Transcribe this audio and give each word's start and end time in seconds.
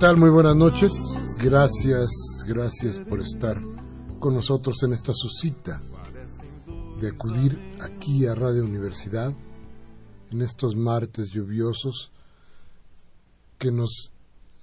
Tal? 0.00 0.16
Muy 0.16 0.30
buenas 0.30 0.56
noches. 0.56 0.92
Gracias, 1.42 2.08
gracias 2.48 2.98
por 3.00 3.20
estar 3.20 3.60
con 4.18 4.32
nosotros 4.32 4.82
en 4.82 4.94
esta 4.94 5.12
su 5.12 5.28
cita 5.28 5.78
de 6.98 7.08
acudir 7.08 7.58
aquí 7.82 8.26
a 8.26 8.34
Radio 8.34 8.64
Universidad 8.64 9.34
en 10.30 10.40
estos 10.40 10.74
martes 10.74 11.28
lluviosos 11.28 12.12
que 13.58 13.70
nos, 13.70 14.14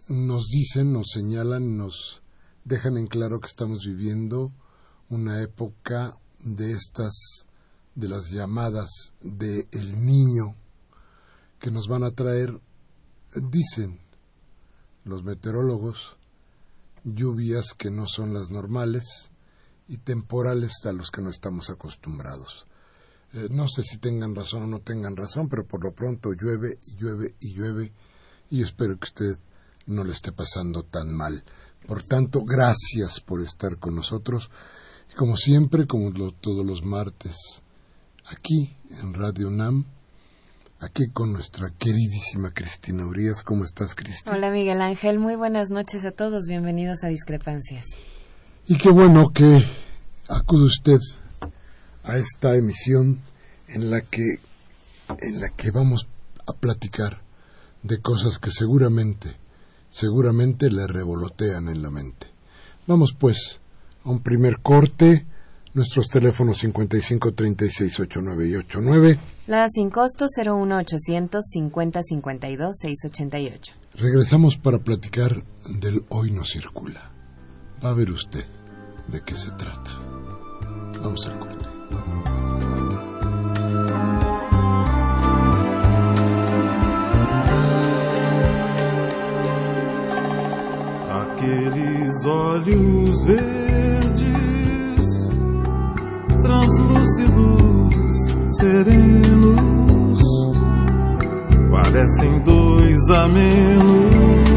nos 0.07 0.47
dicen, 0.47 0.91
nos 0.91 1.11
señalan, 1.13 1.77
nos 1.77 2.23
dejan 2.63 2.97
en 2.97 3.05
claro 3.05 3.39
que 3.39 3.47
estamos 3.47 3.85
viviendo 3.85 4.51
una 5.07 5.43
época 5.43 6.17
de 6.39 6.71
estas, 6.71 7.45
de 7.93 8.07
las 8.07 8.31
llamadas 8.31 9.13
de 9.21 9.67
el 9.71 10.03
niño 10.03 10.55
que 11.59 11.69
nos 11.69 11.87
van 11.87 12.03
a 12.03 12.09
traer, 12.09 12.59
dicen, 13.35 13.99
los 15.07 15.23
meteorólogos, 15.23 16.17
lluvias 17.03 17.73
que 17.77 17.89
no 17.89 18.07
son 18.07 18.33
las 18.33 18.49
normales 18.49 19.31
y 19.87 19.97
temporales 19.97 20.73
a 20.85 20.91
los 20.91 21.11
que 21.11 21.21
no 21.21 21.29
estamos 21.29 21.69
acostumbrados. 21.69 22.67
Eh, 23.33 23.47
no 23.49 23.67
sé 23.67 23.83
si 23.83 23.97
tengan 23.97 24.35
razón 24.35 24.63
o 24.63 24.67
no 24.67 24.79
tengan 24.79 25.15
razón, 25.15 25.49
pero 25.49 25.65
por 25.65 25.83
lo 25.83 25.93
pronto 25.93 26.31
llueve 26.33 26.79
y 26.85 26.95
llueve 26.95 27.35
y 27.39 27.53
llueve 27.53 27.93
y 28.49 28.61
espero 28.61 28.97
que 28.97 29.05
usted 29.05 29.39
no 29.85 30.03
le 30.03 30.13
esté 30.13 30.31
pasando 30.31 30.83
tan 30.83 31.13
mal. 31.13 31.43
Por 31.85 32.03
tanto, 32.03 32.43
gracias 32.43 33.21
por 33.21 33.41
estar 33.41 33.77
con 33.77 33.95
nosotros. 33.95 34.49
Y 35.11 35.15
como 35.15 35.37
siempre, 35.37 35.87
como 35.87 36.11
todos 36.31 36.65
los 36.65 36.83
martes, 36.83 37.35
aquí 38.25 38.75
en 38.89 39.13
Radio 39.13 39.49
NAM, 39.49 39.85
aquí 40.79 41.07
con 41.11 41.33
nuestra 41.33 41.71
queridísima 41.77 42.51
Cristina 42.53 43.05
Urias. 43.05 43.41
¿Cómo 43.41 43.63
estás, 43.63 43.95
Cristina? 43.95 44.35
Hola, 44.35 44.51
Miguel 44.51 44.81
Ángel. 44.81 45.19
Muy 45.19 45.35
buenas 45.35 45.69
noches 45.69 46.05
a 46.05 46.11
todos. 46.11 46.45
Bienvenidos 46.47 47.03
a 47.03 47.07
Discrepancias. 47.07 47.85
Y 48.67 48.77
qué 48.77 48.89
bueno 48.91 49.31
que 49.33 49.63
acude 50.27 50.65
usted 50.65 50.99
a 52.03 52.17
esta 52.17 52.55
emisión 52.55 53.19
en 53.67 53.89
la 53.89 54.01
que 54.01 54.39
en 55.21 55.39
la 55.39 55.49
que 55.49 55.71
vamos 55.71 56.07
a 56.45 56.53
platicar 56.53 57.21
de 57.81 58.01
cosas 58.01 58.39
que 58.39 58.51
seguramente 58.51 59.37
seguramente 59.89 60.69
le 60.69 60.85
revolotean 60.85 61.69
en 61.69 61.81
la 61.81 61.89
mente. 61.89 62.27
Vamos 62.87 63.15
pues 63.17 63.59
a 64.03 64.09
un 64.09 64.21
primer 64.21 64.59
corte 64.61 65.25
Nuestros 65.77 66.09
teléfonos 66.09 66.57
55 66.57 67.33
36 67.35 67.99
89 67.99 68.49
y 68.49 68.55
89. 68.55 69.19
La 69.45 69.69
sin 69.69 69.91
costo 69.91 70.25
01800 70.25 71.45
50 71.45 72.01
52 72.01 72.77
688. 72.81 73.73
Regresamos 73.93 74.57
para 74.57 74.79
platicar 74.79 75.43
del 75.69 76.03
Hoy 76.09 76.31
no 76.31 76.45
circula. 76.45 77.11
Va 77.85 77.91
a 77.91 77.93
ver 77.93 78.09
usted 78.09 78.43
de 79.07 79.21
qué 79.21 79.37
se 79.37 79.51
trata. 79.51 79.91
Vamos 80.99 81.27
al 81.27 81.37
corte. 81.37 81.65
Aqueles 91.11 92.25
olhos 92.25 93.27
verdes 93.27 93.66
translúcidos, 96.47 98.13
serenos, 98.57 100.19
parecem 101.69 102.39
dois 102.45 103.09
amenos, 103.09 104.47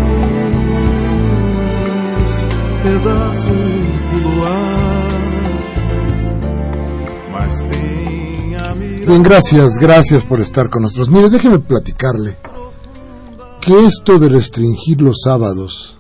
pedaços 2.84 4.05
do 4.06 4.19
luar, 4.21 5.09
mas 7.33 7.61
tem 7.62 7.91
Bien, 9.07 9.22
gracias, 9.22 9.77
gracias 9.77 10.25
por 10.25 10.39
estar 10.39 10.71
con 10.71 10.83
nosotros. 10.83 11.11
Mire, 11.11 11.28
déjeme 11.28 11.59
platicarle 11.59 12.37
que 13.61 13.84
esto 13.84 14.21
de 14.21 14.28
restringir 14.28 15.03
los 15.03 15.22
sábados 15.25 15.99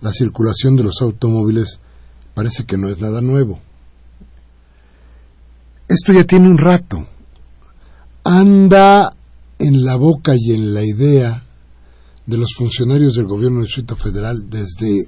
la 0.00 0.12
circulación 0.12 0.74
de 0.76 0.84
los 0.84 1.02
automóviles 1.02 1.78
parece 2.32 2.64
que 2.64 2.78
no 2.78 2.88
es 2.88 2.98
nada 2.98 3.20
nuevo. 3.20 3.60
Esto 5.92 6.12
ya 6.14 6.24
tiene 6.24 6.48
un 6.48 6.56
rato. 6.56 7.06
Anda 8.24 9.10
en 9.58 9.84
la 9.84 9.96
boca 9.96 10.32
y 10.34 10.52
en 10.52 10.72
la 10.72 10.82
idea 10.82 11.44
de 12.24 12.36
los 12.38 12.54
funcionarios 12.56 13.14
del 13.14 13.26
gobierno 13.26 13.58
del 13.58 13.66
Distrito 13.66 13.96
Federal 13.96 14.48
desde, 14.48 15.04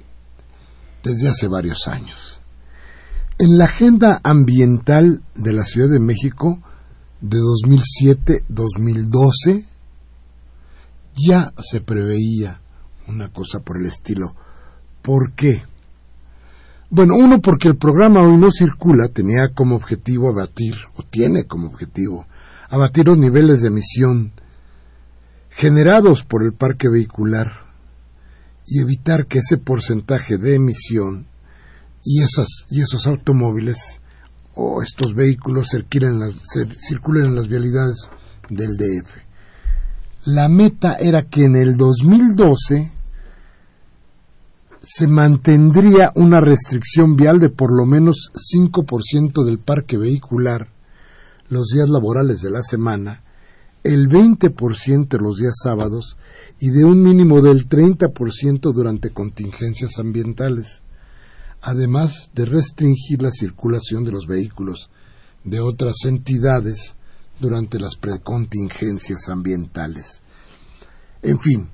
desde 1.03 1.27
hace 1.27 1.47
varios 1.47 1.87
años. 1.87 2.43
En 3.39 3.57
la 3.57 3.65
agenda 3.65 4.21
ambiental 4.23 5.23
de 5.33 5.53
la 5.53 5.63
Ciudad 5.63 5.89
de 5.89 5.99
México 5.99 6.61
de 7.19 7.39
2007-2012 7.39 9.65
ya 11.15 11.51
se 11.63 11.81
preveía 11.81 12.61
una 13.07 13.29
cosa 13.29 13.61
por 13.61 13.79
el 13.79 13.87
estilo. 13.87 14.35
¿Por 15.01 15.33
qué? 15.33 15.63
Bueno, 16.95 17.17
uno 17.17 17.41
porque 17.41 17.67
el 17.67 17.75
programa 17.75 18.21
Hoy 18.21 18.37
no 18.37 18.49
circula 18.51 19.09
tenía 19.09 19.49
como 19.49 19.75
objetivo 19.75 20.29
abatir, 20.29 20.75
o 20.95 21.03
tiene 21.03 21.43
como 21.43 21.67
objetivo, 21.67 22.25
abatir 22.69 23.07
los 23.07 23.17
niveles 23.17 23.61
de 23.61 23.67
emisión 23.67 24.31
generados 25.49 26.23
por 26.23 26.41
el 26.41 26.53
parque 26.53 26.87
vehicular 26.87 27.51
y 28.65 28.79
evitar 28.79 29.27
que 29.27 29.39
ese 29.39 29.57
porcentaje 29.57 30.37
de 30.37 30.55
emisión 30.55 31.27
y, 32.01 32.23
esas, 32.23 32.47
y 32.69 32.79
esos 32.79 33.07
automóviles 33.07 33.99
o 34.53 34.81
estos 34.81 35.15
vehículos 35.15 35.71
circulen, 35.71 36.21
circulen 36.79 37.25
en 37.25 37.35
las 37.35 37.49
vialidades 37.49 38.09
del 38.49 38.77
DF. 38.77 39.17
La 40.23 40.47
meta 40.47 40.93
era 40.93 41.23
que 41.23 41.43
en 41.43 41.57
el 41.57 41.75
2012 41.75 42.89
se 44.87 45.07
mantendría 45.07 46.11
una 46.15 46.39
restricción 46.39 47.15
vial 47.15 47.39
de 47.39 47.49
por 47.49 47.75
lo 47.75 47.85
menos 47.85 48.31
5% 48.33 49.43
del 49.43 49.59
parque 49.59 49.97
vehicular 49.97 50.69
los 51.49 51.67
días 51.67 51.89
laborales 51.89 52.41
de 52.41 52.51
la 52.51 52.61
semana, 52.61 53.23
el 53.83 54.09
20% 54.09 55.19
los 55.19 55.37
días 55.37 55.55
sábados 55.61 56.17
y 56.59 56.69
de 56.69 56.85
un 56.85 57.01
mínimo 57.01 57.41
del 57.41 57.67
30% 57.67 58.73
durante 58.73 59.11
contingencias 59.11 59.97
ambientales, 59.99 60.81
además 61.61 62.29
de 62.33 62.45
restringir 62.45 63.21
la 63.21 63.31
circulación 63.31 64.03
de 64.03 64.11
los 64.11 64.27
vehículos 64.27 64.89
de 65.43 65.59
otras 65.59 66.05
entidades 66.05 66.95
durante 67.39 67.79
las 67.79 67.95
precontingencias 67.95 69.29
ambientales. 69.29 70.21
En 71.21 71.39
fin, 71.39 71.69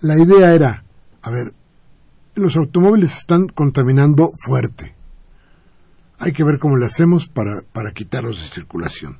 la 0.00 0.18
idea 0.18 0.54
era, 0.54 0.84
a 1.22 1.30
ver, 1.30 1.54
los 2.34 2.56
automóviles 2.56 3.16
están 3.16 3.48
contaminando 3.48 4.32
fuerte. 4.38 4.94
Hay 6.18 6.32
que 6.32 6.44
ver 6.44 6.58
cómo 6.58 6.76
le 6.76 6.86
hacemos 6.86 7.28
para, 7.28 7.62
para 7.72 7.92
quitarlos 7.92 8.40
de 8.40 8.46
circulación. 8.46 9.18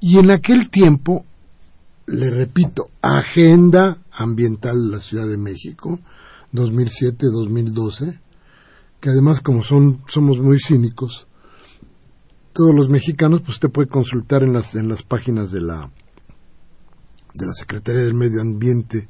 Y 0.00 0.18
en 0.18 0.30
aquel 0.30 0.68
tiempo, 0.68 1.24
le 2.06 2.30
repito, 2.30 2.90
Agenda 3.02 3.98
Ambiental 4.12 4.90
de 4.90 4.96
la 4.96 5.02
Ciudad 5.02 5.28
de 5.28 5.38
México, 5.38 6.00
2007-2012, 6.52 8.18
que 9.00 9.10
además 9.10 9.40
como 9.40 9.62
son, 9.62 10.02
somos 10.08 10.40
muy 10.40 10.58
cínicos, 10.58 11.26
todos 12.52 12.74
los 12.74 12.88
mexicanos, 12.88 13.40
pues 13.40 13.54
usted 13.54 13.70
puede 13.70 13.88
consultar 13.88 14.42
en 14.42 14.52
las, 14.52 14.74
en 14.74 14.88
las 14.88 15.04
páginas 15.04 15.52
de 15.52 15.60
la, 15.60 15.90
de 17.32 17.46
la 17.46 17.52
Secretaría 17.52 18.02
del 18.02 18.14
Medio 18.14 18.40
Ambiente 18.42 19.08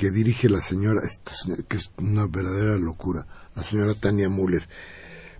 que 0.00 0.10
dirige 0.10 0.48
la 0.48 0.62
señora, 0.62 1.02
esta 1.04 1.34
señora, 1.34 1.62
que 1.68 1.76
es 1.76 1.92
una 1.98 2.26
verdadera 2.26 2.78
locura, 2.78 3.26
la 3.54 3.62
señora 3.62 3.92
Tania 3.92 4.30
Müller. 4.30 4.66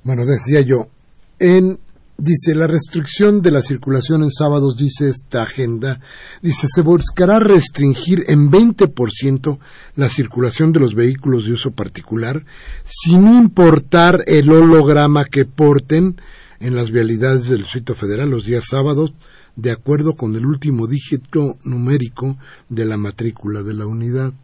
Bueno, 0.04 0.26
decía 0.26 0.60
yo, 0.60 0.90
en 1.38 1.80
Dice, 2.18 2.54
la 2.54 2.66
restricción 2.66 3.40
de 3.40 3.50
la 3.50 3.62
circulación 3.62 4.22
en 4.22 4.30
sábados, 4.30 4.76
dice 4.76 5.08
esta 5.08 5.44
agenda, 5.44 6.00
dice, 6.42 6.66
se 6.68 6.82
buscará 6.82 7.38
restringir 7.38 8.26
en 8.28 8.50
20% 8.50 9.58
la 9.96 10.10
circulación 10.10 10.72
de 10.72 10.80
los 10.80 10.94
vehículos 10.94 11.46
de 11.46 11.52
uso 11.52 11.70
particular, 11.70 12.44
sin 12.84 13.26
importar 13.26 14.22
el 14.26 14.52
holograma 14.52 15.24
que 15.24 15.46
porten 15.46 16.20
en 16.58 16.76
las 16.76 16.90
vialidades 16.90 17.48
del 17.48 17.62
Distrito 17.62 17.94
Federal 17.94 18.28
los 18.28 18.44
días 18.44 18.66
sábados, 18.68 19.14
de 19.56 19.70
acuerdo 19.70 20.14
con 20.14 20.36
el 20.36 20.44
último 20.44 20.86
dígito 20.86 21.56
numérico 21.64 22.36
de 22.68 22.84
la 22.84 22.98
matrícula 22.98 23.62
de 23.62 23.72
la 23.72 23.86
unidad. 23.86 24.34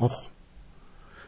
Ojo 0.00 0.30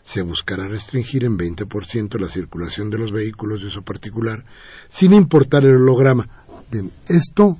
se 0.02 0.22
buscará 0.22 0.68
restringir 0.68 1.24
en 1.24 1.38
20% 1.38 2.18
la 2.18 2.28
circulación 2.28 2.90
de 2.90 2.98
los 2.98 3.12
vehículos 3.12 3.60
de 3.60 3.68
uso 3.68 3.82
particular, 3.82 4.44
sin 4.88 5.12
importar 5.12 5.64
el 5.64 5.76
holograma. 5.76 6.28
Bien, 6.70 6.90
esto 7.06 7.56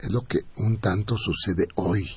es 0.00 0.12
lo 0.12 0.22
que 0.22 0.40
un 0.56 0.78
tanto 0.78 1.16
sucede 1.16 1.68
hoy. 1.74 2.08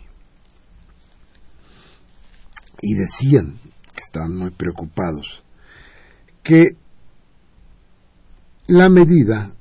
Y 2.82 2.94
decían 2.94 3.58
que 3.94 4.02
estaban 4.04 4.36
muy 4.36 4.52
preocupados 4.52 5.44
que 6.44 6.76
la 8.68 8.90
medida 8.90 9.52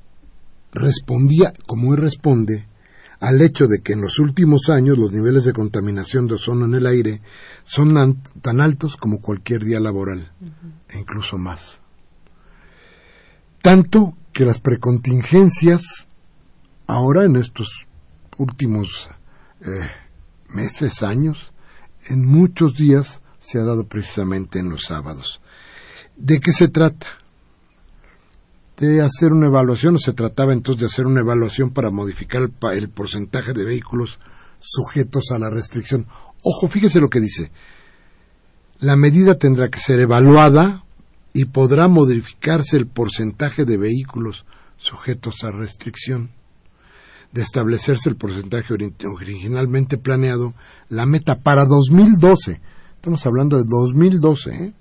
respondía, 0.72 1.52
como 1.66 1.96
responde, 1.96 2.66
al 3.20 3.40
hecho 3.42 3.66
de 3.66 3.80
que 3.80 3.94
en 3.94 4.00
los 4.00 4.18
últimos 4.18 4.68
años 4.68 4.96
los 4.96 5.12
niveles 5.12 5.44
de 5.44 5.52
contaminación 5.52 6.26
de 6.26 6.34
ozono 6.34 6.66
en 6.66 6.74
el 6.74 6.86
aire 6.86 7.20
son 7.64 8.22
tan 8.42 8.60
altos 8.60 8.96
como 8.96 9.20
cualquier 9.20 9.64
día 9.64 9.80
laboral, 9.80 10.32
e 10.88 10.98
incluso 10.98 11.36
más. 11.36 11.80
Tanto 13.60 14.16
que 14.32 14.44
las 14.44 14.60
precontingencias, 14.60 15.82
ahora 16.86 17.24
en 17.24 17.36
estos 17.36 17.86
últimos 18.36 19.10
eh, 19.62 19.90
meses, 20.48 21.02
años, 21.02 21.52
en 22.06 22.24
muchos 22.24 22.76
días 22.76 23.20
se 23.40 23.58
ha 23.58 23.64
dado 23.64 23.88
precisamente 23.88 24.60
en 24.60 24.70
los 24.70 24.84
sábados. 24.84 25.40
¿De 26.16 26.38
qué 26.40 26.52
se 26.52 26.68
trata? 26.68 27.06
De 28.78 29.02
hacer 29.02 29.32
una 29.32 29.46
evaluación, 29.46 29.96
o 29.96 29.98
se 29.98 30.12
trataba 30.12 30.52
entonces 30.52 30.80
de 30.80 30.86
hacer 30.86 31.06
una 31.06 31.20
evaluación 31.20 31.70
para 31.70 31.90
modificar 31.90 32.42
el, 32.72 32.88
porcentaje 32.88 33.52
de 33.52 33.64
vehículos 33.64 34.20
sujetos 34.60 35.30
a 35.32 35.38
la 35.38 35.50
restricción. 35.50 36.06
Ojo, 36.42 36.68
fíjese 36.68 37.00
lo 37.00 37.08
que 37.08 37.20
dice. 37.20 37.50
La 38.78 38.94
medida 38.94 39.34
tendrá 39.34 39.68
que 39.68 39.80
ser 39.80 39.98
evaluada 39.98 40.84
y 41.32 41.46
podrá 41.46 41.88
modificarse 41.88 42.76
el 42.76 42.86
porcentaje 42.86 43.64
de 43.64 43.76
vehículos 43.76 44.46
sujetos 44.76 45.42
a 45.42 45.50
restricción. 45.50 46.30
De 47.32 47.42
establecerse 47.42 48.08
el 48.08 48.16
porcentaje 48.16 48.72
originalmente 48.72 49.98
planeado, 49.98 50.54
la 50.88 51.04
meta 51.04 51.40
para 51.40 51.66
2012, 51.66 52.60
estamos 52.94 53.26
hablando 53.26 53.58
de 53.58 53.64
2012, 53.68 54.50
¿eh? 54.50 54.72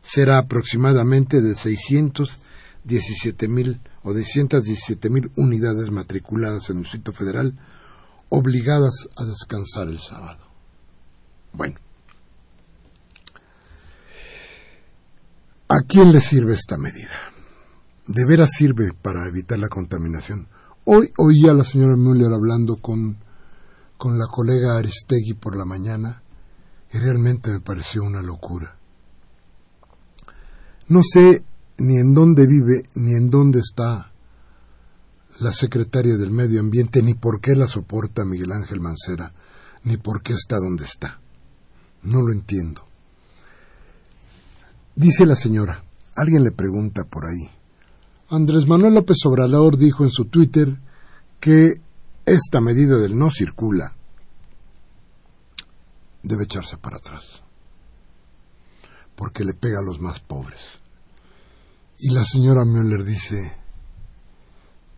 será 0.00 0.38
aproximadamente 0.38 1.42
de 1.42 1.54
600 1.54 2.40
17 2.84 3.48
mil 3.48 3.80
o 4.02 4.14
de 4.14 4.24
mil 5.10 5.30
unidades 5.36 5.90
matriculadas 5.90 6.70
en 6.70 6.78
el 6.78 6.82
Distrito 6.82 7.12
Federal 7.12 7.58
obligadas 8.28 9.08
a 9.16 9.24
descansar 9.24 9.88
el 9.88 9.98
sábado. 9.98 10.46
Bueno, 11.52 11.76
¿a 15.68 15.82
quién 15.86 16.12
le 16.12 16.20
sirve 16.20 16.54
esta 16.54 16.76
medida? 16.76 17.10
¿De 18.06 18.24
veras 18.24 18.50
sirve 18.52 18.92
para 18.92 19.28
evitar 19.28 19.58
la 19.58 19.68
contaminación? 19.68 20.48
Hoy 20.84 21.10
oí 21.18 21.48
a 21.48 21.54
la 21.54 21.64
señora 21.64 21.96
Müller 21.96 22.32
hablando 22.32 22.76
con, 22.76 23.18
con 23.96 24.18
la 24.18 24.26
colega 24.26 24.76
Aristegui 24.76 25.34
por 25.34 25.56
la 25.56 25.64
mañana 25.64 26.22
y 26.92 26.98
realmente 26.98 27.50
me 27.50 27.60
pareció 27.60 28.02
una 28.02 28.22
locura. 28.22 28.76
No 30.88 31.02
sé 31.04 31.44
ni 31.80 31.96
en 31.96 32.14
dónde 32.14 32.46
vive, 32.46 32.82
ni 32.94 33.14
en 33.14 33.30
dónde 33.30 33.60
está 33.60 34.12
la 35.40 35.52
secretaria 35.52 36.16
del 36.18 36.30
Medio 36.30 36.60
Ambiente, 36.60 37.02
ni 37.02 37.14
por 37.14 37.40
qué 37.40 37.56
la 37.56 37.66
soporta 37.66 38.24
Miguel 38.24 38.52
Ángel 38.52 38.80
Mancera, 38.80 39.32
ni 39.84 39.96
por 39.96 40.22
qué 40.22 40.34
está 40.34 40.56
donde 40.56 40.84
está. 40.84 41.20
No 42.02 42.20
lo 42.20 42.32
entiendo. 42.32 42.86
Dice 44.94 45.24
la 45.24 45.36
señora, 45.36 45.82
alguien 46.16 46.44
le 46.44 46.52
pregunta 46.52 47.04
por 47.04 47.24
ahí. 47.24 47.48
Andrés 48.28 48.66
Manuel 48.68 48.94
López 48.94 49.16
Obrador 49.24 49.78
dijo 49.78 50.04
en 50.04 50.10
su 50.10 50.26
Twitter 50.26 50.78
que 51.40 51.80
esta 52.26 52.60
medida 52.60 52.98
del 52.98 53.16
no 53.16 53.30
circula 53.30 53.96
debe 56.22 56.44
echarse 56.44 56.76
para 56.76 56.98
atrás, 56.98 57.42
porque 59.16 59.44
le 59.44 59.54
pega 59.54 59.78
a 59.78 59.84
los 59.84 59.98
más 59.98 60.20
pobres. 60.20 60.79
Y 62.02 62.10
la 62.10 62.24
señora 62.24 62.64
Müller 62.64 63.04
dice, 63.04 63.52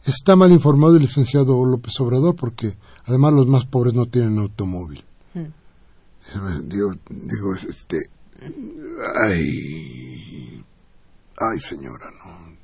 está 0.05 0.37
mal 0.37 0.53
informado 0.53 0.95
el 0.95 1.03
licenciado 1.03 1.65
López 1.65 1.99
Obrador 1.99 2.37
porque 2.37 2.77
además 3.07 3.33
los 3.33 3.49
más 3.49 3.67
pobres 3.67 3.93
no 3.93 4.07
tienen 4.07 4.39
automóvil. 4.39 5.05
Hmm. 5.35 6.69
Digo, 6.69 6.93
digo, 7.11 7.55
este, 7.69 8.09
ay, 9.21 10.65
ay 11.39 11.61
señora, 11.61 12.07
no. 12.25 12.57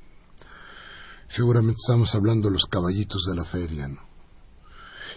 Seguramente 1.27 1.79
estamos 1.85 2.15
hablando 2.15 2.47
de 2.47 2.53
los 2.53 2.65
caballitos 2.65 3.25
de 3.29 3.35
la 3.35 3.43
feria, 3.43 3.89
¿no? 3.89 3.99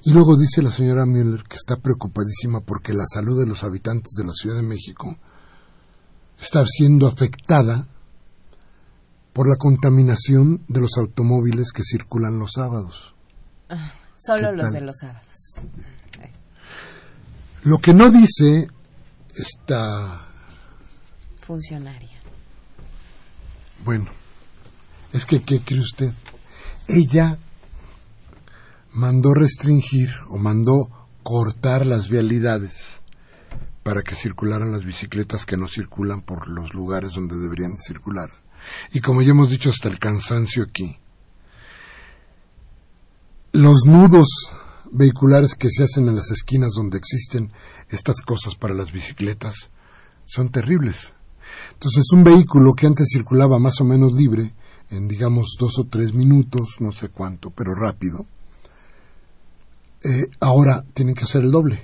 Y 0.02 0.12
luego 0.12 0.36
dice 0.36 0.62
la 0.62 0.72
señora 0.72 1.06
Müller 1.06 1.44
que 1.44 1.54
está 1.54 1.76
preocupadísima 1.76 2.60
porque 2.60 2.92
la 2.92 3.06
salud 3.06 3.38
de 3.38 3.46
los 3.46 3.62
habitantes 3.62 4.14
de 4.18 4.24
la 4.24 4.32
Ciudad 4.32 4.56
de 4.56 4.66
México 4.66 5.16
está 6.40 6.64
siendo 6.66 7.06
afectada 7.06 7.86
por 9.32 9.48
la 9.48 9.56
contaminación 9.56 10.62
de 10.68 10.80
los 10.80 10.98
automóviles 10.98 11.72
que 11.72 11.82
circulan 11.82 12.38
los 12.38 12.52
sábados. 12.52 13.14
Ah, 13.68 13.92
solo 14.18 14.52
los 14.52 14.70
de 14.72 14.80
los 14.82 14.96
sábados. 14.98 15.60
Lo 17.64 17.78
que 17.78 17.94
no 17.94 18.10
dice 18.10 18.68
esta 19.34 20.26
funcionaria. 21.40 22.20
Bueno, 23.84 24.06
es 25.12 25.26
que, 25.26 25.40
¿qué 25.42 25.60
cree 25.60 25.80
usted? 25.80 26.12
Ella 26.88 27.38
mandó 28.92 29.32
restringir 29.32 30.10
o 30.28 30.38
mandó 30.38 31.08
cortar 31.22 31.86
las 31.86 32.08
vialidades 32.08 32.84
para 33.82 34.02
que 34.02 34.14
circularan 34.14 34.72
las 34.72 34.84
bicicletas 34.84 35.46
que 35.46 35.56
no 35.56 35.68
circulan 35.68 36.22
por 36.22 36.48
los 36.48 36.74
lugares 36.74 37.14
donde 37.14 37.36
deberían 37.36 37.78
circular 37.78 38.28
y 38.92 39.00
como 39.00 39.22
ya 39.22 39.30
hemos 39.30 39.50
dicho 39.50 39.70
hasta 39.70 39.88
el 39.88 39.98
cansancio 39.98 40.64
aquí, 40.64 40.98
los 43.52 43.84
nudos 43.86 44.28
vehiculares 44.90 45.54
que 45.54 45.68
se 45.70 45.84
hacen 45.84 46.08
en 46.08 46.16
las 46.16 46.30
esquinas 46.30 46.72
donde 46.74 46.98
existen 46.98 47.52
estas 47.88 48.20
cosas 48.20 48.54
para 48.54 48.74
las 48.74 48.92
bicicletas 48.92 49.70
son 50.24 50.50
terribles. 50.50 51.14
Entonces 51.72 52.04
un 52.12 52.24
vehículo 52.24 52.72
que 52.72 52.86
antes 52.86 53.08
circulaba 53.12 53.58
más 53.58 53.80
o 53.80 53.84
menos 53.84 54.14
libre, 54.14 54.54
en 54.90 55.08
digamos 55.08 55.56
dos 55.58 55.78
o 55.78 55.84
tres 55.84 56.14
minutos, 56.14 56.76
no 56.80 56.92
sé 56.92 57.08
cuánto, 57.08 57.50
pero 57.50 57.74
rápido, 57.74 58.26
eh, 60.04 60.28
ahora 60.40 60.82
tienen 60.94 61.14
que 61.14 61.24
hacer 61.24 61.42
el 61.42 61.50
doble, 61.50 61.82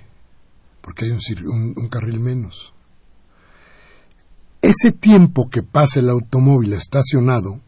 porque 0.80 1.06
hay 1.06 1.11
un 1.12 1.88
carril 1.88 2.20
menos. 2.20 2.75
Ese 4.61 4.93
tiempo 4.93 5.49
que 5.49 5.62
pasa 5.62 6.00
el 6.00 6.11
automóvil 6.11 6.73
estacionado, 6.73 7.61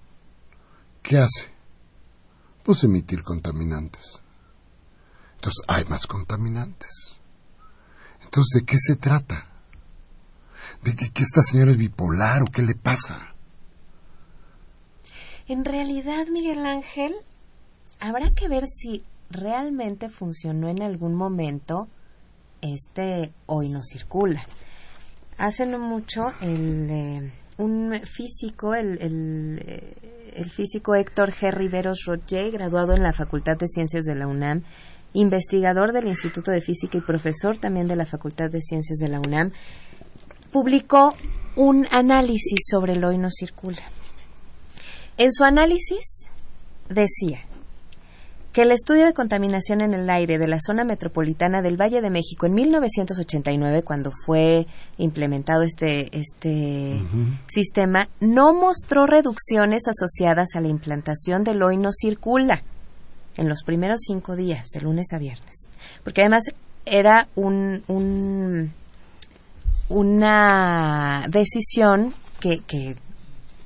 ¿qué 1.03 1.19
hace? 1.19 1.51
Pues 2.65 2.83
emitir 2.85 3.23
contaminantes. 3.23 4.23
Entonces 5.37 5.65
hay 5.69 5.85
más 5.85 6.07
contaminantes. 6.07 7.21
Entonces, 8.23 8.61
¿de 8.61 8.67
qué 8.67 8.77
se 8.79 8.97
trata? 8.97 9.47
¿De 10.83 10.95
que, 10.95 11.11
que 11.11 11.23
esta 11.23 11.43
señora 11.43 11.71
es 11.71 11.77
bipolar 11.77 12.43
o 12.43 12.47
qué 12.47 12.63
le 12.63 12.75
pasa? 12.75 13.35
En 15.47 15.65
realidad, 15.65 16.27
Miguel 16.29 16.65
Ángel, 16.67 17.15
habrá 17.99 18.31
que 18.31 18.49
ver 18.49 18.65
si 18.67 19.05
realmente 19.31 20.09
funcionó 20.09 20.69
en 20.69 20.83
algún 20.83 21.15
momento 21.15 21.89
este 22.61 23.33
hoy 23.47 23.69
no 23.69 23.83
circula. 23.83 24.45
Hace 25.41 25.65
no 25.65 25.79
mucho 25.79 26.33
el, 26.43 26.91
eh, 26.91 27.33
un 27.57 27.99
físico, 28.05 28.75
el, 28.75 28.99
eh, 29.01 29.95
el 30.35 30.51
físico 30.51 30.95
Héctor 30.95 31.33
G. 31.33 31.51
Riveros 31.51 32.05
Roger, 32.05 32.51
graduado 32.51 32.93
en 32.93 33.03
la 33.03 33.15
Facultad 33.15 33.57
de 33.57 33.67
Ciencias 33.67 34.05
de 34.05 34.15
la 34.17 34.27
UNAM, 34.27 34.65
investigador 35.15 35.95
del 35.95 36.09
Instituto 36.09 36.53
de 36.53 36.61
Física 36.61 36.99
y 36.99 37.01
profesor 37.01 37.57
también 37.57 37.89
de 37.89 37.97
la 37.97 38.05
Facultad 38.05 38.51
de 38.51 38.61
Ciencias 38.61 38.99
de 38.99 39.09
la 39.09 39.19
UNAM, 39.19 39.53
publicó 40.53 41.09
un 41.57 41.87
análisis 41.91 42.61
sobre 42.71 42.93
el 42.93 43.03
hoy 43.03 43.17
no 43.17 43.31
circula. 43.31 43.81
En 45.17 45.33
su 45.33 45.45
análisis 45.45 46.27
decía 46.91 47.47
que 48.53 48.63
el 48.63 48.73
estudio 48.73 49.07
de 49.07 49.13
contaminación 49.13 49.81
en 49.81 49.95
el 49.95 50.11
aire 50.11 50.39
de 50.39 50.49
la 50.49 50.59
zona 50.61 50.85
metropolitana 50.85 51.63
del 51.63 51.81
Valle 51.81 52.01
de 52.01 52.11
México 52.11 52.47
en 52.47 52.55
1989, 52.55 53.83
cuando 53.83 54.11
fue 54.27 54.67
implementado 54.99 55.63
este, 55.63 56.17
este 56.19 57.01
sistema, 57.49 58.09
no 58.19 58.53
mostró 58.53 59.07
reducciones 59.07 59.83
asociadas 59.87 60.57
a 60.57 60.61
la 60.61 60.69
implantación 60.69 61.45
del 61.45 61.63
hoy 61.63 61.77
no 61.77 61.91
circula 61.93 62.63
en 63.37 63.49
los 63.49 63.63
primeros 63.63 64.01
cinco 64.07 64.35
días, 64.35 64.69
de 64.75 64.81
lunes 64.81 65.13
a 65.13 65.19
viernes. 65.19 65.69
Porque 66.03 66.23
además 66.23 66.45
era 66.85 67.29
un, 67.37 67.85
un 67.87 68.73
una 69.91 71.27
decisión 71.29 72.15
que, 72.41 72.61
que, 72.61 72.97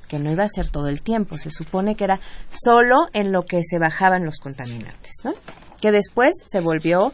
que, 0.07 0.19
no 0.19 0.31
iba 0.31 0.43
a 0.43 0.49
ser 0.49 0.69
todo 0.69 0.87
el 0.87 1.01
tiempo. 1.01 1.37
Se 1.37 1.49
supone 1.49 1.95
que 1.95 2.03
era 2.03 2.19
solo 2.51 3.07
en 3.13 3.31
lo 3.31 3.43
que 3.43 3.61
se 3.63 3.79
bajaban 3.79 4.25
los 4.25 4.37
contaminantes, 4.39 5.13
¿no? 5.23 5.33
Que 5.81 5.91
después 5.91 6.33
se 6.45 6.59
volvió 6.61 7.13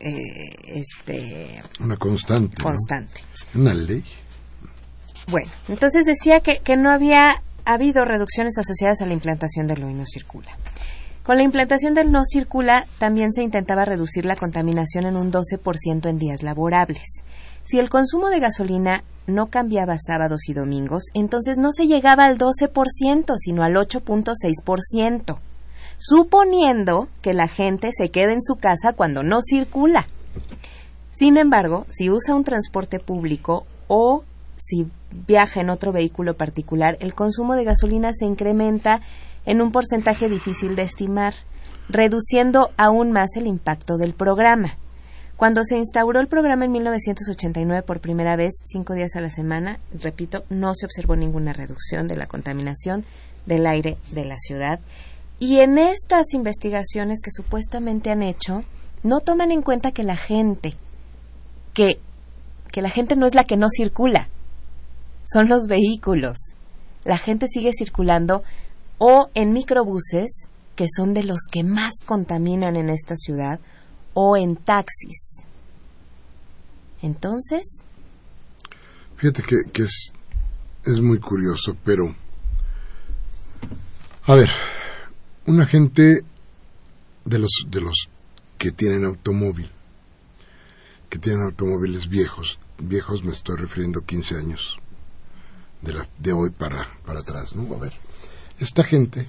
eh, 0.00 0.12
este 0.66 1.62
una 1.80 1.96
constante. 1.96 2.62
Constante. 2.62 3.22
Una 3.54 3.74
ley. 3.74 4.04
Bueno, 5.28 5.50
entonces 5.68 6.04
decía 6.04 6.40
que, 6.40 6.58
que 6.58 6.76
no 6.76 6.90
había 6.90 7.42
habido 7.64 8.04
reducciones 8.04 8.58
asociadas 8.58 9.00
a 9.00 9.06
la 9.06 9.14
implantación 9.14 9.66
del 9.66 9.84
hoy 9.84 9.94
no 9.94 10.04
circula. 10.06 10.56
Con 11.22 11.38
la 11.38 11.42
implantación 11.42 11.94
del 11.94 12.12
no 12.12 12.22
circula 12.24 12.86
también 12.98 13.32
se 13.32 13.42
intentaba 13.42 13.86
reducir 13.86 14.26
la 14.26 14.36
contaminación 14.36 15.06
en 15.06 15.16
un 15.16 15.32
12% 15.32 16.06
en 16.06 16.18
días 16.18 16.42
laborables. 16.42 17.24
Si 17.64 17.78
el 17.78 17.88
consumo 17.88 18.28
de 18.28 18.40
gasolina 18.40 19.04
no 19.26 19.46
cambiaba 19.46 19.96
sábados 19.98 20.48
y 20.48 20.52
domingos, 20.52 21.04
entonces 21.14 21.56
no 21.58 21.72
se 21.72 21.86
llegaba 21.86 22.24
al 22.24 22.36
12%, 22.36 23.34
sino 23.38 23.62
al 23.62 23.74
8.6%, 23.74 25.38
suponiendo 25.98 27.08
que 27.22 27.32
la 27.32 27.48
gente 27.48 27.90
se 27.92 28.10
quede 28.10 28.34
en 28.34 28.42
su 28.42 28.56
casa 28.56 28.92
cuando 28.92 29.22
no 29.22 29.40
circula. 29.40 30.06
Sin 31.10 31.38
embargo, 31.38 31.86
si 31.88 32.10
usa 32.10 32.34
un 32.34 32.44
transporte 32.44 32.98
público 32.98 33.64
o 33.88 34.24
si 34.56 34.86
viaja 35.26 35.60
en 35.60 35.70
otro 35.70 35.92
vehículo 35.92 36.36
particular, 36.36 36.96
el 37.00 37.14
consumo 37.14 37.54
de 37.54 37.64
gasolina 37.64 38.12
se 38.12 38.26
incrementa 38.26 39.00
en 39.46 39.62
un 39.62 39.72
porcentaje 39.72 40.28
difícil 40.28 40.76
de 40.76 40.82
estimar, 40.82 41.34
reduciendo 41.88 42.70
aún 42.76 43.12
más 43.12 43.36
el 43.36 43.46
impacto 43.46 43.96
del 43.96 44.12
programa. 44.12 44.76
Cuando 45.36 45.64
se 45.64 45.76
instauró 45.76 46.20
el 46.20 46.28
programa 46.28 46.64
en 46.64 46.72
1989 46.72 47.82
por 47.82 48.00
primera 48.00 48.36
vez, 48.36 48.52
cinco 48.64 48.94
días 48.94 49.16
a 49.16 49.20
la 49.20 49.30
semana, 49.30 49.80
repito, 50.00 50.44
no 50.48 50.74
se 50.74 50.86
observó 50.86 51.16
ninguna 51.16 51.52
reducción 51.52 52.06
de 52.06 52.16
la 52.16 52.26
contaminación 52.26 53.04
del 53.44 53.66
aire 53.66 53.98
de 54.12 54.24
la 54.24 54.36
ciudad. 54.38 54.78
Y 55.40 55.58
en 55.58 55.78
estas 55.78 56.32
investigaciones 56.34 57.20
que 57.20 57.32
supuestamente 57.32 58.10
han 58.10 58.22
hecho, 58.22 58.62
no 59.02 59.20
toman 59.20 59.50
en 59.50 59.62
cuenta 59.62 59.90
que 59.90 60.04
la 60.04 60.16
gente, 60.16 60.74
que, 61.72 61.98
que 62.70 62.80
la 62.80 62.90
gente 62.90 63.16
no 63.16 63.26
es 63.26 63.34
la 63.34 63.44
que 63.44 63.56
no 63.56 63.66
circula, 63.68 64.28
son 65.24 65.48
los 65.48 65.66
vehículos. 65.66 66.38
La 67.04 67.18
gente 67.18 67.48
sigue 67.48 67.72
circulando 67.76 68.44
o 68.98 69.28
en 69.34 69.52
microbuses, 69.52 70.48
que 70.76 70.86
son 70.88 71.12
de 71.12 71.24
los 71.24 71.38
que 71.50 71.64
más 71.64 71.94
contaminan 72.06 72.76
en 72.76 72.88
esta 72.88 73.16
ciudad, 73.16 73.58
o 74.14 74.36
en 74.36 74.56
taxis. 74.56 75.44
Entonces... 77.02 77.82
Fíjate 79.16 79.42
que, 79.42 79.70
que 79.72 79.82
es, 79.82 80.12
es 80.84 81.00
muy 81.00 81.18
curioso, 81.18 81.76
pero... 81.84 82.14
A 84.26 84.34
ver, 84.34 84.48
una 85.46 85.66
gente 85.66 86.24
de 87.24 87.38
los, 87.38 87.66
de 87.68 87.80
los 87.80 88.08
que 88.56 88.72
tienen 88.72 89.04
automóvil, 89.04 89.68
que 91.10 91.18
tienen 91.18 91.42
automóviles 91.42 92.08
viejos, 92.08 92.58
viejos 92.78 93.22
me 93.22 93.32
estoy 93.32 93.56
refiriendo 93.56 94.00
15 94.04 94.36
años, 94.36 94.78
de, 95.82 95.92
la, 95.92 96.08
de 96.18 96.32
hoy 96.32 96.50
para, 96.50 96.88
para 97.04 97.20
atrás, 97.20 97.54
¿no? 97.54 97.74
A 97.74 97.78
ver, 97.78 97.92
esta 98.58 98.82
gente 98.82 99.26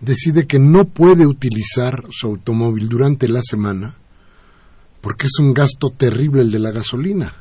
decide 0.00 0.46
que 0.46 0.58
no 0.58 0.84
puede 0.84 1.26
utilizar 1.26 2.04
su 2.10 2.28
automóvil 2.28 2.88
durante 2.88 3.28
la 3.28 3.42
semana 3.42 3.94
porque 5.00 5.26
es 5.26 5.38
un 5.40 5.54
gasto 5.54 5.90
terrible 5.90 6.42
el 6.42 6.50
de 6.50 6.58
la 6.58 6.70
gasolina. 6.70 7.32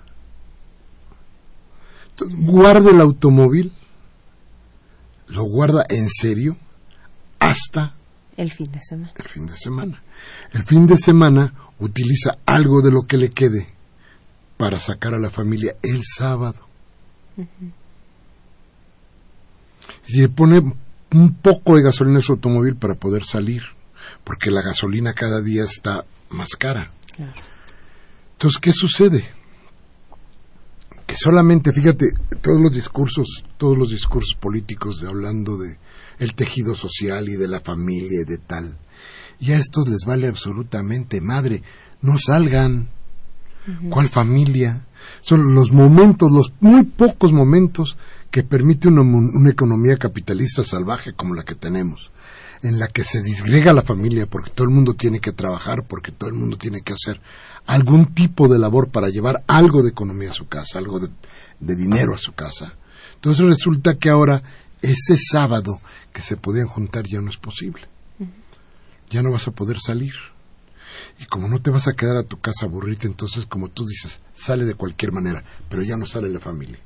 guarda 2.19 2.91
el 2.91 3.01
automóvil, 3.01 3.73
lo 5.27 5.43
guarda 5.43 5.83
en 5.89 6.09
serio 6.09 6.57
hasta 7.39 7.95
el 8.37 8.51
fin 8.51 8.71
de 8.71 8.81
semana. 8.81 9.13
El 9.15 9.27
fin 9.27 9.47
de 9.47 9.55
semana. 9.55 10.03
El 10.53 10.63
fin 10.63 10.87
de 10.87 10.97
semana 10.97 11.53
utiliza 11.79 12.37
algo 12.45 12.81
de 12.81 12.91
lo 12.91 13.01
que 13.03 13.17
le 13.17 13.31
quede 13.31 13.67
para 14.57 14.79
sacar 14.79 15.13
a 15.13 15.19
la 15.19 15.31
familia 15.31 15.75
el 15.81 16.03
sábado. 16.03 16.67
Y 20.07 20.21
le 20.21 20.29
pone 20.29 20.73
un 21.11 21.35
poco 21.35 21.75
de 21.75 21.83
gasolina 21.83 22.17
en 22.17 22.21
su 22.21 22.33
automóvil 22.33 22.75
para 22.75 22.95
poder 22.95 23.25
salir, 23.25 23.63
porque 24.23 24.51
la 24.51 24.61
gasolina 24.61 25.13
cada 25.13 25.41
día 25.41 25.63
está 25.63 26.05
más 26.29 26.49
cara. 26.57 26.91
Entonces, 28.33 28.59
¿qué 28.59 28.71
sucede? 28.71 29.23
Que 31.05 31.15
solamente, 31.15 31.71
fíjate, 31.71 32.13
todos 32.41 32.59
los 32.59 32.73
discursos, 32.73 33.45
todos 33.57 33.77
los 33.77 33.89
discursos 33.89 34.35
políticos 34.35 34.99
de 35.01 35.07
hablando 35.07 35.57
de 35.57 35.77
el 36.19 36.33
tejido 36.33 36.75
social 36.75 37.29
y 37.29 37.35
de 37.35 37.47
la 37.47 37.61
familia 37.61 38.21
y 38.21 38.25
de 38.25 38.37
tal, 38.37 38.77
y 39.39 39.51
a 39.51 39.57
estos 39.57 39.87
les 39.87 40.03
vale 40.05 40.27
absolutamente 40.27 41.21
madre, 41.21 41.63
no 42.01 42.17
salgan. 42.17 42.89
¿Cuál 43.89 44.07
familia? 44.07 44.85
Son 45.19 45.53
los 45.53 45.73
momentos, 45.73 46.31
los 46.31 46.53
muy 46.61 46.85
pocos 46.85 47.33
momentos 47.33 47.97
que 48.37 48.43
permite 48.43 48.87
una, 48.87 49.01
una, 49.01 49.49
economía 49.49 49.97
capitalista 49.97 50.63
salvaje 50.63 51.13
como 51.13 51.33
la 51.33 51.43
que 51.43 51.55
tenemos, 51.55 52.11
en 52.61 52.77
la 52.77 52.87
que 52.87 53.03
se 53.03 53.23
disgrega 53.23 53.73
la 53.73 53.81
familia 53.81 54.27
porque 54.27 54.51
todo 54.51 54.67
el 54.67 54.73
mundo 54.75 54.93
tiene 54.93 55.19
que 55.19 55.31
trabajar, 55.31 55.87
porque 55.87 56.11
todo 56.11 56.29
el 56.29 56.35
mundo 56.35 56.55
tiene 56.55 56.83
que 56.83 56.93
hacer 56.93 57.19
algún 57.65 58.13
tipo 58.13 58.47
de 58.47 58.59
labor 58.59 58.89
para 58.89 59.09
llevar 59.09 59.43
algo 59.47 59.81
de 59.81 59.89
economía 59.89 60.29
a 60.29 60.33
su 60.33 60.47
casa, 60.47 60.77
algo 60.77 60.99
de, 60.99 61.09
de 61.59 61.75
dinero 61.75 62.13
a 62.13 62.19
su 62.19 62.33
casa. 62.33 62.75
Entonces 63.15 63.43
resulta 63.43 63.95
que 63.95 64.11
ahora 64.11 64.43
ese 64.83 65.17
sábado 65.17 65.79
que 66.13 66.21
se 66.21 66.37
podían 66.37 66.67
juntar 66.67 67.07
ya 67.07 67.19
no 67.19 67.31
es 67.31 67.37
posible. 67.37 67.81
Ya 69.09 69.23
no 69.23 69.31
vas 69.31 69.47
a 69.47 69.51
poder 69.51 69.79
salir. 69.79 70.13
Y 71.19 71.25
como 71.25 71.47
no 71.47 71.59
te 71.59 71.71
vas 71.71 71.87
a 71.87 71.95
quedar 71.95 72.17
a 72.17 72.27
tu 72.27 72.39
casa 72.39 72.67
a 72.67 72.69
aburrirte, 72.69 73.07
entonces 73.07 73.47
como 73.47 73.69
tú 73.69 73.83
dices, 73.83 74.19
sale 74.35 74.65
de 74.65 74.75
cualquier 74.75 75.11
manera, 75.11 75.43
pero 75.69 75.81
ya 75.81 75.97
no 75.97 76.05
sale 76.05 76.29
la 76.29 76.39
familia. 76.39 76.77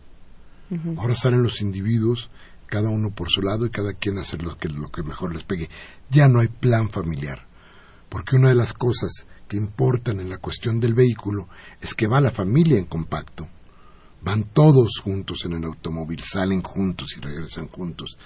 Ahora 0.98 1.16
salen 1.16 1.44
los 1.44 1.62
individuos, 1.62 2.30
cada 2.68 2.90
uno 2.90 3.12
por 3.12 3.30
su 3.30 3.42
lado 3.42 3.66
y 3.66 3.70
cada 3.70 3.94
quien 3.94 4.18
hace 4.18 4.38
lo 4.38 4.58
que, 4.58 4.70
lo 4.70 4.90
que 4.90 5.04
mejor 5.04 5.34
les 5.34 5.44
pegue. 5.44 5.70
Ya 6.10 6.28
no 6.28 6.40
hay 6.40 6.48
plan 6.48 6.90
familiar. 6.90 7.46
Porque 8.08 8.38
una 8.38 8.50
de 8.50 8.56
las 8.56 8.74
cosas 8.74 9.28
que 9.48 9.58
importan 9.58 10.20
en 10.20 10.30
la 10.30 10.38
cuestión 10.38 10.80
del 10.80 10.94
vehículo 10.94 11.50
es 11.82 11.94
que 11.94 12.08
va 12.08 12.22
la 12.22 12.32
familia 12.32 12.78
en 12.78 12.86
compacto. 12.86 13.48
Van 14.22 14.44
todos 14.44 15.00
juntos 15.04 15.46
en 15.46 15.54
el 15.54 15.66
automóvil, 15.66 16.20
salen 16.20 16.62
juntos 16.62 17.16
y 17.18 17.22
regresan 17.22 17.68
juntos. 17.68 18.18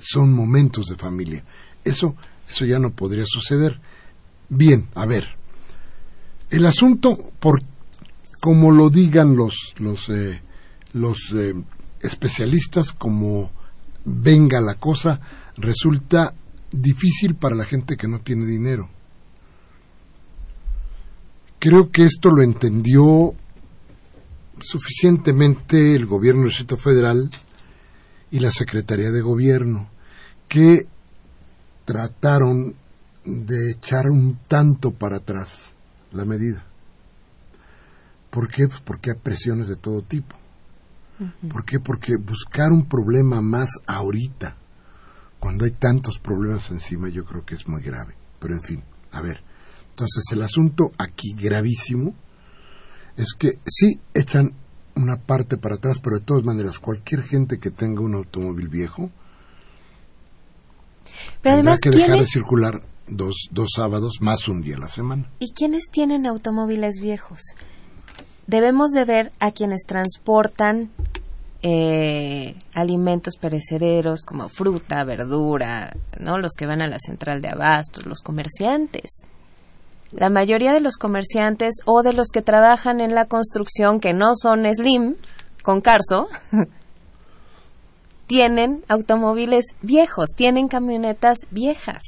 son 0.00 0.32
momentos 0.32 0.86
de 0.86 0.96
familia. 0.96 1.44
Eso, 1.84 2.14
eso 2.48 2.64
ya 2.64 2.78
no 2.78 2.92
podría 2.92 3.24
suceder. 3.26 3.80
Bien, 4.48 4.88
a 4.94 5.04
ver. 5.06 5.26
El 6.48 6.64
asunto, 6.66 7.32
por 7.40 7.62
como 8.40 8.70
lo 8.70 8.90
digan 8.90 9.36
los, 9.36 9.74
los, 9.78 10.08
eh, 10.08 10.42
los 10.92 11.32
eh, 11.34 11.54
especialistas 12.02 12.92
como 12.92 13.50
venga 14.04 14.60
la 14.60 14.74
cosa, 14.74 15.20
resulta 15.56 16.34
difícil 16.70 17.34
para 17.34 17.54
la 17.54 17.64
gente 17.64 17.96
que 17.96 18.08
no 18.08 18.20
tiene 18.20 18.46
dinero. 18.46 18.88
Creo 21.58 21.90
que 21.90 22.04
esto 22.04 22.30
lo 22.30 22.42
entendió 22.42 23.34
suficientemente 24.60 25.94
el 25.94 26.06
gobierno 26.06 26.42
del 26.42 26.50
Distrito 26.50 26.76
Federal 26.76 27.30
y 28.30 28.40
la 28.40 28.50
Secretaría 28.50 29.10
de 29.10 29.20
Gobierno, 29.20 29.88
que 30.48 30.86
trataron 31.84 32.74
de 33.24 33.72
echar 33.72 34.06
un 34.10 34.38
tanto 34.48 34.90
para 34.90 35.18
atrás 35.18 35.72
la 36.12 36.24
medida. 36.24 36.64
¿Por 38.30 38.48
qué? 38.48 38.66
Pues 38.66 38.80
porque 38.80 39.10
hay 39.10 39.16
presiones 39.18 39.68
de 39.68 39.76
todo 39.76 40.02
tipo. 40.02 40.41
¿Por 41.48 41.64
qué? 41.64 41.80
Porque 41.80 42.16
buscar 42.16 42.70
un 42.72 42.86
problema 42.86 43.40
más 43.40 43.80
ahorita, 43.86 44.56
cuando 45.38 45.64
hay 45.64 45.72
tantos 45.72 46.18
problemas 46.18 46.70
encima, 46.70 47.08
yo 47.08 47.24
creo 47.24 47.44
que 47.44 47.54
es 47.54 47.66
muy 47.66 47.82
grave. 47.82 48.14
Pero 48.38 48.54
en 48.54 48.62
fin, 48.62 48.84
a 49.12 49.20
ver. 49.20 49.42
Entonces 49.90 50.24
el 50.32 50.42
asunto 50.42 50.92
aquí 50.98 51.34
gravísimo 51.34 52.14
es 53.16 53.34
que 53.38 53.58
sí 53.66 54.00
echan 54.14 54.54
una 54.94 55.16
parte 55.16 55.56
para 55.56 55.76
atrás, 55.76 56.00
pero 56.02 56.18
de 56.18 56.24
todas 56.24 56.44
maneras, 56.44 56.78
cualquier 56.78 57.22
gente 57.22 57.58
que 57.58 57.70
tenga 57.70 58.02
un 58.02 58.14
automóvil 58.14 58.68
viejo 58.68 59.10
Pero 61.40 61.54
además, 61.54 61.80
que 61.80 61.90
dejar 61.90 62.08
de 62.08 62.14
¿quiénes, 62.14 62.30
circular 62.30 62.82
dos, 63.08 63.48
dos 63.50 63.70
sábados 63.74 64.18
más 64.20 64.48
un 64.48 64.60
día 64.60 64.76
a 64.76 64.80
la 64.80 64.88
semana. 64.88 65.30
¿y 65.38 65.52
quiénes 65.52 65.84
tienen 65.90 66.26
automóviles 66.26 67.00
viejos? 67.00 67.40
Debemos 68.46 68.90
de 68.90 69.04
ver 69.04 69.32
a 69.38 69.52
quienes 69.52 69.82
transportan 69.86 70.90
eh, 71.62 72.56
alimentos 72.74 73.36
perecederos 73.36 74.24
como 74.24 74.48
fruta, 74.48 75.04
verdura, 75.04 75.94
¿no? 76.18 76.38
Los 76.38 76.54
que 76.54 76.66
van 76.66 76.82
a 76.82 76.88
la 76.88 76.98
central 76.98 77.40
de 77.40 77.48
abastos, 77.48 78.04
los 78.04 78.20
comerciantes. 78.20 79.22
La 80.10 80.28
mayoría 80.28 80.72
de 80.72 80.80
los 80.80 80.96
comerciantes 80.96 81.76
o 81.86 82.02
de 82.02 82.12
los 82.12 82.28
que 82.32 82.42
trabajan 82.42 83.00
en 83.00 83.14
la 83.14 83.26
construcción 83.26 84.00
que 84.00 84.12
no 84.12 84.34
son 84.34 84.66
Slim, 84.74 85.14
con 85.62 85.80
Carso, 85.80 86.28
tienen 88.26 88.84
automóviles 88.88 89.66
viejos, 89.82 90.30
tienen 90.34 90.66
camionetas 90.66 91.38
viejas. 91.50 92.02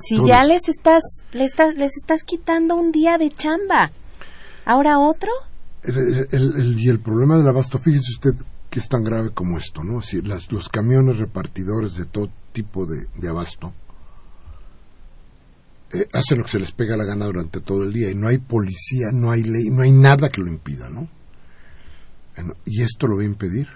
Si 0.00 0.24
ya 0.24 0.44
les 0.44 0.68
estás, 0.68 1.02
les 1.32 1.50
estás, 1.50 1.74
les 1.74 1.96
estás 1.96 2.22
quitando 2.22 2.76
un 2.76 2.92
día 2.92 3.18
de 3.18 3.30
chamba, 3.30 3.90
ahora 4.68 4.98
otro, 4.98 5.30
y 5.82 6.88
el 6.88 7.00
problema 7.00 7.36
del 7.38 7.48
abasto, 7.48 7.78
fíjese 7.78 8.12
usted 8.12 8.34
que 8.68 8.80
es 8.80 8.88
tan 8.88 9.02
grave 9.02 9.30
como 9.30 9.56
esto, 9.56 9.82
¿no? 9.82 10.02
Si 10.02 10.20
las, 10.20 10.52
los 10.52 10.68
camiones 10.68 11.16
repartidores 11.16 11.96
de 11.96 12.04
todo 12.04 12.28
tipo 12.52 12.84
de, 12.84 13.28
abasto 13.28 13.72
eh, 15.92 16.06
hacen 16.12 16.38
lo 16.38 16.44
que 16.44 16.50
se 16.50 16.58
les 16.58 16.72
pega 16.72 16.98
la 16.98 17.04
gana 17.04 17.24
durante 17.24 17.60
todo 17.60 17.84
el 17.84 17.94
día 17.94 18.10
y 18.10 18.14
no 18.14 18.28
hay 18.28 18.38
policía, 18.38 19.06
no 19.14 19.30
hay 19.30 19.42
ley, 19.42 19.70
no 19.70 19.82
hay 19.82 19.92
nada 19.92 20.28
que 20.28 20.42
lo 20.42 20.48
impida, 20.48 20.90
¿no? 20.90 21.08
¿Y 22.66 22.82
esto 22.82 23.06
lo 23.06 23.16
va 23.16 23.22
a 23.22 23.26
impedir? 23.26 23.68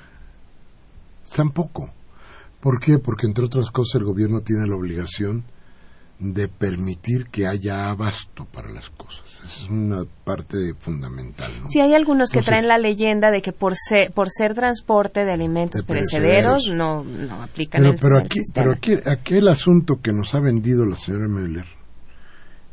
Tampoco. 1.35 1.91
¿Por 2.61 2.79
qué? 2.79 2.99
Porque 2.99 3.27
entre 3.27 3.45
otras 3.45 3.71
cosas 3.71 3.97
el 3.97 4.05
gobierno 4.05 4.43
tiene 4.43 4.69
la 4.69 4.77
obligación 4.77 5.45
de 6.19 6.47
permitir 6.49 7.27
que 7.27 7.47
haya 7.49 7.89
abasto 7.91 8.45
para 8.45 8.69
las 8.71 8.91
cosas. 8.91 9.25
Esa 9.45 9.47
es 9.65 9.69
una 9.69 10.05
parte 10.25 10.73
fundamental. 10.79 11.51
¿no? 11.63 11.69
Sí, 11.69 11.81
hay 11.81 11.95
algunos 11.95 12.31
que 12.31 12.43
traen 12.43 12.69
la 12.69 12.79
leyenda 12.79 13.31
de 13.33 13.43
que 13.43 13.53
por 13.53 13.75
ser, 13.77 14.13
por 14.13 14.31
ser 14.31 14.55
transporte 14.55 15.25
de 15.25 15.33
alimentos 15.33 15.81
De 15.81 15.87
perecederos, 15.87 16.69
no, 16.73 17.03
no 17.03 17.43
aplican 17.43 17.81
Pero, 17.83 17.93
el, 17.95 17.99
pero 18.01 18.19
el 18.19 18.27
aquí, 18.27 18.39
sistema. 18.39 18.65
pero 18.65 18.73
aquí, 19.01 19.09
aquí 19.11 19.35
el 19.35 19.49
asunto 19.49 20.01
que 20.01 20.13
nos 20.13 20.33
ha 20.35 20.39
vendido 20.41 20.85
la 20.85 20.97
señora 20.97 21.27
Müller 21.27 21.67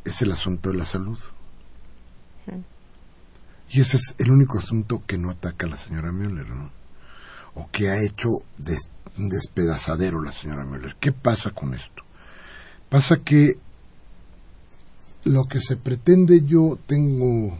es 0.04 0.22
el 0.22 0.30
asunto 0.30 0.70
de 0.70 0.76
la 0.78 0.84
salud. 0.84 1.18
Y 3.72 3.80
ese 3.80 3.98
es 3.98 4.14
el 4.18 4.30
único 4.32 4.58
asunto 4.58 5.02
que 5.06 5.16
no 5.16 5.30
ataca 5.30 5.66
a 5.66 5.70
la 5.70 5.76
señora 5.76 6.10
Müller, 6.10 6.48
¿no? 6.48 6.70
O 7.54 7.68
que 7.70 7.88
ha 7.88 8.00
hecho 8.02 8.28
des- 8.58 8.88
un 9.18 9.28
despedazadero 9.28 10.20
la 10.22 10.32
señora 10.32 10.64
Müller. 10.64 10.96
¿Qué 10.98 11.12
pasa 11.12 11.50
con 11.50 11.74
esto? 11.74 12.02
Pasa 12.90 13.16
que 13.24 13.56
lo 15.24 15.44
que 15.44 15.60
se 15.60 15.76
pretende 15.76 16.42
yo 16.44 16.76
tengo 16.86 17.56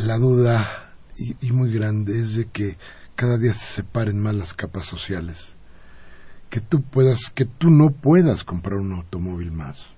la 0.00 0.18
duda 0.18 0.92
y, 1.16 1.50
muy 1.50 1.72
grande 1.72 2.20
es 2.20 2.34
de 2.34 2.44
que 2.46 2.76
cada 3.16 3.38
día 3.38 3.54
se 3.54 3.66
separen 3.66 4.20
más 4.20 4.34
las 4.34 4.52
capas 4.52 4.86
sociales. 4.86 5.54
Que 6.50 6.60
tú 6.60 6.82
puedas 6.82 7.30
que 7.34 7.46
tú 7.46 7.70
no 7.70 7.90
puedas 7.90 8.44
comprar 8.44 8.78
un 8.78 8.92
automóvil 8.92 9.50
más. 9.50 9.96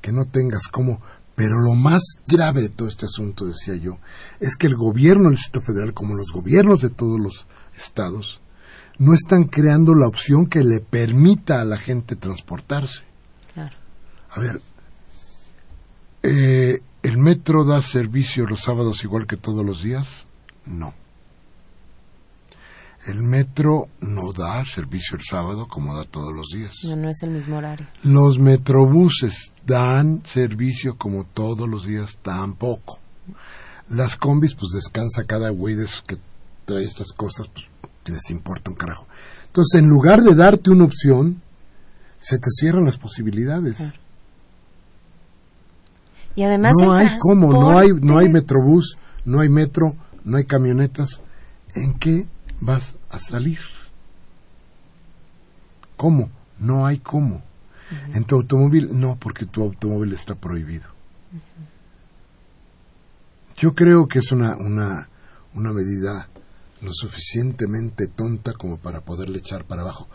Que 0.00 0.10
no 0.10 0.24
tengas 0.24 0.66
como 0.66 1.00
pero 1.36 1.60
lo 1.60 1.74
más 1.74 2.02
grave 2.26 2.62
de 2.62 2.70
todo 2.70 2.88
este 2.88 3.06
asunto 3.06 3.46
decía 3.46 3.76
yo 3.76 3.98
es 4.40 4.56
que 4.56 4.66
el 4.66 4.74
gobierno 4.74 5.24
del 5.24 5.36
Distrito 5.36 5.60
Federal 5.60 5.94
como 5.94 6.16
los 6.16 6.32
gobiernos 6.32 6.80
de 6.80 6.90
todos 6.90 7.20
los 7.20 7.46
estados 7.78 8.40
no 8.98 9.14
están 9.14 9.44
creando 9.44 9.94
la 9.94 10.06
opción 10.06 10.46
que 10.46 10.64
le 10.64 10.80
permita 10.80 11.60
a 11.60 11.64
la 11.64 11.76
gente 11.76 12.16
transportarse 12.16 13.04
Claro. 13.54 13.76
a 14.30 14.40
ver, 14.40 14.60
eh, 16.22 16.80
¿el 17.02 17.18
metro 17.18 17.64
da 17.64 17.80
servicio 17.82 18.46
los 18.46 18.62
sábados 18.62 19.04
igual 19.04 19.26
que 19.26 19.36
todos 19.36 19.64
los 19.64 19.82
días? 19.82 20.26
No. 20.66 20.92
El 23.06 23.22
metro 23.22 23.86
no 24.00 24.32
da 24.32 24.64
servicio 24.64 25.16
el 25.16 25.22
sábado 25.24 25.68
como 25.68 25.96
da 25.96 26.04
todos 26.04 26.34
los 26.34 26.48
días. 26.52 26.72
No, 26.84 26.96
no 26.96 27.08
es 27.08 27.22
el 27.22 27.30
mismo 27.30 27.56
horario. 27.58 27.86
Los 28.02 28.40
metrobuses 28.40 29.52
dan 29.64 30.22
servicio 30.26 30.96
como 30.96 31.22
todos 31.24 31.68
los 31.68 31.86
días 31.86 32.18
tampoco. 32.22 32.98
Las 33.88 34.16
combis, 34.16 34.56
pues 34.56 34.72
descansa 34.72 35.22
cada 35.24 35.50
güey 35.50 35.76
de 35.76 35.84
esos 35.84 36.02
que 36.02 36.16
trae 36.64 36.82
estas 36.82 37.12
cosas, 37.12 37.46
pues 37.48 37.66
les 38.12 38.30
importa 38.30 38.70
un 38.70 38.76
carajo. 38.76 39.06
Entonces, 39.46 39.80
en 39.80 39.88
lugar 39.88 40.22
de 40.22 40.34
darte 40.34 40.70
una 40.70 40.84
opción, 40.84 41.42
se 42.18 42.38
te 42.38 42.50
cierran 42.50 42.84
las 42.84 42.98
posibilidades. 42.98 43.82
Y 46.34 46.42
además 46.42 46.72
no 46.78 46.92
hay 46.92 47.08
cómo, 47.18 47.52
no 47.52 47.78
hay, 47.78 47.88
no 47.92 48.18
hay 48.18 48.28
metrobús, 48.28 48.98
no 49.24 49.40
hay 49.40 49.48
metro, 49.48 49.96
no 50.24 50.36
hay 50.36 50.44
camionetas. 50.44 51.22
¿En 51.74 51.94
qué 51.94 52.26
vas 52.60 52.94
a 53.10 53.18
salir? 53.18 53.60
¿Cómo? 55.96 56.30
No 56.58 56.86
hay 56.86 56.98
cómo. 56.98 57.42
En 58.12 58.24
tu 58.24 58.34
automóvil, 58.36 58.98
no, 58.98 59.16
porque 59.16 59.46
tu 59.46 59.62
automóvil 59.62 60.12
está 60.12 60.34
prohibido. 60.34 60.84
Yo 63.56 63.74
creo 63.74 64.06
que 64.08 64.18
es 64.18 64.32
una, 64.32 64.56
una, 64.56 65.08
una 65.54 65.72
medida 65.72 66.28
lo 66.82 66.92
suficientemente 66.92 68.06
tonta 68.06 68.52
como 68.52 68.78
para 68.78 69.00
poderle 69.00 69.38
echar 69.38 69.64
para 69.64 69.82
abajo. 69.82 70.08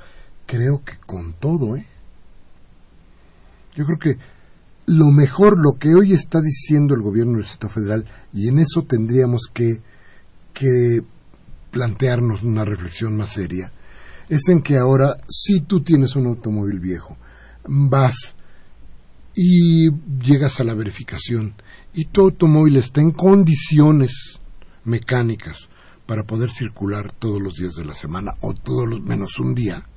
Creo 0.45 0.83
que 0.83 0.97
con 0.97 1.33
todo, 1.33 1.75
¿eh? 1.75 1.85
Yo 3.75 3.85
creo 3.85 3.97
que 3.97 4.17
lo 4.87 5.11
mejor, 5.11 5.57
lo 5.57 5.79
que 5.79 5.93
hoy 5.95 6.13
está 6.13 6.41
diciendo 6.41 6.93
el 6.93 7.01
gobierno 7.01 7.33
del 7.33 7.43
Distrito 7.43 7.69
Federal, 7.69 8.05
y 8.33 8.49
en 8.49 8.59
eso 8.59 8.83
tendríamos 8.83 9.43
que, 9.53 9.81
que 10.53 11.01
plantearnos 11.71 12.43
una 12.43 12.65
reflexión 12.65 13.15
más 13.15 13.31
seria, 13.31 13.71
es 14.27 14.49
en 14.49 14.61
que 14.61 14.77
ahora, 14.77 15.15
si 15.29 15.61
tú 15.61 15.81
tienes 15.81 16.15
un 16.15 16.27
automóvil 16.27 16.79
viejo, 16.79 17.17
vas 17.65 18.35
y 19.35 19.89
llegas 20.19 20.59
a 20.59 20.63
la 20.63 20.73
verificación 20.73 21.53
y 21.93 22.05
tu 22.05 22.21
automóvil 22.21 22.77
está 22.77 23.01
en 23.01 23.11
condiciones 23.11 24.39
mecánicas 24.83 25.69
para 26.11 26.23
poder 26.23 26.51
circular 26.51 27.13
todos 27.13 27.41
los 27.41 27.53
días 27.53 27.75
de 27.75 27.85
la 27.85 27.93
semana 27.93 28.33
o 28.41 28.53
todos 28.53 28.85
los 28.85 28.99
menos 28.99 29.39
un 29.39 29.55
día, 29.55 29.87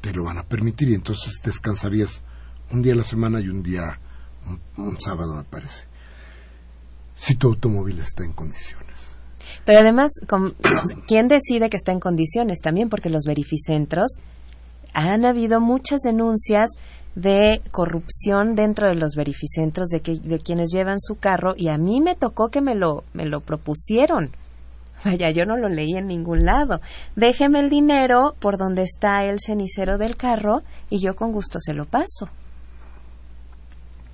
te 0.00 0.12
lo 0.12 0.22
van 0.22 0.38
a 0.38 0.44
permitir 0.44 0.90
y 0.90 0.94
entonces 0.94 1.40
descansarías 1.44 2.22
un 2.70 2.80
día 2.80 2.92
a 2.92 2.96
la 2.98 3.02
semana 3.02 3.40
y 3.40 3.48
un 3.48 3.64
día, 3.64 3.98
un, 4.46 4.60
un 4.76 5.00
sábado 5.00 5.34
me 5.34 5.42
parece, 5.42 5.86
si 7.14 7.34
tu 7.34 7.48
automóvil 7.48 7.98
está 7.98 8.22
en 8.24 8.32
condiciones. 8.32 9.16
Pero 9.64 9.80
además, 9.80 10.12
¿quién 11.08 11.26
decide 11.26 11.68
que 11.68 11.76
está 11.76 11.90
en 11.90 11.98
condiciones? 11.98 12.60
También 12.60 12.88
porque 12.88 13.10
los 13.10 13.24
verificentros 13.26 14.18
han 14.92 15.24
habido 15.24 15.60
muchas 15.60 16.02
denuncias 16.02 16.70
de 17.16 17.60
corrupción 17.72 18.54
dentro 18.54 18.86
de 18.86 18.94
los 18.94 19.16
verificentros 19.16 19.88
de 19.88 19.98
que 19.98 20.14
de 20.14 20.38
quienes 20.38 20.70
llevan 20.72 21.00
su 21.00 21.16
carro 21.16 21.54
y 21.56 21.70
a 21.70 21.76
mí 21.76 22.00
me 22.00 22.14
tocó 22.14 22.50
que 22.50 22.60
me 22.60 22.76
lo 22.76 23.02
me 23.14 23.26
lo 23.26 23.40
propusieron. 23.40 24.30
Vaya, 25.04 25.30
yo 25.30 25.44
no 25.44 25.56
lo 25.56 25.68
leí 25.68 25.96
en 25.96 26.06
ningún 26.06 26.44
lado. 26.44 26.80
Déjeme 27.14 27.60
el 27.60 27.68
dinero 27.68 28.34
por 28.40 28.56
donde 28.56 28.82
está 28.82 29.24
el 29.24 29.38
cenicero 29.38 29.98
del 29.98 30.16
carro 30.16 30.62
y 30.90 31.00
yo 31.00 31.14
con 31.14 31.32
gusto 31.32 31.58
se 31.60 31.74
lo 31.74 31.84
paso. 31.84 32.28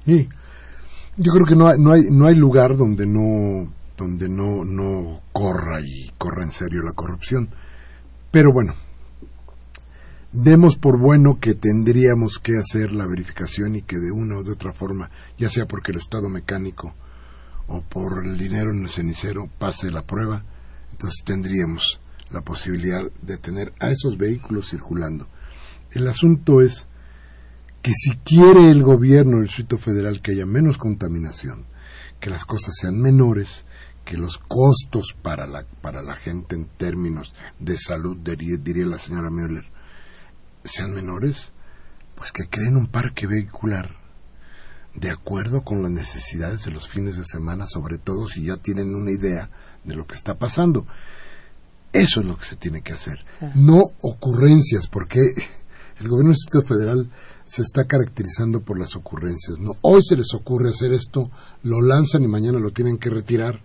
Sí. 0.04 0.28
Yo 1.16 1.32
creo 1.32 1.46
que 1.46 1.56
no 1.56 1.68
hay, 1.68 1.78
no 1.78 1.92
hay, 1.92 2.02
no 2.10 2.26
hay 2.26 2.34
lugar 2.34 2.76
donde 2.76 3.06
no, 3.06 3.72
donde 3.96 4.28
no, 4.28 4.64
no 4.64 5.20
corra 5.32 5.80
y 5.80 6.10
corra 6.16 6.44
en 6.44 6.52
serio 6.52 6.82
la 6.82 6.92
corrupción. 6.92 7.50
Pero 8.30 8.52
bueno, 8.52 8.74
demos 10.32 10.76
por 10.76 10.98
bueno 10.98 11.38
que 11.40 11.54
tendríamos 11.54 12.38
que 12.38 12.56
hacer 12.56 12.92
la 12.92 13.06
verificación 13.06 13.76
y 13.76 13.82
que 13.82 13.98
de 13.98 14.10
una 14.10 14.38
o 14.38 14.42
de 14.42 14.52
otra 14.52 14.72
forma, 14.72 15.10
ya 15.36 15.48
sea 15.48 15.66
porque 15.66 15.92
el 15.92 15.98
estado 15.98 16.28
mecánico 16.28 16.94
o 17.66 17.82
por 17.82 18.24
el 18.24 18.38
dinero 18.38 18.70
en 18.72 18.84
el 18.84 18.90
cenicero 18.90 19.48
pase 19.58 19.90
la 19.90 20.02
prueba, 20.02 20.44
entonces 21.00 21.24
tendríamos 21.24 21.98
la 22.30 22.42
posibilidad 22.42 23.10
de 23.22 23.38
tener 23.38 23.72
a 23.80 23.88
esos 23.88 24.18
vehículos 24.18 24.68
circulando. 24.68 25.26
El 25.92 26.06
asunto 26.06 26.60
es 26.60 26.86
que 27.80 27.92
si 27.94 28.18
quiere 28.18 28.70
el 28.70 28.82
gobierno 28.82 29.38
del 29.38 29.46
Distrito 29.46 29.78
Federal 29.78 30.20
que 30.20 30.32
haya 30.32 30.44
menos 30.44 30.76
contaminación, 30.76 31.64
que 32.20 32.28
las 32.28 32.44
cosas 32.44 32.74
sean 32.78 33.00
menores, 33.00 33.64
que 34.04 34.18
los 34.18 34.36
costos 34.36 35.16
para 35.22 35.46
la, 35.46 35.64
para 35.80 36.02
la 36.02 36.16
gente 36.16 36.54
en 36.54 36.66
términos 36.66 37.32
de 37.58 37.78
salud, 37.78 38.18
diría, 38.18 38.58
diría 38.58 38.84
la 38.84 38.98
señora 38.98 39.30
Müller, 39.30 39.64
sean 40.64 40.92
menores, 40.92 41.54
pues 42.14 42.30
que 42.30 42.46
creen 42.46 42.76
un 42.76 42.88
parque 42.88 43.26
vehicular 43.26 43.96
de 44.94 45.08
acuerdo 45.08 45.62
con 45.62 45.82
las 45.82 45.92
necesidades 45.92 46.66
de 46.66 46.72
los 46.72 46.90
fines 46.90 47.16
de 47.16 47.24
semana, 47.24 47.66
sobre 47.66 47.96
todo 47.96 48.26
si 48.26 48.44
ya 48.44 48.58
tienen 48.58 48.94
una 48.94 49.12
idea 49.12 49.48
de 49.84 49.94
lo 49.94 50.06
que 50.06 50.14
está 50.14 50.34
pasando. 50.34 50.86
Eso 51.92 52.20
es 52.20 52.26
lo 52.26 52.36
que 52.36 52.46
se 52.46 52.56
tiene 52.56 52.82
que 52.82 52.92
hacer, 52.92 53.18
no 53.56 53.82
ocurrencias, 54.02 54.86
porque 54.86 55.18
el 55.98 56.08
gobierno 56.08 56.30
del 56.30 56.36
Distrito 56.36 56.62
Federal 56.62 57.10
se 57.44 57.62
está 57.62 57.84
caracterizando 57.84 58.60
por 58.60 58.78
las 58.78 58.94
ocurrencias. 58.94 59.58
No, 59.58 59.72
hoy 59.80 60.02
se 60.04 60.16
les 60.16 60.32
ocurre 60.34 60.70
hacer 60.70 60.92
esto, 60.92 61.30
lo 61.64 61.80
lanzan 61.80 62.22
y 62.22 62.28
mañana 62.28 62.60
lo 62.60 62.70
tienen 62.70 62.96
que 62.96 63.10
retirar 63.10 63.64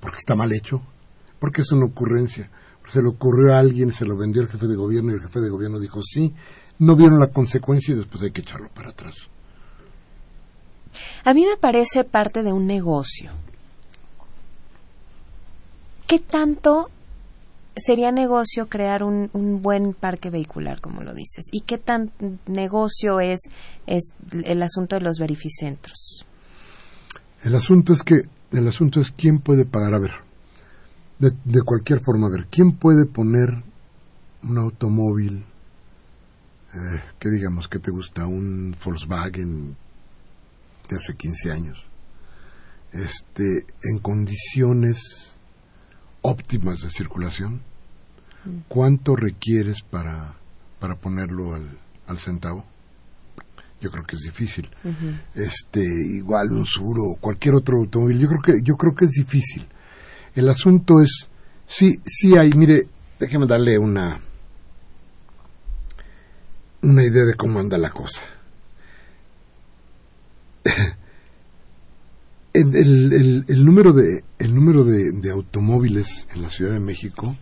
porque 0.00 0.18
está 0.18 0.34
mal 0.34 0.52
hecho, 0.52 0.82
porque 1.38 1.62
es 1.62 1.72
una 1.72 1.86
ocurrencia. 1.86 2.50
Se 2.88 3.00
le 3.00 3.08
ocurrió 3.08 3.54
a 3.54 3.58
alguien, 3.58 3.92
se 3.92 4.04
lo 4.04 4.18
vendió 4.18 4.42
el 4.42 4.48
jefe 4.48 4.66
de 4.66 4.76
gobierno 4.76 5.12
y 5.12 5.14
el 5.14 5.22
jefe 5.22 5.40
de 5.40 5.48
gobierno 5.48 5.80
dijo 5.80 6.02
sí, 6.02 6.34
no 6.78 6.94
vieron 6.94 7.18
la 7.18 7.28
consecuencia 7.28 7.94
y 7.94 7.96
después 7.96 8.22
hay 8.22 8.32
que 8.32 8.42
echarlo 8.42 8.68
para 8.68 8.90
atrás. 8.90 9.14
A 11.24 11.32
mí 11.32 11.46
me 11.46 11.56
parece 11.56 12.04
parte 12.04 12.42
de 12.42 12.52
un 12.52 12.66
negocio. 12.66 13.30
¿Qué 16.06 16.18
tanto 16.18 16.90
sería 17.76 18.12
negocio 18.12 18.68
crear 18.68 19.02
un, 19.02 19.30
un, 19.32 19.62
buen 19.62 19.94
parque 19.94 20.30
vehicular, 20.30 20.80
como 20.80 21.02
lo 21.02 21.14
dices? 21.14 21.46
¿Y 21.52 21.62
qué 21.62 21.78
tan 21.78 22.10
negocio 22.46 23.20
es, 23.20 23.40
es 23.86 24.12
el 24.44 24.62
asunto 24.62 24.96
de 24.96 25.02
los 25.02 25.18
verificentros? 25.18 26.26
El 27.42 27.54
asunto 27.54 27.92
es 27.92 28.02
que 28.02 28.22
el 28.52 28.68
asunto 28.68 29.00
es 29.00 29.10
quién 29.10 29.38
puede 29.38 29.64
pagar. 29.64 29.94
A 29.94 29.98
ver, 29.98 30.12
de, 31.18 31.30
de 31.44 31.62
cualquier 31.62 32.00
forma, 32.00 32.26
a 32.26 32.30
ver, 32.30 32.46
quién 32.50 32.72
puede 32.72 33.06
poner 33.06 33.48
un 34.42 34.58
automóvil 34.58 35.44
eh, 36.74 37.02
que 37.18 37.30
digamos 37.30 37.68
que 37.68 37.78
te 37.78 37.90
gusta 37.90 38.26
un 38.26 38.74
Volkswagen 38.82 39.76
de 40.88 40.96
hace 40.96 41.14
15 41.14 41.52
años 41.52 41.86
este 42.92 43.66
en 43.82 43.98
condiciones 43.98 45.38
óptimas 46.22 46.80
de 46.80 46.90
circulación 46.90 47.62
cuánto 48.68 49.14
requieres 49.16 49.82
para 49.82 50.34
para 50.80 50.96
ponerlo 50.96 51.54
al, 51.54 51.78
al 52.06 52.18
centavo 52.18 52.64
yo 53.82 53.90
creo 53.90 54.04
que 54.04 54.14
es 54.14 54.22
difícil. 54.22 54.70
Este 55.34 55.80
igual 55.82 56.52
un 56.52 56.64
sur 56.64 56.96
o 57.00 57.16
cualquier 57.16 57.56
otro 57.56 57.78
automóvil. 57.78 58.20
Yo 58.20 58.28
creo 58.28 58.40
que 58.40 58.62
yo 58.62 58.76
creo 58.76 58.94
que 58.94 59.06
es 59.06 59.10
difícil. 59.10 59.66
El 60.36 60.48
asunto 60.48 61.00
es 61.00 61.28
sí 61.66 62.00
sí 62.04 62.36
hay 62.36 62.50
mire 62.50 62.86
déjeme 63.18 63.46
darle 63.46 63.78
una 63.78 64.20
una 66.82 67.02
idea 67.04 67.24
de 67.24 67.34
cómo 67.34 67.60
anda 67.60 67.78
la 67.78 67.90
cosa 67.90 68.20
el, 72.52 73.44
el, 73.48 73.64
número 73.64 73.92
de 73.92 74.22
el 74.38 74.54
número 74.54 74.84
de, 74.84 75.30
automóviles 75.30 76.28
en 76.34 76.42
la 76.42 76.50
Ciudad 76.50 76.72
de 76.72 76.80
México 76.80 77.34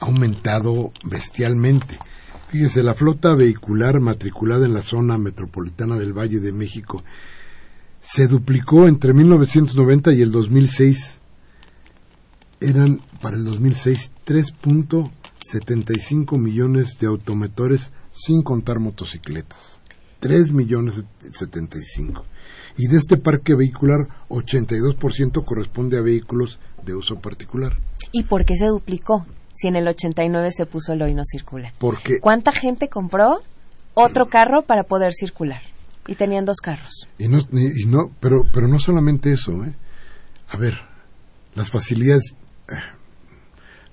ha 0.00 0.06
aumentado 0.06 0.92
bestialmente. 1.04 1.98
Fíjese, 2.48 2.82
la 2.82 2.94
flota 2.94 3.34
vehicular 3.34 4.00
matriculada 4.00 4.64
en 4.66 4.74
la 4.74 4.82
zona 4.82 5.18
metropolitana 5.18 5.96
del 5.98 6.16
Valle 6.16 6.40
de 6.40 6.52
México 6.52 7.04
se 8.02 8.28
duplicó 8.28 8.88
entre 8.88 9.12
1990 9.12 10.14
y 10.14 10.22
el 10.22 10.32
2006. 10.32 11.20
Eran 12.60 13.02
para 13.20 13.36
el 13.36 13.44
2006 13.44 14.12
3.75 14.26 16.38
millones 16.38 16.98
de 16.98 17.06
automotores 17.06 17.92
sin 18.12 18.42
contar 18.42 18.80
motocicletas. 18.80 19.80
3 20.20 20.52
millones 20.52 20.94
75 21.32 22.24
y 22.76 22.86
de 22.86 22.96
este 22.96 23.16
parque 23.16 23.54
vehicular 23.54 24.08
82% 24.28 25.44
corresponde 25.44 25.98
a 25.98 26.02
vehículos 26.02 26.58
de 26.84 26.94
uso 26.94 27.16
particular. 27.16 27.74
¿Y 28.12 28.24
por 28.24 28.44
qué 28.44 28.56
se 28.56 28.66
duplicó? 28.66 29.26
Si 29.54 29.68
en 29.68 29.76
el 29.76 29.86
89 29.88 30.50
se 30.50 30.66
puso 30.66 30.92
el 30.92 31.02
hoy 31.02 31.14
no 31.14 31.22
circula. 31.24 31.72
Porque 31.78 32.20
¿Cuánta 32.20 32.52
gente 32.52 32.88
compró 32.88 33.40
otro 33.94 34.28
carro 34.28 34.62
para 34.62 34.84
poder 34.84 35.12
circular? 35.12 35.60
Y 36.06 36.14
tenían 36.14 36.44
dos 36.44 36.58
carros. 36.58 37.08
Y 37.18 37.28
no, 37.28 37.38
y 37.52 37.86
no 37.86 38.10
pero, 38.20 38.42
pero 38.52 38.68
no 38.68 38.80
solamente 38.80 39.32
eso, 39.32 39.52
¿eh? 39.64 39.74
A 40.48 40.56
ver, 40.56 40.74
las 41.54 41.70
facilidades, 41.70 42.34
eh, 42.68 42.74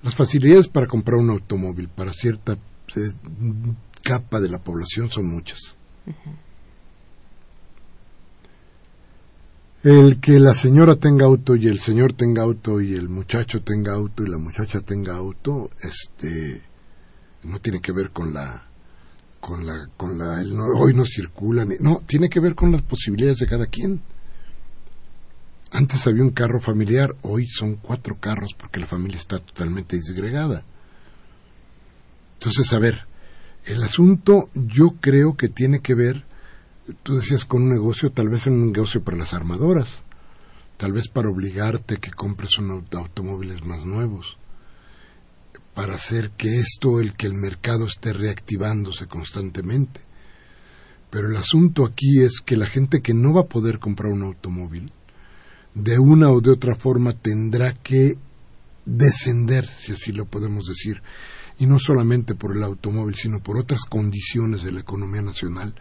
las 0.02 0.14
facilidades 0.14 0.68
para 0.68 0.86
comprar 0.86 1.18
un 1.18 1.30
automóvil 1.30 1.88
para 1.88 2.12
cierta 2.12 2.54
eh, 2.96 3.12
capa 4.02 4.40
de 4.40 4.48
la 4.48 4.58
población 4.58 5.10
son 5.10 5.26
muchas. 5.26 5.76
Uh 6.06 6.10
-huh. 6.10 6.47
El 9.88 10.20
que 10.20 10.38
la 10.38 10.54
señora 10.54 10.96
tenga 10.96 11.24
auto 11.24 11.56
y 11.56 11.66
el 11.66 11.78
señor 11.78 12.12
tenga 12.12 12.42
auto 12.42 12.82
y 12.82 12.92
el 12.94 13.08
muchacho 13.08 13.62
tenga 13.62 13.94
auto 13.94 14.22
y 14.22 14.28
la 14.28 14.36
muchacha 14.36 14.80
tenga 14.80 15.16
auto, 15.16 15.70
este 15.80 16.60
no 17.44 17.58
tiene 17.58 17.80
que 17.80 17.92
ver 17.92 18.10
con 18.10 18.34
la 18.34 18.68
con 19.40 19.64
la 19.64 19.88
con 19.96 20.18
la 20.18 20.42
el 20.42 20.54
no, 20.54 20.64
hoy 20.76 20.92
no 20.92 21.06
circulan, 21.06 21.70
no, 21.80 22.02
tiene 22.06 22.28
que 22.28 22.38
ver 22.38 22.54
con 22.54 22.70
las 22.70 22.82
posibilidades 22.82 23.38
de 23.38 23.46
cada 23.46 23.66
quien. 23.66 24.02
Antes 25.72 26.06
había 26.06 26.22
un 26.22 26.32
carro 26.32 26.60
familiar, 26.60 27.16
hoy 27.22 27.46
son 27.46 27.76
cuatro 27.76 28.16
carros 28.20 28.54
porque 28.58 28.80
la 28.80 28.86
familia 28.86 29.16
está 29.16 29.38
totalmente 29.38 29.96
disgregada. 29.96 30.64
Entonces, 32.34 32.70
a 32.74 32.78
ver, 32.78 33.06
el 33.64 33.82
asunto 33.82 34.50
yo 34.54 34.96
creo 35.00 35.34
que 35.36 35.48
tiene 35.48 35.80
que 35.80 35.94
ver 35.94 36.27
tú 37.02 37.16
decías 37.16 37.44
con 37.44 37.62
un 37.62 37.70
negocio, 37.70 38.10
tal 38.10 38.28
vez 38.28 38.46
en 38.46 38.54
un 38.54 38.72
negocio 38.72 39.02
para 39.02 39.16
las 39.16 39.34
armadoras, 39.34 40.02
tal 40.76 40.92
vez 40.92 41.08
para 41.08 41.28
obligarte 41.28 41.98
que 41.98 42.10
compres 42.10 42.58
un 42.58 42.84
automóviles 42.92 43.64
más 43.64 43.84
nuevos, 43.84 44.38
para 45.74 45.94
hacer 45.94 46.30
que 46.30 46.58
esto, 46.58 47.00
el 47.00 47.14
que 47.14 47.26
el 47.26 47.34
mercado 47.34 47.86
esté 47.86 48.12
reactivándose 48.12 49.06
constantemente. 49.06 50.00
Pero 51.10 51.28
el 51.28 51.36
asunto 51.36 51.84
aquí 51.84 52.20
es 52.20 52.40
que 52.40 52.56
la 52.56 52.66
gente 52.66 53.00
que 53.00 53.14
no 53.14 53.32
va 53.32 53.42
a 53.42 53.48
poder 53.48 53.78
comprar 53.78 54.12
un 54.12 54.22
automóvil, 54.22 54.90
de 55.74 55.98
una 55.98 56.30
o 56.30 56.40
de 56.40 56.50
otra 56.50 56.74
forma 56.74 57.12
tendrá 57.12 57.72
que 57.72 58.18
descender, 58.84 59.66
si 59.66 59.92
así 59.92 60.12
lo 60.12 60.24
podemos 60.24 60.66
decir, 60.66 61.02
y 61.58 61.66
no 61.66 61.78
solamente 61.78 62.34
por 62.34 62.56
el 62.56 62.62
automóvil, 62.62 63.14
sino 63.14 63.40
por 63.40 63.58
otras 63.58 63.84
condiciones 63.84 64.62
de 64.62 64.72
la 64.72 64.80
economía 64.80 65.22
nacional, 65.22 65.74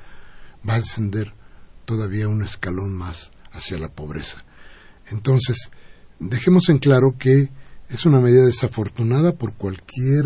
va 0.67 0.75
a 0.75 0.77
ascender 0.77 1.33
todavía 1.85 2.27
un 2.27 2.43
escalón 2.43 2.93
más 2.93 3.31
hacia 3.51 3.77
la 3.77 3.89
pobreza. 3.89 4.43
Entonces, 5.09 5.71
dejemos 6.19 6.69
en 6.69 6.79
claro 6.79 7.15
que 7.17 7.49
es 7.89 8.05
una 8.05 8.19
medida 8.19 8.45
desafortunada 8.45 9.33
por 9.33 9.53
cualquier 9.53 10.25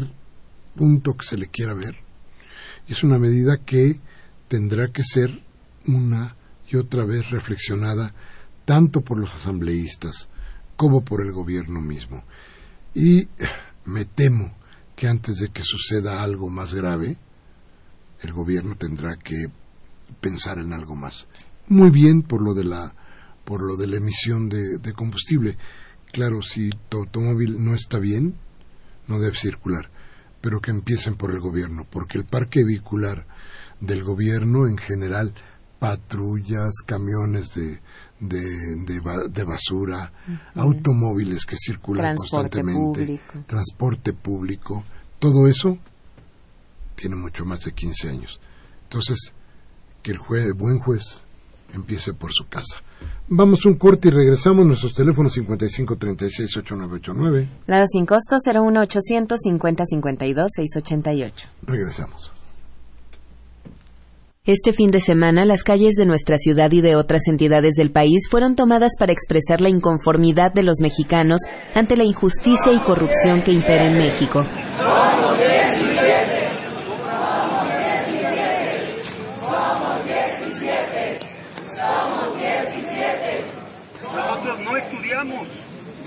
punto 0.75 1.15
que 1.15 1.25
se 1.25 1.37
le 1.37 1.47
quiera 1.47 1.73
ver. 1.73 1.97
Es 2.87 3.03
una 3.03 3.19
medida 3.19 3.57
que 3.57 3.99
tendrá 4.47 4.87
que 4.91 5.03
ser 5.03 5.43
una 5.87 6.35
y 6.67 6.77
otra 6.77 7.05
vez 7.05 7.29
reflexionada 7.29 8.13
tanto 8.65 9.01
por 9.01 9.19
los 9.19 9.33
asambleístas 9.33 10.29
como 10.75 11.03
por 11.03 11.21
el 11.21 11.31
gobierno 11.31 11.81
mismo. 11.81 12.23
Y 12.95 13.27
me 13.85 14.05
temo 14.05 14.55
que 14.95 15.07
antes 15.07 15.37
de 15.37 15.49
que 15.49 15.63
suceda 15.63 16.23
algo 16.23 16.49
más 16.49 16.73
grave, 16.73 17.17
el 18.21 18.33
gobierno 18.33 18.75
tendrá 18.75 19.15
que 19.17 19.47
pensar 20.19 20.59
en 20.59 20.73
algo 20.73 20.95
más. 20.95 21.27
Muy 21.67 21.89
bien 21.89 22.21
por 22.23 22.41
lo 22.41 22.53
de 22.53 22.63
la 22.65 22.93
por 23.45 23.61
lo 23.63 23.75
de 23.75 23.87
la 23.87 23.97
emisión 23.97 24.49
de, 24.49 24.77
de 24.77 24.93
combustible. 24.93 25.57
Claro, 26.11 26.41
si 26.41 26.69
tu 26.89 26.99
automóvil 26.99 27.63
no 27.63 27.73
está 27.73 27.97
bien, 27.99 28.35
no 29.07 29.19
debe 29.19 29.35
circular, 29.35 29.89
pero 30.41 30.59
que 30.61 30.71
empiecen 30.71 31.15
por 31.15 31.31
el 31.31 31.39
gobierno, 31.39 31.85
porque 31.89 32.17
el 32.17 32.25
parque 32.25 32.63
vehicular 32.63 33.25
del 33.79 34.03
gobierno 34.03 34.67
en 34.67 34.77
general, 34.77 35.33
patrullas, 35.79 36.71
camiones 36.85 37.53
de, 37.55 37.81
de, 38.19 38.41
de, 38.85 39.01
de 39.31 39.43
basura, 39.43 40.13
uh 40.27 40.31
-huh. 40.31 40.61
automóviles 40.61 41.45
que 41.45 41.55
circulan 41.57 42.15
transporte 42.15 42.61
constantemente, 42.61 42.99
público. 43.05 43.43
transporte 43.47 44.13
público, 44.13 44.83
todo 45.19 45.47
eso 45.47 45.77
tiene 46.95 47.15
mucho 47.15 47.45
más 47.45 47.61
de 47.61 47.71
15 47.73 48.09
años. 48.09 48.39
Entonces, 48.83 49.33
que 50.01 50.11
el 50.11 50.17
juez, 50.17 50.55
buen 50.55 50.79
juez 50.79 51.23
empiece 51.73 52.13
por 52.13 52.31
su 52.33 52.47
casa. 52.47 52.81
Vamos 53.27 53.65
un 53.65 53.73
corte 53.75 54.07
y 54.09 54.11
regresamos. 54.11 54.65
Nuestros 54.65 54.93
teléfonos 54.93 55.37
5536-8989. 55.37 57.47
Lada 57.67 57.85
sin 57.87 58.05
costo 58.05 58.35
01800 58.45 59.39
5052 59.41 60.51
688. 60.53 61.47
Regresamos. 61.63 62.31
Este 64.43 64.73
fin 64.73 64.89
de 64.89 64.99
semana, 64.99 65.45
las 65.45 65.61
calles 65.61 65.93
de 65.93 66.07
nuestra 66.07 66.35
ciudad 66.37 66.71
y 66.71 66.81
de 66.81 66.95
otras 66.95 67.27
entidades 67.27 67.75
del 67.75 67.91
país 67.91 68.27
fueron 68.27 68.55
tomadas 68.55 68.93
para 68.97 69.13
expresar 69.13 69.61
la 69.61 69.69
inconformidad 69.69 70.51
de 70.51 70.63
los 70.63 70.81
mexicanos 70.81 71.41
ante 71.75 71.95
la 71.95 72.05
injusticia 72.05 72.73
y 72.73 72.79
corrupción 72.79 73.43
que 73.43 73.51
impera 73.51 73.85
en 73.85 73.99
México. 73.99 74.43
Nosotros 84.15 84.59
no 84.61 84.75
estudiamos 84.75 85.47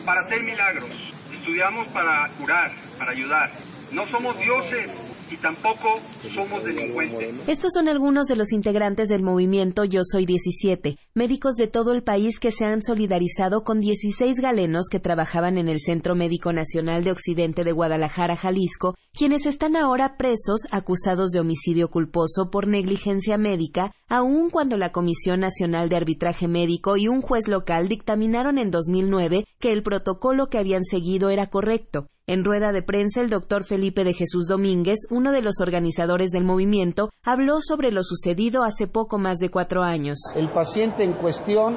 para 0.04 0.23
hacer 0.34 0.46
milagros, 0.46 1.12
estudiamos 1.32 1.86
para 1.88 2.28
curar, 2.38 2.70
para 2.98 3.12
ayudar. 3.12 3.50
No 3.92 4.04
somos 4.04 4.38
dioses, 4.38 4.90
y 5.34 5.36
tampoco 5.36 6.00
somos 6.32 6.64
delincuentes. 6.64 7.48
Estos 7.48 7.72
son 7.74 7.88
algunos 7.88 8.26
de 8.26 8.36
los 8.36 8.52
integrantes 8.52 9.08
del 9.08 9.22
movimiento 9.22 9.84
Yo 9.84 10.02
Soy 10.04 10.26
17, 10.26 10.96
médicos 11.14 11.54
de 11.54 11.66
todo 11.66 11.92
el 11.92 12.02
país 12.02 12.38
que 12.38 12.52
se 12.52 12.64
han 12.64 12.82
solidarizado 12.82 13.64
con 13.64 13.80
16 13.80 14.38
galenos 14.40 14.86
que 14.90 15.00
trabajaban 15.00 15.58
en 15.58 15.68
el 15.68 15.80
Centro 15.80 16.14
Médico 16.14 16.52
Nacional 16.52 17.02
de 17.04 17.10
Occidente 17.10 17.64
de 17.64 17.72
Guadalajara, 17.72 18.36
Jalisco, 18.36 18.94
quienes 19.12 19.46
están 19.46 19.76
ahora 19.76 20.16
presos 20.16 20.60
acusados 20.70 21.30
de 21.30 21.40
homicidio 21.40 21.88
culposo 21.90 22.50
por 22.50 22.68
negligencia 22.68 23.36
médica, 23.36 23.92
aun 24.08 24.50
cuando 24.50 24.76
la 24.76 24.92
Comisión 24.92 25.40
Nacional 25.40 25.88
de 25.88 25.96
Arbitraje 25.96 26.46
Médico 26.46 26.96
y 26.96 27.08
un 27.08 27.22
juez 27.22 27.48
local 27.48 27.88
dictaminaron 27.88 28.58
en 28.58 28.70
2009 28.70 29.46
que 29.58 29.72
el 29.72 29.82
protocolo 29.82 30.48
que 30.48 30.58
habían 30.58 30.84
seguido 30.84 31.30
era 31.30 31.50
correcto. 31.50 32.06
En 32.26 32.42
rueda 32.42 32.72
de 32.72 32.80
prensa, 32.80 33.20
el 33.20 33.28
doctor 33.28 33.66
Felipe 33.66 34.02
de 34.02 34.14
Jesús 34.14 34.46
Domínguez, 34.48 35.00
uno 35.10 35.30
de 35.30 35.42
los 35.42 35.60
organizadores 35.60 36.30
del 36.30 36.42
movimiento, 36.42 37.10
habló 37.22 37.60
sobre 37.60 37.90
lo 37.90 38.02
sucedido 38.02 38.64
hace 38.64 38.86
poco 38.86 39.18
más 39.18 39.36
de 39.36 39.50
cuatro 39.50 39.82
años. 39.82 40.16
El 40.34 40.50
paciente 40.50 41.04
en 41.04 41.12
cuestión 41.12 41.76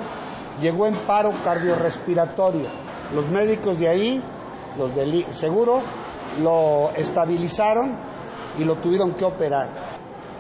llegó 0.62 0.88
en 0.88 1.06
paro 1.06 1.34
cardiorrespiratorio. 1.44 2.70
Los 3.14 3.30
médicos 3.30 3.78
de 3.78 3.90
ahí, 3.90 4.24
los 4.78 4.96
del 4.96 5.26
seguro, 5.34 5.82
lo 6.40 6.92
estabilizaron 6.92 8.00
y 8.58 8.64
lo 8.64 8.78
tuvieron 8.78 9.16
que 9.16 9.26
operar. 9.26 9.97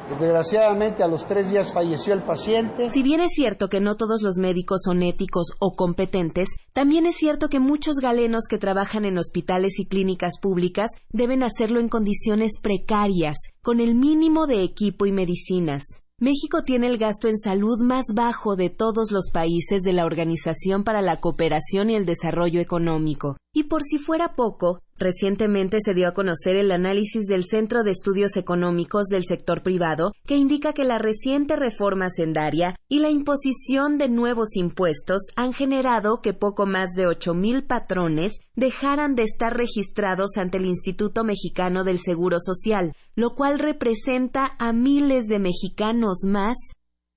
Desgraciadamente, 0.09 1.03
a 1.03 1.07
los 1.07 1.27
tres 1.27 1.51
días 1.51 1.73
falleció 1.73 2.13
el 2.13 2.23
paciente. 2.23 2.89
Si 2.89 3.03
bien 3.03 3.19
es 3.19 3.33
cierto 3.33 3.67
que 3.67 3.81
no 3.81 3.95
todos 3.95 4.21
los 4.21 4.37
médicos 4.37 4.81
son 4.83 5.03
éticos 5.03 5.47
o 5.59 5.75
competentes, 5.75 6.47
también 6.73 7.05
es 7.05 7.15
cierto 7.17 7.49
que 7.49 7.59
muchos 7.59 7.97
galenos 7.97 8.45
que 8.49 8.57
trabajan 8.57 9.05
en 9.05 9.17
hospitales 9.17 9.79
y 9.79 9.85
clínicas 9.85 10.39
públicas 10.41 10.89
deben 11.11 11.43
hacerlo 11.43 11.79
en 11.79 11.89
condiciones 11.89 12.53
precarias, 12.61 13.37
con 13.61 13.79
el 13.79 13.95
mínimo 13.95 14.47
de 14.47 14.63
equipo 14.63 15.05
y 15.05 15.11
medicinas. 15.11 15.83
México 16.19 16.63
tiene 16.63 16.87
el 16.87 16.97
gasto 16.97 17.27
en 17.27 17.37
salud 17.37 17.79
más 17.83 18.05
bajo 18.15 18.55
de 18.55 18.71
todos 18.71 19.11
los 19.11 19.29
países 19.31 19.83
de 19.83 19.93
la 19.93 20.03
Organización 20.03 20.83
para 20.83 21.03
la 21.03 21.19
Cooperación 21.19 21.91
y 21.91 21.95
el 21.95 22.07
Desarrollo 22.07 22.59
Económico. 22.59 23.37
Y 23.53 23.65
por 23.65 23.83
si 23.83 23.99
fuera 23.99 24.33
poco, 24.35 24.79
Recientemente 24.99 25.77
se 25.79 25.93
dio 25.93 26.07
a 26.07 26.13
conocer 26.13 26.55
el 26.55 26.71
análisis 26.71 27.27
del 27.27 27.43
Centro 27.45 27.83
de 27.83 27.91
Estudios 27.91 28.35
Económicos 28.35 29.03
del 29.07 29.25
Sector 29.25 29.61
Privado, 29.61 30.11
que 30.25 30.35
indica 30.35 30.73
que 30.73 30.83
la 30.83 30.97
reciente 30.97 31.55
reforma 31.55 32.09
sendaria 32.09 32.75
y 32.89 32.99
la 32.99 33.11
imposición 33.11 33.99
de 33.99 34.09
nuevos 34.09 34.55
impuestos 34.55 35.27
han 35.35 35.53
generado 35.53 36.21
que 36.21 36.33
poco 36.33 36.65
más 36.65 36.93
de 36.95 37.05
ocho 37.05 37.35
mil 37.35 37.63
patrones 37.63 38.39
dejaran 38.55 39.13
de 39.13 39.23
estar 39.23 39.55
registrados 39.55 40.37
ante 40.37 40.57
el 40.57 40.65
Instituto 40.65 41.23
Mexicano 41.23 41.83
del 41.83 41.99
Seguro 41.99 42.37
Social, 42.39 42.93
lo 43.15 43.35
cual 43.35 43.59
representa 43.59 44.55
a 44.57 44.73
miles 44.73 45.27
de 45.27 45.37
mexicanos 45.37 46.23
más 46.25 46.55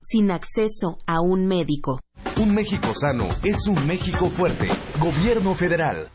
sin 0.01 0.29
acceso 0.29 0.99
a 1.07 1.19
un 1.21 1.47
médico. 1.47 1.99
Un 2.39 2.53
México 2.53 2.93
sano 2.99 3.27
es 3.43 3.67
un 3.67 3.87
México 3.87 4.27
fuerte. 4.27 4.67
Gobierno 4.99 5.55
federal. 5.55 6.11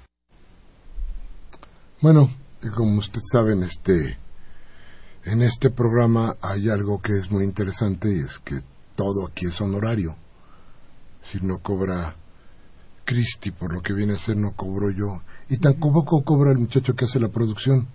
Bueno, 2.02 2.30
como 2.74 2.98
usted 2.98 3.22
sabe, 3.24 3.54
en 3.54 3.62
este, 3.62 4.18
en 5.24 5.40
este 5.40 5.70
programa 5.70 6.36
hay 6.42 6.68
algo 6.68 7.00
que 7.00 7.16
es 7.16 7.30
muy 7.30 7.42
interesante 7.42 8.14
y 8.14 8.20
es 8.20 8.38
que 8.38 8.60
todo 8.94 9.26
aquí 9.26 9.46
es 9.46 9.58
honorario. 9.62 10.14
Si 11.22 11.40
no 11.40 11.58
cobra 11.58 12.14
Cristi 13.06 13.50
por 13.50 13.72
lo 13.72 13.80
que 13.80 13.94
viene 13.94 14.12
a 14.12 14.18
ser, 14.18 14.36
no 14.36 14.52
cobro 14.52 14.90
yo. 14.90 15.22
Y 15.48 15.56
tampoco 15.56 16.22
cobra 16.22 16.52
el 16.52 16.58
muchacho 16.58 16.94
que 16.94 17.06
hace 17.06 17.18
la 17.18 17.30
producción. 17.30 17.88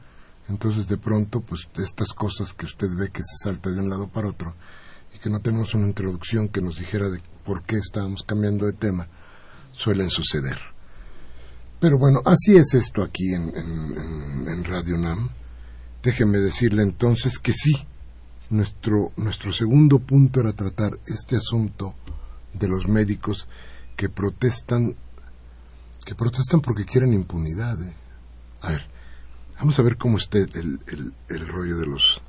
Entonces, 0.50 0.88
de 0.88 0.98
pronto, 0.98 1.42
pues 1.42 1.70
estas 1.78 2.12
cosas 2.14 2.54
que 2.54 2.66
usted 2.66 2.88
ve 2.96 3.12
que 3.12 3.22
se 3.22 3.44
salta 3.44 3.70
de 3.70 3.80
un 3.80 3.90
lado 3.90 4.08
para 4.08 4.30
otro 4.30 4.56
y 5.14 5.20
que 5.20 5.30
no 5.30 5.42
tenemos 5.42 5.76
una 5.76 5.88
introducción 5.88 6.50
que 6.50 6.62
nos 6.62 6.80
dijera 6.80 7.08
de 7.10 7.22
por 7.46 7.62
qué 7.64 7.78
estábamos 7.78 8.24
cambiando 8.24 8.66
de 8.66 8.74
tema, 8.74 9.08
suelen 9.72 10.10
suceder. 10.10 10.71
Pero 11.82 11.98
bueno, 11.98 12.22
así 12.26 12.56
es 12.56 12.76
esto 12.76 13.02
aquí 13.02 13.34
en, 13.34 13.52
en, 13.56 14.64
Radio 14.64 15.00
NAM. 15.00 15.30
Déjeme 16.04 16.38
decirle 16.38 16.84
entonces 16.84 17.40
que 17.40 17.54
sí, 17.54 17.74
nuestro, 18.52 19.12
nuestro 19.18 19.52
segundo 19.52 19.98
punto 19.98 20.42
era 20.42 20.54
tratar 20.54 20.92
este 21.08 21.38
asunto 21.38 21.96
de 22.54 22.68
los 22.68 22.88
médicos 22.88 23.48
que 23.96 24.10
protestan, 24.10 24.96
que 26.06 26.14
protestan 26.14 26.62
porque 26.62 26.86
quieren 26.86 27.14
impunidad. 27.14 27.82
¿eh? 27.82 27.96
A 28.62 28.70
ver, 28.70 28.88
vamos 29.58 29.80
a 29.80 29.82
ver 29.82 29.98
cómo 29.98 30.20
está 30.20 30.38
el, 30.38 30.80
el, 30.86 31.14
el 31.30 31.48
rollo 31.48 31.80
de 31.80 31.88
los, 31.88 32.22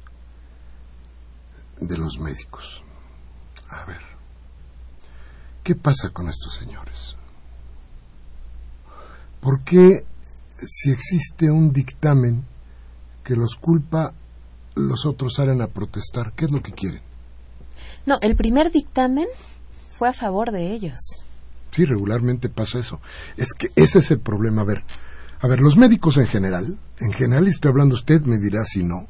de 1.79 1.99
los 1.99 2.19
médicos. 2.19 2.83
A 3.69 3.85
ver, 3.85 4.01
¿qué 5.63 5.75
pasa 5.75 6.09
con 6.09 6.31
estos 6.31 6.55
señores? 6.55 7.17
¿Por 9.43 9.65
qué 9.65 10.05
si 10.65 10.93
existe 10.93 11.51
un 11.51 11.73
dictamen 11.73 12.45
que 13.25 13.35
los 13.35 13.57
culpa, 13.57 14.15
los 14.77 15.05
otros 15.05 15.35
salen 15.35 15.61
a 15.61 15.67
protestar? 15.67 16.33
¿Qué 16.33 16.45
es 16.45 16.53
lo 16.53 16.63
que 16.63 16.71
quieren? 16.71 17.01
No, 18.07 18.19
el 18.23 18.37
primer 18.37 18.71
dictamen 18.71 19.27
fue 19.91 20.09
a 20.09 20.13
favor 20.13 20.53
de 20.53 20.71
ellos. 20.73 20.99
Sí, 21.73 21.85
regularmente 21.85 22.51
pasa 22.51 22.79
eso. 22.79 23.01
Es 23.37 23.53
que 23.53 23.71
ese 23.75 23.99
es 23.99 24.13
el 24.13 24.21
problema. 24.21 24.63
A 24.63 24.65
ver, 24.65 24.85
a 25.41 25.49
ver, 25.49 25.61
los 25.61 25.77
médicos 25.77 26.19
en 26.19 26.27
general, 26.27 26.79
en 27.01 27.13
general, 27.13 27.49
y 27.49 27.51
estoy 27.51 27.71
hablando 27.71 27.97
usted, 27.97 28.21
me 28.23 28.39
dirá 28.39 28.65
si 28.65 28.85
no, 28.85 29.09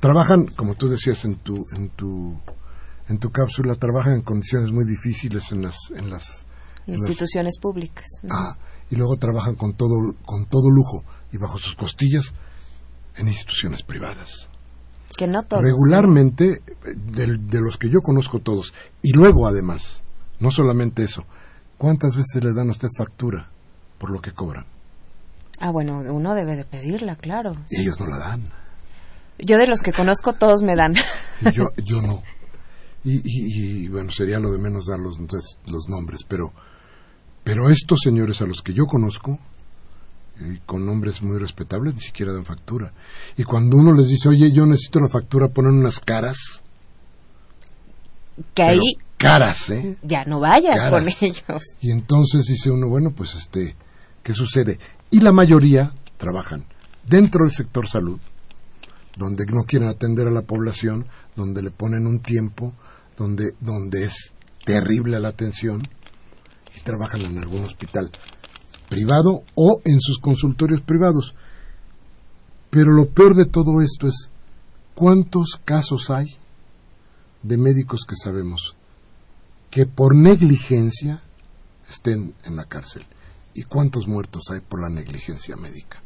trabajan, 0.00 0.46
como 0.46 0.74
tú 0.74 0.88
decías 0.88 1.24
en 1.24 1.36
tu, 1.36 1.64
en 1.76 1.90
tu, 1.90 2.36
en 3.08 3.18
tu 3.18 3.30
cápsula, 3.30 3.76
trabajan 3.76 4.14
en 4.14 4.22
condiciones 4.22 4.72
muy 4.72 4.84
difíciles 4.84 5.52
en 5.52 5.62
las, 5.62 5.76
en 5.94 6.10
las 6.10 6.44
instituciones 6.88 7.60
públicas. 7.60 8.06
Ah, 8.30 8.56
y 8.90 8.96
luego 8.96 9.16
trabajan 9.16 9.54
con 9.54 9.74
todo, 9.74 10.14
con 10.24 10.46
todo 10.46 10.70
lujo 10.70 11.04
y 11.32 11.38
bajo 11.38 11.58
sus 11.58 11.74
costillas 11.74 12.32
en 13.16 13.28
instituciones 13.28 13.82
privadas. 13.82 14.48
Que 15.16 15.26
no 15.26 15.42
todos. 15.42 15.62
Regularmente, 15.62 16.62
de, 16.84 17.60
los 17.60 17.76
que 17.76 17.90
yo 17.90 18.00
conozco 18.00 18.38
todos, 18.40 18.72
y 19.02 19.12
luego 19.12 19.46
además, 19.46 20.02
no 20.38 20.50
solamente 20.50 21.02
eso, 21.02 21.24
¿cuántas 21.76 22.16
veces 22.16 22.44
le 22.44 22.52
dan 22.52 22.68
a 22.68 22.72
usted 22.72 22.88
factura 22.96 23.50
por 23.98 24.10
lo 24.10 24.20
que 24.20 24.32
cobran? 24.32 24.66
Ah, 25.58 25.70
bueno, 25.70 25.98
uno 25.98 26.34
debe 26.34 26.56
de 26.56 26.64
pedirla, 26.64 27.16
claro. 27.16 27.52
Y 27.70 27.82
ellos 27.82 27.98
no 27.98 28.06
la 28.06 28.18
dan. 28.18 28.42
Yo 29.38 29.58
de 29.58 29.66
los 29.66 29.82
que 29.82 29.92
conozco, 29.92 30.32
todos 30.34 30.62
me 30.62 30.76
dan. 30.76 30.94
yo, 31.52 31.70
yo 31.84 32.00
no. 32.00 32.22
Y, 33.04 33.20
y, 33.24 33.88
bueno, 33.88 34.10
sería 34.10 34.38
lo 34.38 34.50
de 34.50 34.58
menos 34.58 34.86
dar 34.86 34.98
los, 34.98 35.18
los 35.18 35.88
nombres, 35.88 36.24
pero 36.28 36.52
pero 37.48 37.70
estos 37.70 38.00
señores 38.00 38.42
a 38.42 38.44
los 38.44 38.60
que 38.60 38.74
yo 38.74 38.84
conozco, 38.84 39.38
y 40.38 40.58
con 40.66 40.84
nombres 40.84 41.22
muy 41.22 41.38
respetables, 41.38 41.94
ni 41.94 42.00
siquiera 42.02 42.30
dan 42.30 42.44
factura. 42.44 42.92
Y 43.38 43.44
cuando 43.44 43.78
uno 43.78 43.94
les 43.94 44.08
dice, 44.08 44.28
oye, 44.28 44.52
yo 44.52 44.66
necesito 44.66 45.00
la 45.00 45.08
factura, 45.08 45.48
ponen 45.48 45.78
unas 45.78 45.98
caras. 45.98 46.62
Que 48.52 48.62
ahí. 48.62 48.98
Caras, 49.16 49.70
¿eh? 49.70 49.96
Ya 50.02 50.26
no 50.26 50.40
vayas 50.40 50.90
con 50.90 51.08
ellos. 51.08 51.62
Y 51.80 51.90
entonces 51.90 52.44
dice 52.44 52.70
uno, 52.70 52.86
bueno, 52.86 53.12
pues 53.16 53.34
este, 53.34 53.74
¿qué 54.22 54.34
sucede? 54.34 54.78
Y 55.10 55.20
la 55.20 55.32
mayoría 55.32 55.90
trabajan 56.18 56.66
dentro 57.08 57.46
del 57.46 57.54
sector 57.54 57.88
salud, 57.88 58.20
donde 59.16 59.46
no 59.46 59.62
quieren 59.62 59.88
atender 59.88 60.28
a 60.28 60.32
la 60.32 60.42
población, 60.42 61.06
donde 61.34 61.62
le 61.62 61.70
ponen 61.70 62.06
un 62.06 62.20
tiempo, 62.20 62.74
donde, 63.16 63.54
donde 63.58 64.04
es 64.04 64.34
terrible 64.66 65.18
la 65.18 65.30
atención 65.30 65.80
trabajan 66.78 67.22
en 67.22 67.38
algún 67.38 67.64
hospital 67.64 68.10
privado 68.88 69.40
o 69.54 69.80
en 69.84 70.00
sus 70.00 70.18
consultorios 70.18 70.80
privados. 70.82 71.34
Pero 72.70 72.92
lo 72.92 73.08
peor 73.08 73.34
de 73.34 73.46
todo 73.46 73.80
esto 73.82 74.06
es 74.06 74.30
cuántos 74.94 75.60
casos 75.64 76.10
hay 76.10 76.26
de 77.42 77.56
médicos 77.56 78.04
que 78.06 78.16
sabemos 78.16 78.74
que 79.70 79.86
por 79.86 80.14
negligencia 80.14 81.22
estén 81.88 82.34
en 82.44 82.56
la 82.56 82.64
cárcel 82.64 83.04
y 83.54 83.62
cuántos 83.62 84.08
muertos 84.08 84.44
hay 84.50 84.60
por 84.60 84.80
la 84.80 84.94
negligencia 84.94 85.56
médica. 85.56 86.02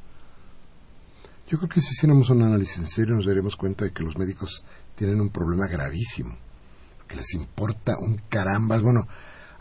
Yo 1.49 1.59
creo 1.59 1.69
que 1.69 1.81
si 1.81 1.93
hiciéramos 1.93 2.31
un 2.31 2.43
análisis 2.43 2.79
en 2.79 2.89
serio 2.89 3.15
nos 3.15 3.27
daríamos 3.27 3.57
cuenta 3.57 3.85
de 3.85 3.93
que 3.93 4.03
los 4.03 4.17
médicos 4.17 4.65
tienen 4.95 5.21
un 5.21 5.31
problema 5.31 5.67
gravísimo, 5.67 6.37
que 7.07 7.17
les 7.17 7.35
importa 7.35 7.97
un 7.99 8.23
carambas. 8.29 8.81
Bueno, 8.83 9.07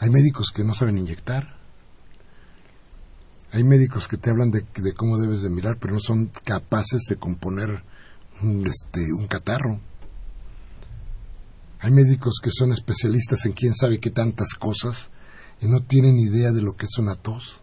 hay 0.01 0.09
médicos 0.09 0.51
que 0.53 0.63
no 0.65 0.73
saben 0.73 0.97
inyectar, 0.97 1.55
hay 3.53 3.63
médicos 3.63 4.07
que 4.07 4.17
te 4.17 4.29
hablan 4.29 4.49
de, 4.51 4.65
de 4.75 4.93
cómo 4.93 5.17
debes 5.17 5.41
de 5.41 5.49
mirar, 5.49 5.77
pero 5.79 5.93
no 5.93 5.99
son 5.99 6.29
capaces 6.43 7.01
de 7.09 7.17
componer 7.17 7.83
un, 8.41 8.65
este, 8.65 9.01
un 9.13 9.27
catarro. 9.27 9.79
Hay 11.79 11.91
médicos 11.91 12.39
que 12.41 12.49
son 12.51 12.71
especialistas 12.71 13.45
en 13.45 13.51
quién 13.53 13.75
sabe 13.75 13.99
qué 13.99 14.09
tantas 14.09 14.49
cosas 14.57 15.09
y 15.61 15.67
no 15.67 15.81
tienen 15.81 16.17
idea 16.17 16.51
de 16.51 16.61
lo 16.61 16.73
que 16.75 16.85
es 16.85 16.97
una 16.97 17.15
tos. 17.15 17.61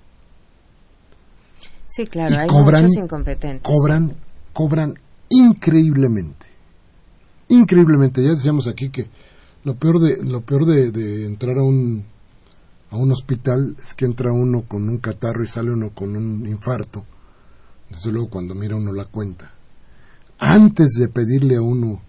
Sí, 1.89 2.07
claro, 2.07 2.35
Y 2.35 2.37
hay 2.37 2.49
cobran- 2.49 2.83
muchos 2.83 2.97
incompetentes. 3.03 3.63
Cobran, 3.63 4.15
cobran 4.53 4.95
increíblemente. 5.31 6.47
Increíblemente. 7.49 8.23
Ya 8.23 8.31
decíamos 8.35 8.67
aquí 8.67 8.91
que 8.91 9.09
lo 9.65 9.75
peor 9.77 10.01
de, 10.01 10.23
lo 10.23 10.43
peor 10.43 10.67
de, 10.67 10.91
de 10.91 11.25
entrar 11.27 11.57
a 11.59 11.63
un, 11.63 12.05
a 12.91 12.97
un 12.97 13.13
hospital 13.13 13.77
es 13.85 13.95
que 13.95 14.05
entra 14.07 14.33
uno 14.33 14.63
con 14.63 14.89
un 14.89 14.99
catarro 14.99 15.45
y 15.45 15.49
sale 15.49 15.73
uno 15.73 15.91
con 15.91 16.17
un 16.17 16.47
infarto. 16.47 17.05
Desde 17.91 18.11
luego 18.13 18.29
cuando 18.31 18.55
mira 18.55 18.77
uno 18.77 18.93
la 18.93 19.05
cuenta. 19.05 19.51
Antes 20.39 20.93
de 20.99 21.09
pedirle 21.09 21.57
a 21.57 21.63
uno 21.63 22.01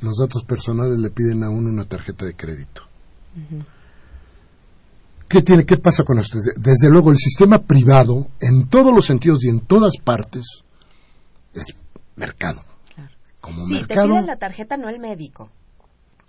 los 0.00 0.16
datos 0.18 0.44
personales 0.44 0.98
le 0.98 1.10
piden 1.10 1.42
a 1.42 1.50
uno 1.50 1.68
una 1.70 1.84
tarjeta 1.86 2.24
de 2.26 2.34
crédito. 2.34 2.82
¿Qué, 5.28 5.42
tiene, 5.42 5.64
¿Qué 5.66 5.76
pasa 5.78 6.04
con 6.04 6.18
esto? 6.18 6.38
Desde 6.56 6.88
luego, 6.88 7.10
el 7.10 7.16
sistema 7.16 7.58
privado, 7.58 8.28
en 8.40 8.68
todos 8.68 8.94
los 8.94 9.04
sentidos 9.06 9.44
y 9.44 9.48
en 9.48 9.60
todas 9.60 9.94
partes, 10.02 10.44
es 11.52 11.66
mercado. 12.14 12.60
Como 13.40 13.66
Sí, 13.66 13.74
te 13.74 13.80
mercado. 13.80 14.08
piden 14.08 14.26
la 14.26 14.36
tarjeta, 14.36 14.76
no 14.76 14.88
el 14.88 15.00
médico. 15.00 15.50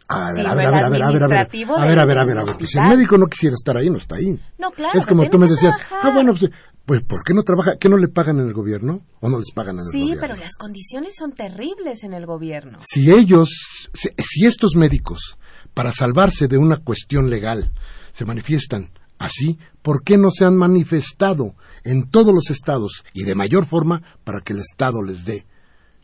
A 0.10 0.32
ver, 0.34 0.46
Sí, 0.46 0.52
a 0.52 0.56
ver, 0.56 0.65
a 0.67 0.72
ver, 0.72 0.84
a 0.86 0.89
ver, 0.89 1.04
a 1.04 1.10
ver, 1.10 1.24
a 1.24 1.28
ver, 1.28 1.34
a 1.34 1.38
ver, 1.38 2.00
a 2.00 2.06
ver, 2.06 2.20
a 2.20 2.24
ver, 2.26 2.38
a 2.38 2.43
ver, 2.46 2.56
pues 2.58 2.72
si 2.72 2.78
el 2.78 2.86
médico 2.88 3.17
no 3.17 3.28
quisiera 3.28 3.54
estar 3.56 3.76
ahí, 3.76 3.89
no 3.89 3.98
está 3.98 4.15
ahí. 4.15 4.39
No, 4.58 4.72
claro. 4.72 4.98
es 4.98 5.06
como 5.06 5.22
tiene 5.24 5.32
tú 5.32 5.38
me 5.39 5.48
decías, 5.48 5.78
ah, 5.91 6.12
bueno, 6.13 6.34
pues, 6.34 6.52
pues, 6.86 7.04
¿por 7.04 7.24
qué 7.26 7.34
no 7.34 7.43
trabaja? 7.43 7.72
¿Qué 7.78 7.89
no 7.89 7.98
le 7.98 8.08
pagan 8.08 8.39
en 8.39 8.48
el 8.48 8.54
gobierno? 8.54 9.02
¿O 9.20 9.30
no 9.30 9.38
les 9.39 9.52
pagan 9.52 9.76
en 9.76 9.82
el 9.86 9.91
Sí, 9.91 10.00
gobierno? 10.00 10.22
pero 10.22 10.36
las 10.38 10.56
condiciones 10.56 11.15
son 11.17 11.34
terribles 11.34 12.04
en 12.06 12.13
el 12.13 12.26
gobierno. 12.26 12.80
si 12.82 13.12
ellos, 13.12 13.50
si, 13.93 14.10
si 14.24 14.46
estos 14.46 14.76
médicos, 14.78 15.38
para 15.74 15.91
salvarse 15.91 16.48
de 16.48 16.58
una 16.58 16.78
cuestión 16.78 17.30
legal, 17.30 17.74
se 18.13 18.24
manifiestan 18.24 18.91
así, 19.20 19.60
¿por 19.82 20.04
qué 20.04 20.17
no 20.17 20.30
se 20.32 20.46
han 20.46 20.56
manifestado 20.56 21.56
en 21.84 22.10
todos 22.10 22.34
los 22.34 22.50
estados 22.50 23.04
y 23.13 23.24
de 23.24 23.36
mayor 23.36 23.65
forma 23.65 24.02
para 24.24 24.39
que 24.41 24.54
el 24.54 24.60
Estado 24.60 25.02
les 25.02 25.26
dé 25.26 25.46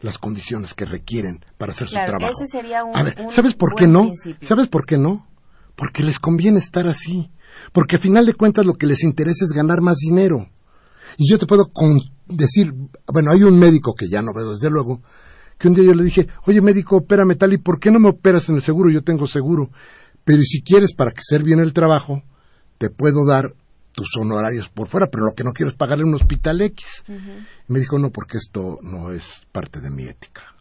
las 0.04 0.18
condiciones 0.20 0.74
que 0.76 0.86
requieren 0.86 1.44
para 1.58 1.72
hacer 1.72 1.88
Claro, 1.88 2.12
su 2.14 2.18
trabajo? 2.18 2.40
ese 2.44 2.52
sería 2.52 2.84
un- 2.84 2.96
A 2.96 3.02
ver, 3.04 3.16
¿sabes 3.32 3.56
por 3.56 3.74
qué 3.76 3.88
no? 3.88 4.04
principio. 4.04 4.48
¿Sabes 4.48 4.70
por 4.70 4.86
qué 4.86 4.98
no? 4.98 5.28
Porque 5.76 6.04
les 6.04 6.20
conviene 6.20 6.60
estar 6.60 6.86
así. 6.88 7.32
Porque 7.72 7.96
a 7.96 8.00
final 8.00 8.26
de 8.26 8.34
cuentas 8.36 8.66
lo 8.66 8.74
que 8.74 8.86
les 8.86 9.04
interesa 9.04 9.46
es 9.46 9.52
ganar 9.52 9.82
más 9.82 9.98
dinero. 9.98 10.48
Y 11.18 11.30
yo 11.30 11.38
te 11.40 11.46
puedo 11.46 11.66
con- 11.74 12.00
decir, 12.28 12.74
bueno, 13.12 13.32
hay 13.32 13.44
un 13.44 13.58
médico 13.58 13.94
que 13.94 14.08
ya 14.10 14.22
no 14.22 14.34
veo 14.36 14.52
desde 14.54 14.70
luego, 14.70 15.02
que 15.58 15.68
un 15.68 15.74
día 15.76 15.84
yo 15.86 15.94
le 15.94 16.04
dije, 16.04 16.28
oye 16.46 16.62
médico, 16.62 16.98
opérame 16.98 17.36
tal, 17.36 17.54
¿y 17.54 17.58
por 17.58 17.80
qué 17.80 17.92
no 17.92 18.00
me 18.00 18.10
operas 18.10 18.50
en 18.50 18.56
el 18.56 18.62
seguro? 18.62 18.90
Yo 18.92 19.04
tengo 19.04 19.28
seguro. 19.28 19.70
Pero 20.24 20.42
si 20.44 20.62
quieres 20.62 20.94
para 20.94 21.12
que 21.12 21.20
hacer 21.20 21.44
bien 21.44 21.60
el 21.60 21.74
trabajo, 21.74 22.24
te 22.78 22.90
puedo 22.90 23.26
dar 23.26 23.54
tus 23.94 24.10
honorarios 24.20 24.70
por 24.70 24.88
fuera, 24.88 25.08
pero 25.12 25.26
lo 25.26 25.34
que 25.36 25.44
no 25.44 25.52
quiero 25.52 25.70
es 25.70 25.76
pagarle 25.78 26.04
un 26.06 26.16
hospital 26.16 26.62
X. 26.62 26.86
Me 27.68 27.80
dijo, 27.80 27.98
no, 27.98 28.12
porque 28.12 28.38
esto 28.38 28.80
no 28.82 29.12
es 29.12 29.46
parte 29.52 29.80
de 29.80 29.90
mi 29.90 30.04
ética. 30.04 30.56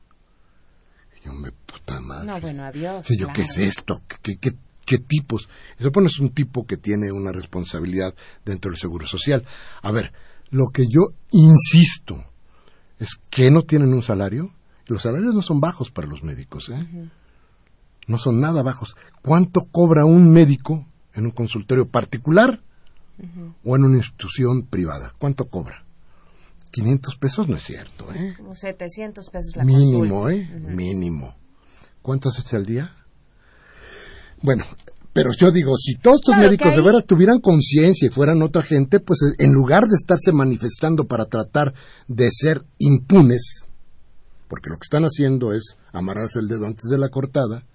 Y 1.17 1.27
yo 1.27 1.33
me, 1.33 1.51
puta 1.51 2.01
madre. 2.01 2.27
No, 2.27 2.41
bueno, 2.41 2.65
adiós. 2.65 3.07
Sí, 3.07 3.17
yo, 3.19 3.29
¿qué 3.33 3.43
es 3.43 3.59
esto? 3.59 4.03
¿Qué, 4.23 4.37
qué, 4.39 4.99
tipos? 4.99 5.49
Y 5.79 5.83
se 5.83 5.91
pone 5.91 6.09
es 6.09 6.19
un 6.19 6.31
tipo 6.31 6.67
que 6.67 6.77
tiene 6.77 7.11
una 7.11 7.33
responsabilidad 7.33 8.15
dentro 8.45 8.71
del 8.71 8.79
Seguro 8.79 9.07
Social. 9.07 9.45
A 9.83 9.91
ver, 9.91 10.13
lo 10.51 10.67
que 10.73 10.87
yo 10.87 11.15
insisto 11.31 12.25
es 12.99 13.17
que 13.31 13.51
no 13.51 13.63
tienen 13.63 13.95
un 13.95 14.03
salario. 14.03 14.53
Los 14.87 15.03
salarios 15.03 15.35
no 15.35 15.43
son 15.43 15.61
bajos 15.61 15.91
para 15.91 16.09
los 16.09 16.23
médicos, 16.23 16.69
¿eh? 16.69 17.09
No 18.07 18.19
son 18.19 18.41
nada 18.41 18.63
bajos. 18.63 18.97
¿Cuánto 19.23 19.63
cobra 19.71 20.05
un 20.05 20.31
médico 20.31 20.87
en 21.15 21.25
un 21.25 21.31
consultorio 21.31 21.89
particular 21.89 22.61
o 23.65 23.77
en 23.77 23.85
una 23.85 23.97
institución 23.97 24.67
privada? 24.67 25.13
¿Cuánto 25.19 25.47
cobra? 25.47 25.82
500 26.73 27.17
pesos 27.17 27.49
no 27.49 27.57
es 27.57 27.65
cierto, 27.65 28.13
¿eh? 28.15 28.35
Como 28.37 28.55
700 28.55 29.29
pesos 29.31 29.57
la 29.57 29.65
Mínimo, 29.65 30.23
consulta. 30.23 30.35
¿eh? 30.35 30.61
Mínimo. 30.75 31.37
¿Cuánto 32.01 32.29
has 32.31 32.39
hecho 32.39 32.57
al 32.57 32.67
día? 32.67 32.97
Bueno, 34.41 34.65
pero 35.13 35.31
yo 35.39 35.53
digo, 35.53 35.77
si 35.77 35.97
todos 35.97 36.17
estos 36.17 36.35
Claro, 36.35 36.49
médicos 36.49 36.75
de 36.75 36.83
veras 36.83 37.05
tuvieran 37.07 37.41
conciencia 37.41 38.07
y 38.07 38.11
fueran 38.11 38.43
otra 38.43 38.63
gente, 38.63 38.99
pues 38.99 39.21
en 39.39 39.53
lugar 39.53 39.85
de 39.85 39.95
estarse 39.95 40.33
manifestando 40.33 41.07
para 41.07 41.27
tratar 41.27 41.75
de 42.09 42.29
ser 42.33 42.65
impunes, 42.79 43.69
porque 44.49 44.71
lo 44.71 44.77
que 44.77 44.85
están 44.85 45.05
haciendo 45.05 45.53
es 45.53 45.77
amarrarse 45.93 46.39
el 46.41 46.49
dedo 46.49 46.67
antes 46.67 46.91
de 46.91 46.99
la 46.99 47.11
cortada, 47.11 47.67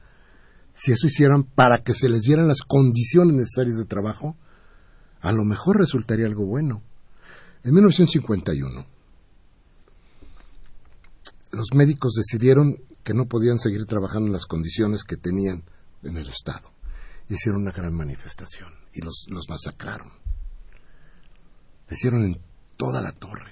si 0.74 0.92
eso 0.92 1.08
hicieran 1.08 1.44
para 1.44 1.78
que 1.80 1.94
se 1.94 2.10
les 2.10 2.22
dieran 2.24 2.48
las 2.48 2.62
condiciones 2.62 3.36
necesarias 3.36 3.78
de 3.78 3.86
trabajo, 3.86 4.36
a 5.22 5.32
lo 5.32 5.44
mejor 5.44 5.78
resultaría 5.78 6.26
algo 6.26 6.46
bueno. 6.46 6.84
En 7.68 7.74
1951, 7.74 8.86
los 11.52 11.68
médicos 11.76 12.14
decidieron 12.14 12.82
que 13.04 13.14
no 13.14 13.26
podían 13.26 13.60
seguir 13.60 13.86
trabajando 13.86 14.28
en 14.28 14.32
las 14.32 14.46
condiciones 14.46 15.04
que 15.04 15.18
tenían 15.18 15.66
en 16.02 16.16
el 16.16 16.30
Estado. 16.30 16.72
Hicieron 17.28 17.64
una 17.64 17.74
gran 17.74 17.94
manifestación 17.94 18.70
y 18.94 19.02
los, 19.02 19.26
los 19.28 19.50
masacraron. 19.50 20.14
Lo 21.90 21.94
hicieron 21.94 22.24
en 22.24 22.40
toda 22.78 23.02
la 23.02 23.12
torre. 23.12 23.52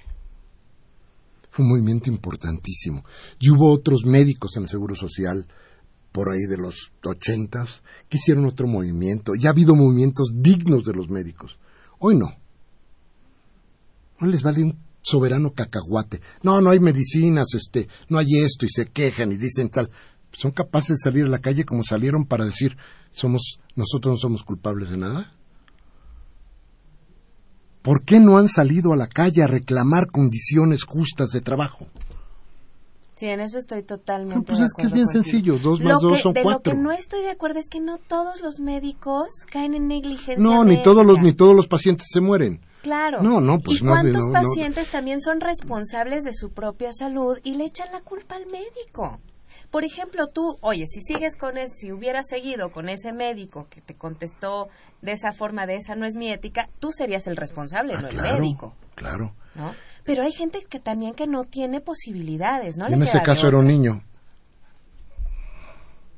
Fue 1.49 1.65
un 1.65 1.71
movimiento 1.71 2.10
importantísimo. 2.10 3.04
Y 3.38 3.49
hubo 3.49 3.69
otros 3.69 4.06
médicos 4.06 4.56
en 4.56 4.63
el 4.63 4.69
Seguro 4.69 4.95
Social 4.95 5.45
por 6.13 6.30
ahí 6.30 6.43
de 6.43 6.56
los 6.56 6.93
ochentas 7.04 7.84
que 8.08 8.15
hicieron 8.15 8.45
otro 8.45 8.65
movimiento. 8.65 9.34
Ya 9.38 9.49
ha 9.49 9.51
habido 9.51 9.75
movimientos 9.75 10.32
dignos 10.36 10.86
de 10.86 10.93
los 10.93 11.10
médicos. 11.10 11.60
Hoy 11.99 12.15
no. 12.15 12.44
No 14.19 14.28
les 14.28 14.43
vale 14.43 14.63
un 14.63 14.80
soberano 15.01 15.51
cacahuate. 15.51 16.21
No, 16.43 16.62
no 16.62 16.69
hay 16.71 16.80
medicinas, 16.80 17.54
este, 17.54 17.88
no 18.10 18.17
hay 18.17 18.38
esto 18.38 18.65
y 18.65 18.69
se 18.69 18.88
quejan 18.88 19.32
y 19.32 19.38
dicen 19.38 19.69
tal. 19.69 19.89
Son 20.32 20.51
capaces 20.51 20.97
de 20.97 21.10
salir 21.10 21.25
a 21.25 21.30
la 21.30 21.39
calle 21.39 21.63
como 21.63 21.84
salieron 21.84 22.25
para 22.25 22.45
decir 22.45 22.78
somos 23.12 23.60
nosotros 23.75 24.13
no 24.13 24.17
somos 24.17 24.43
culpables 24.43 24.89
de 24.89 24.97
nada. 24.97 25.32
¿Por 27.82 28.04
qué 28.04 28.19
no 28.19 28.38
han 28.38 28.49
salido 28.49 28.93
a 28.93 28.95
la 28.97 29.08
calle 29.08 29.43
a 29.43 29.47
reclamar 29.47 30.08
condiciones 30.12 30.84
justas 30.84 31.30
de 31.30 31.41
trabajo? 31.41 31.86
Sí, 33.15 33.28
en 33.28 33.39
eso 33.39 33.60
estoy 33.60 33.84
totalmente 33.84 34.36
No, 34.36 34.43
pues 34.43 34.60
de 34.60 34.65
es 34.65 34.73
que 34.73 34.88
es 34.88 34.91
bien 34.91 35.08
sencillo, 35.08 35.58
dos 35.60 35.80
más 35.80 36.01
dos 36.01 36.19
son 36.19 36.34
de 36.34 36.41
cuatro. 36.41 36.73
lo 36.73 36.80
que 36.80 36.84
no 36.84 36.91
estoy 36.91 37.21
de 37.21 37.30
acuerdo 37.30 37.60
es 37.60 37.69
que 37.69 37.80
no 37.80 37.97
todos 37.97 38.41
los 38.41 38.60
médicos 38.60 39.28
caen 39.49 39.73
en 39.73 39.88
negligencia 39.88 40.38
No, 40.38 40.65
ni 40.65 40.82
todos 40.84 41.06
los 41.06 41.21
ni 41.21 41.32
todos 41.32 41.56
los 41.56 41.67
pacientes 41.67 42.08
se 42.12 42.19
mueren. 42.19 42.60
Claro. 42.86 43.24
No, 43.24 43.41
no, 43.41 43.58
pues 43.58 43.82
¿Y 43.82 43.84
no, 43.84 43.93
cuántos 43.93 44.28
no, 44.28 44.32
pacientes 44.32 44.91
también 44.91 45.19
son 45.19 45.41
responsables 45.41 46.24
de 46.24 46.34
su 46.34 46.52
propia 46.52 46.93
salud 46.93 47.39
y 47.43 47.56
le 47.56 47.65
echan 47.65 47.91
la 47.91 48.02
culpa 48.02 48.36
al 48.36 48.45
médico? 48.45 49.19
Por 49.71 49.84
ejemplo, 49.84 50.28
tú, 50.28 50.60
oye, 50.62 50.86
si 50.86 51.02
sigues 51.02 51.36
con 51.36 51.58
ese, 51.58 51.74
si 51.76 51.91
hubieras 51.91 52.28
seguido 52.28 52.71
con 52.71 52.88
ese 52.88 53.12
médico 53.12 53.65
que 53.71 53.82
te 53.82 53.95
contestó 53.95 54.69
de 55.02 55.13
esa 55.13 55.31
forma, 55.31 55.65
de 55.65 55.77
esa 55.77 55.96
no 55.96 56.06
es 56.06 56.15
mi 56.15 56.29
ética, 56.29 56.67
tú 56.77 56.92
serías 56.92 57.25
el 57.25 57.38
responsable, 57.38 57.96
Ah, 57.98 58.04
no 58.04 58.10
claro, 58.10 58.36
el 58.36 58.42
médico, 58.44 58.75
claro. 58.94 59.33
¿no? 59.56 59.73
Pero 60.04 60.21
hay 60.21 60.31
gente 60.31 60.60
que 60.69 60.79
también 60.79 61.15
que 61.15 61.25
no 61.25 61.46
tiene 61.46 61.81
posibilidades, 61.81 62.77
¿no? 62.77 62.88
Y 62.88 62.94
en 62.94 63.02
ese 63.02 63.19
caso 63.23 63.48
era 63.48 63.58
un 63.58 63.65
niño. 63.65 64.04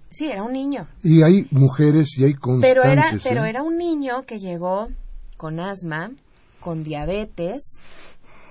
Sí, 0.09 0.29
era 0.29 0.43
un 0.43 0.51
niño. 0.51 0.89
Y 1.01 1.23
hay 1.23 1.47
mujeres 1.51 2.17
y 2.17 2.25
hay 2.25 2.33
constantes. 2.33 2.73
Pero 2.73 2.91
era, 2.91 3.11
¿eh? 3.11 3.19
pero 3.23 3.45
era 3.45 3.63
un 3.63 3.77
niño 3.77 4.23
que 4.23 4.39
llegó 4.39 4.89
con 5.37 5.61
asma, 5.61 6.11
con 6.67 6.83
diabetes, 6.83 7.79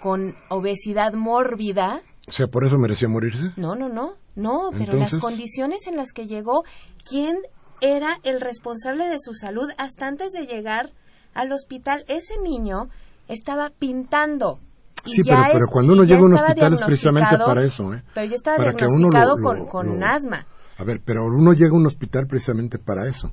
con 0.01 0.35
obesidad 0.49 1.13
mórbida. 1.13 2.01
O 2.27 2.33
sea, 2.33 2.47
por 2.47 2.65
eso 2.65 2.79
merecía 2.79 3.09
morirse. 3.09 3.51
No, 3.59 3.75
no, 3.75 3.91
no, 3.91 4.15
no, 4.37 4.71
pero 4.73 4.95
las 4.95 5.19
condiciones 5.19 5.87
en 5.87 5.97
las 5.99 6.13
que 6.13 6.27
llegó, 6.27 6.65
¿quién 7.07 7.37
era 7.83 8.17
el 8.23 8.41
responsable 8.41 9.07
de 9.11 9.19
su 9.19 9.35
salud 9.35 9.69
hasta 9.77 10.07
antes 10.07 10.33
de 10.33 10.47
llegar 10.47 10.93
al 11.35 11.53
hospital? 11.53 12.07
Ese 12.09 12.39
niño 12.43 12.89
estaba 13.29 13.69
pintando. 13.69 14.61
y 15.05 15.13
Sí, 15.13 15.23
ya 15.25 15.37
pero, 15.43 15.53
pero 15.53 15.67
cuando 15.71 15.93
uno 15.93 16.05
llega 16.05 16.21
a 16.21 16.25
un 16.25 16.35
hospital 16.35 16.73
es 16.73 16.83
precisamente 16.83 17.37
para 17.37 17.65
eso, 17.67 17.93
¿eh? 17.93 18.03
Pero 18.15 18.27
ya 18.31 18.35
estaba 18.35 18.57
Para 18.57 18.73
que 18.73 18.85
a 18.85 18.89
uno 18.89 19.09
lo- 19.09 19.11
diagnosticado 19.11 19.37
lo- 19.37 19.43
con, 19.43 19.67
con 19.69 20.01
lo- 20.01 20.07
asma. 20.07 20.47
A 20.79 20.85
ver, 20.85 21.03
pero 21.05 21.27
uno 21.27 21.53
llega 21.53 21.71
a 21.71 21.75
un 21.79 21.87
hospital 21.87 22.27
precisamente 22.27 22.79
para 22.79 23.07
eso. 23.07 23.31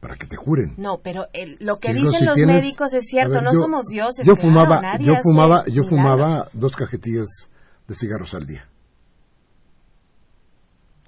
Para 0.00 0.16
que 0.16 0.26
te 0.26 0.36
juren. 0.36 0.74
No, 0.76 0.98
pero 1.02 1.26
el- 1.32 1.56
lo 1.60 1.78
que 1.80 1.92
dicen 1.92 2.12
si 2.20 2.24
los 2.24 2.34
tienes- 2.34 2.62
médicos 2.62 2.92
es 2.92 3.06
cierto, 3.06 3.34
ver, 3.34 3.42
no 3.42 3.52
yo- 3.52 3.58
somos 3.58 3.86
dioses. 3.86 4.24
Yo 4.24 4.36
fumaba, 4.36 4.96
yo 4.98 5.16
fumaba, 5.16 5.64
yo 5.64 5.82
milagros. 5.82 5.88
fumaba 5.88 6.48
dos 6.52 6.76
cajetillas 6.76 7.26
de 7.88 7.94
cigarros 7.96 8.32
al 8.34 8.46
día. 8.46 8.68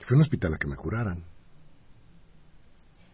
Fui 0.04 0.14
a 0.14 0.16
un 0.16 0.22
hospital 0.22 0.54
a 0.54 0.58
que 0.58 0.66
me 0.66 0.74
curaran. 0.76 1.24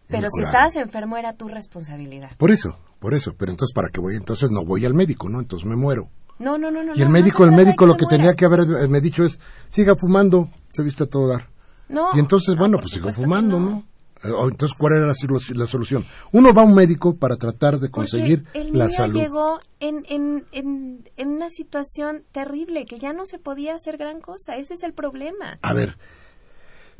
Pero 0.07 0.29
si 0.35 0.41
estabas 0.41 0.75
enfermo 0.77 1.17
era 1.17 1.33
tu 1.33 1.47
responsabilidad. 1.47 2.31
Por 2.37 2.51
eso, 2.51 2.77
por 2.99 3.13
eso. 3.13 3.35
Pero 3.37 3.51
entonces, 3.51 3.73
¿para 3.73 3.89
qué 3.89 3.99
voy? 3.99 4.15
Entonces 4.15 4.49
no 4.49 4.63
voy 4.65 4.85
al 4.85 4.93
médico, 4.93 5.27
¿no? 5.29 5.39
Entonces 5.39 5.67
me 5.67 5.75
muero. 5.75 6.09
No, 6.39 6.57
no, 6.57 6.71
no, 6.71 6.83
no. 6.83 6.95
y 6.95 6.99
el 7.01 7.05
no, 7.05 7.11
médico, 7.11 7.45
no 7.45 7.49
el 7.51 7.55
médico 7.55 7.85
lo 7.85 7.97
que 7.97 8.05
tenía 8.05 8.35
que 8.35 8.45
haber 8.45 8.61
eh, 8.61 8.87
me 8.87 9.01
dicho 9.01 9.25
es, 9.25 9.39
siga 9.69 9.95
fumando, 9.95 10.49
se 10.71 10.83
viste 10.83 11.03
a 11.03 11.07
todo 11.07 11.27
dar. 11.27 11.49
No. 11.89 12.09
Y 12.15 12.19
entonces, 12.19 12.55
no, 12.55 12.59
bueno, 12.59 12.77
pues 12.79 12.91
sigo 12.91 13.11
fumando, 13.11 13.59
no. 13.59 13.83
Eh, 14.23 14.29
Entonces, 14.49 14.75
¿cuál 14.77 14.93
era 14.97 15.05
la, 15.07 15.13
solu- 15.13 15.53
la 15.55 15.67
solución? 15.67 16.05
Uno 16.31 16.53
va 16.53 16.63
a 16.63 16.65
un 16.65 16.73
médico 16.73 17.17
para 17.17 17.35
tratar 17.35 17.79
de 17.79 17.89
conseguir 17.91 18.45
el 18.53 18.73
la 18.77 18.85
niño 18.87 18.97
salud. 18.97 19.19
llegó 19.19 19.59
en, 19.79 20.03
en, 20.09 20.45
en, 20.51 21.09
en 21.17 21.27
una 21.29 21.49
situación 21.49 22.23
terrible 22.31 22.85
que 22.85 22.97
ya 22.99 23.13
no 23.13 23.25
se 23.25 23.37
podía 23.39 23.75
hacer 23.75 23.97
gran 23.97 24.19
cosa. 24.21 24.55
Ese 24.57 24.73
es 24.73 24.83
el 24.83 24.93
problema. 24.93 25.59
A 25.61 25.73
ver, 25.73 25.97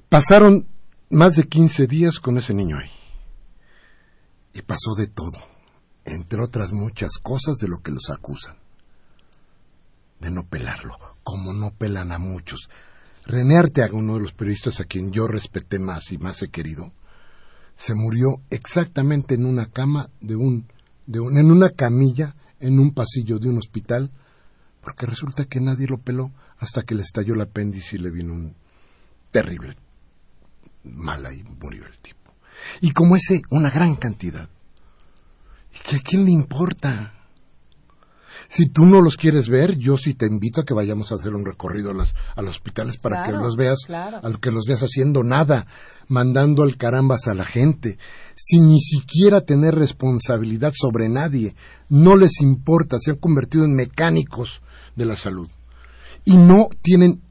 pasaron 0.10 0.68
más 1.10 1.36
de 1.36 1.44
15 1.48 1.88
días 1.88 2.20
con 2.20 2.38
ese 2.38 2.54
niño 2.54 2.78
ahí. 2.78 2.90
Y 4.54 4.62
pasó 4.62 4.94
de 4.96 5.08
todo, 5.08 5.38
entre 6.06 6.42
otras 6.42 6.72
muchas 6.72 7.12
cosas 7.22 7.58
de 7.58 7.68
lo 7.68 7.80
que 7.80 7.92
los 7.92 8.10
acusan. 8.10 8.58
De 10.20 10.32
no 10.32 10.46
pelarlo, 10.48 10.98
como 11.24 11.54
no 11.54 11.72
pelan 11.76 12.12
a 12.12 12.18
muchos. 12.18 12.70
René 13.26 13.58
Arteaga, 13.58 13.94
uno 13.96 14.16
de 14.16 14.22
los 14.22 14.34
periodistas 14.34 14.80
a 14.80 14.86
quien 14.86 15.12
yo 15.12 15.28
respeté 15.28 15.78
más 15.80 16.12
y 16.12 16.18
más 16.18 16.42
he 16.42 16.50
querido, 16.50 16.92
se 17.78 17.94
murió 17.94 18.42
exactamente 18.50 19.36
en 19.36 19.46
una 19.46 19.68
cama 19.68 20.10
de 20.20 20.36
un, 20.36 20.68
de 21.06 21.20
un, 21.20 21.38
en 21.38 21.52
una 21.52 21.70
camilla 21.70 22.36
en 22.60 22.80
un 22.80 22.92
pasillo 22.94 23.40
de 23.40 23.50
un 23.50 23.58
hospital, 23.58 24.12
porque 24.82 25.06
resulta 25.06 25.46
que 25.46 25.62
nadie 25.62 25.88
lo 25.88 26.00
peló 26.00 26.32
hasta 26.60 26.82
que 26.82 26.96
le 26.96 27.04
estalló 27.04 27.36
el 27.36 27.42
apéndice 27.42 27.98
y 27.98 28.00
le 28.00 28.10
vino 28.10 28.34
un 28.34 28.56
terrible 29.32 29.76
mala 30.84 31.34
y 31.34 31.44
murió 31.44 31.86
el 31.86 31.98
tipo. 32.00 32.34
Y 32.82 32.92
como 32.92 33.16
ese, 33.16 33.42
una 33.52 33.70
gran 33.70 33.96
cantidad. 33.96 34.50
¿Y 35.74 35.80
que 35.88 35.96
a 35.98 36.00
quién 36.00 36.26
le 36.26 36.32
importa? 36.32 37.14
Si 38.50 38.70
tú 38.70 38.86
no 38.86 39.02
los 39.02 39.18
quieres 39.18 39.50
ver, 39.50 39.78
yo 39.78 39.98
sí 39.98 40.14
te 40.14 40.26
invito 40.26 40.62
a 40.62 40.64
que 40.66 40.74
vayamos 40.74 41.12
a 41.12 41.16
hacer 41.16 41.34
un 41.34 41.46
recorrido 41.46 41.92
a, 41.92 41.94
las, 41.94 42.14
a 42.36 42.42
los 42.42 42.56
hospitales 42.56 42.98
para 42.98 43.24
Claro, 43.24 43.40
que 43.40 43.44
los 43.44 43.56
veas, 43.58 43.80
claro. 43.86 44.18
a 44.18 44.40
que 44.40 44.52
los 44.52 44.66
veas 44.66 44.82
haciendo 44.82 45.24
nada, 45.24 45.68
mandando 46.08 46.64
al 46.64 46.78
carambas 46.78 47.28
a 47.28 47.34
la 47.34 47.46
gente, 47.46 47.98
sin 48.36 48.68
ni 48.70 48.80
siquiera 48.80 49.42
tener 49.42 49.76
responsabilidad 49.76 50.74
sobre 50.76 51.10
nadie. 51.10 51.56
No 51.90 52.16
les 52.16 52.42
importa, 52.42 52.98
se 53.00 53.12
han 53.12 53.18
convertido 53.18 53.66
en 53.66 53.76
mecánicos 53.76 54.62
de 54.96 55.06
la 55.06 55.18
salud. 55.18 55.50
Y 56.24 56.38
no 56.38 56.70
tienen, 56.82 57.22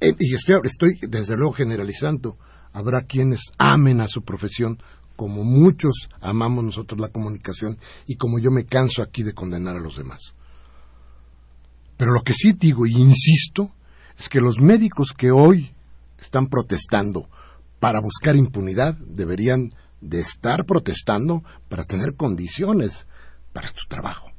eh, 0.00 0.14
y 0.18 0.34
estoy, 0.34 0.60
estoy 0.64 0.98
desde 1.08 1.36
luego 1.36 1.52
generalizando, 1.52 2.36
habrá 2.72 3.02
quienes 3.02 3.52
amen 3.58 4.00
a 4.00 4.08
su 4.08 4.22
profesión 4.22 4.78
como 5.16 5.44
muchos 5.44 6.08
amamos 6.20 6.64
nosotros 6.64 7.00
la 7.00 7.08
comunicación 7.08 7.78
y 8.06 8.16
como 8.16 8.38
yo 8.38 8.50
me 8.50 8.64
canso 8.64 9.02
aquí 9.02 9.22
de 9.22 9.32
condenar 9.32 9.76
a 9.76 9.80
los 9.80 9.96
demás. 9.96 10.34
Pero 11.96 12.12
lo 12.12 12.22
que 12.22 12.34
sí 12.34 12.52
digo 12.52 12.86
y 12.86 12.92
insisto 12.92 13.74
es 14.18 14.28
que 14.28 14.40
los 14.40 14.60
médicos 14.60 15.12
que 15.16 15.30
hoy 15.30 15.72
están 16.18 16.48
protestando 16.48 17.28
para 17.80 18.00
buscar 18.00 18.36
impunidad 18.36 18.94
deberían 18.94 19.74
de 20.00 20.20
estar 20.20 20.64
protestando 20.66 21.42
para 21.68 21.84
tener 21.84 22.14
condiciones 22.14 23.06
para 23.52 23.68
su 23.74 23.86
trabajo. 23.88 24.30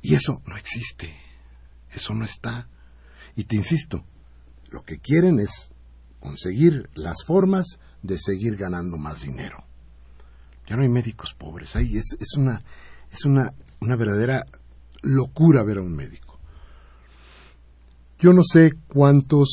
Y 0.00 0.14
eso 0.14 0.42
no 0.46 0.56
existe. 0.56 1.14
Eso 1.90 2.14
no 2.14 2.24
está. 2.24 2.68
Y 3.36 3.44
te 3.44 3.56
insisto, 3.56 4.04
lo 4.70 4.82
que 4.82 4.98
quieren 4.98 5.38
es 5.38 5.72
conseguir 6.18 6.90
las 6.94 7.24
formas 7.24 7.78
de 8.02 8.18
seguir 8.18 8.56
ganando 8.56 8.96
más 8.96 9.22
dinero. 9.22 9.64
Ya 10.68 10.76
no 10.76 10.82
hay 10.82 10.88
médicos 10.88 11.34
pobres. 11.34 11.76
Ahí 11.76 11.96
es, 11.96 12.16
es 12.18 12.36
una 12.36 12.60
es 13.12 13.24
una, 13.26 13.52
una 13.80 13.96
verdadera 13.96 14.44
locura 15.02 15.62
ver 15.62 15.78
a 15.78 15.82
un 15.82 15.94
médico. 15.94 16.21
Yo 18.22 18.32
no 18.32 18.42
sé 18.44 18.74
cuántos, 18.86 19.48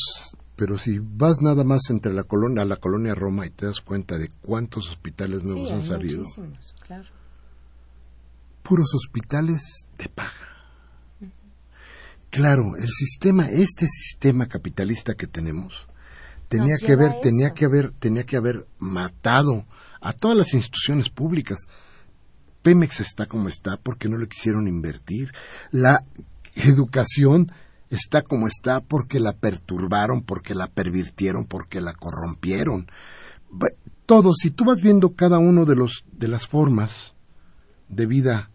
pero 0.56 0.78
si 0.78 1.00
vas 1.00 1.42
nada 1.42 1.64
más 1.64 1.90
entre 1.90 2.14
la 2.14 2.24
colonia, 2.24 2.62
a 2.62 2.66
la 2.68 2.76
colonia 2.76 3.16
Roma 3.16 3.48
y 3.48 3.50
te 3.50 3.66
das 3.66 3.82
cuenta 3.82 4.20
de 4.20 4.30
cuántos 4.42 4.92
hospitales 4.92 5.42
nuevos 5.42 5.70
Sí, 5.70 5.74
han 5.74 5.84
salido, 5.84 6.20
muchísimos, 6.20 6.76
claro. 6.86 7.10
puros 8.62 8.94
hospitales 8.94 9.88
de 9.98 10.08
paga. 10.10 10.34
Claro, 12.30 12.76
el 12.80 12.90
sistema, 12.90 13.50
este 13.50 13.88
sistema 13.88 14.46
capitalista 14.46 15.16
que 15.16 15.26
tenemos, 15.26 15.88
tenía 16.48 16.76
Nos 16.76 16.82
que 16.82 16.94
haber, 16.94 17.20
tenía 17.22 17.56
que 17.56 17.66
haber, 17.66 17.92
tenía 17.94 18.24
que 18.24 18.38
haber 18.38 18.68
matado 18.78 19.66
a 20.00 20.14
todas 20.14 20.38
las 20.38 20.54
instituciones 20.54 21.10
públicas. 21.10 21.58
Pemex 22.62 23.00
está 23.00 23.26
como 23.26 23.50
está 23.50 23.78
porque 23.78 24.08
no 24.08 24.20
le 24.20 24.28
quisieron 24.28 24.68
invertir. 24.68 25.34
La 25.72 26.04
educación 26.54 27.48
está 27.90 28.22
como 28.22 28.48
está 28.48 28.82
porque 28.82 29.20
la 29.20 29.34
perturbaron, 29.34 30.22
porque 30.24 30.54
la 30.54 30.68
pervirtieron, 30.68 31.46
porque 31.46 31.82
la 31.82 31.94
corrompieron. 31.94 32.88
Todo, 34.06 34.34
si 34.34 34.52
tú 34.52 34.66
vas 34.66 34.82
viendo 34.82 35.16
cada 35.16 35.38
uno 35.40 35.66
de 35.66 35.76
los 35.76 36.04
de 36.12 36.28
las 36.28 36.48
formas 36.48 37.14
de 37.88 38.06
vida 38.06 38.52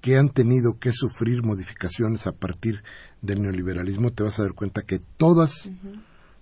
que 0.00 0.18
han 0.18 0.28
tenido 0.28 0.78
que 0.78 0.92
sufrir 0.92 1.42
modificaciones 1.42 2.26
a 2.26 2.32
partir 2.32 2.82
del 3.22 3.40
neoliberalismo, 3.40 4.10
te 4.12 4.22
vas 4.22 4.38
a 4.38 4.42
dar 4.42 4.52
cuenta 4.52 4.82
que 4.82 4.98
todas 5.16 5.68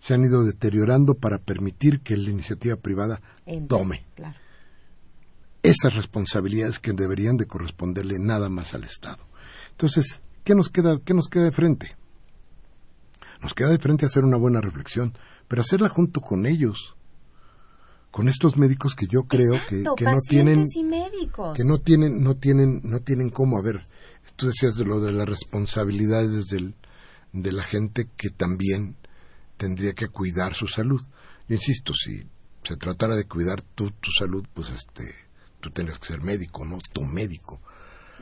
se 0.00 0.14
han 0.14 0.24
ido 0.24 0.44
deteriorando 0.44 1.14
para 1.14 1.38
permitir 1.38 2.00
que 2.00 2.16
la 2.16 2.30
iniciativa 2.30 2.74
privada 2.74 3.20
tome 3.68 4.04
Claro. 4.16 4.36
esas 5.62 5.94
responsabilidades 5.94 6.80
que 6.80 6.92
deberían 6.92 7.36
de 7.36 7.46
corresponderle 7.46 8.18
nada 8.18 8.48
más 8.48 8.74
al 8.74 8.82
Estado. 8.82 9.22
Entonces, 9.70 10.20
¿qué 10.44 10.54
nos 10.54 10.68
queda, 10.68 10.98
qué 11.04 11.14
nos 11.14 11.28
queda 11.28 11.44
de 11.44 11.52
frente? 11.52 11.88
Nos 13.42 13.54
queda 13.54 13.70
de 13.70 13.78
frente 13.78 14.06
hacer 14.06 14.24
una 14.24 14.36
buena 14.36 14.60
reflexión, 14.60 15.14
pero 15.48 15.62
hacerla 15.62 15.88
junto 15.88 16.20
con 16.20 16.46
ellos, 16.46 16.94
con 18.12 18.28
estos 18.28 18.56
médicos 18.56 18.94
que 18.94 19.06
yo 19.06 19.24
creo 19.24 19.54
que, 19.68 19.80
Exacto, 19.80 19.94
que 19.96 20.04
no 20.04 20.18
tienen 20.28 20.64
y 20.74 20.84
médicos. 20.84 21.56
que 21.56 21.64
no 21.64 21.78
tienen 21.78 22.22
no 22.22 22.34
tienen 22.36 22.80
no 22.84 23.00
tienen 23.00 23.30
cómo 23.30 23.58
a 23.58 23.62
ver 23.62 23.80
tú 24.36 24.46
decías 24.48 24.74
de 24.74 24.84
lo 24.84 25.00
de 25.00 25.12
las 25.12 25.26
responsabilidades 25.26 26.46
del, 26.46 26.74
de 27.32 27.52
la 27.52 27.64
gente 27.64 28.08
que 28.16 28.28
también 28.28 28.96
tendría 29.56 29.94
que 29.94 30.08
cuidar 30.08 30.54
su 30.54 30.68
salud 30.68 31.00
yo 31.48 31.54
insisto 31.54 31.94
si 31.94 32.22
se 32.62 32.76
tratara 32.76 33.16
de 33.16 33.24
cuidar 33.24 33.62
tu, 33.62 33.90
tu 33.92 34.10
salud 34.10 34.46
pues 34.52 34.68
este 34.68 35.14
tú 35.60 35.70
tendrías 35.70 35.98
que 35.98 36.08
ser 36.08 36.20
médico 36.20 36.66
no 36.66 36.76
tu 36.92 37.04
médico 37.04 37.62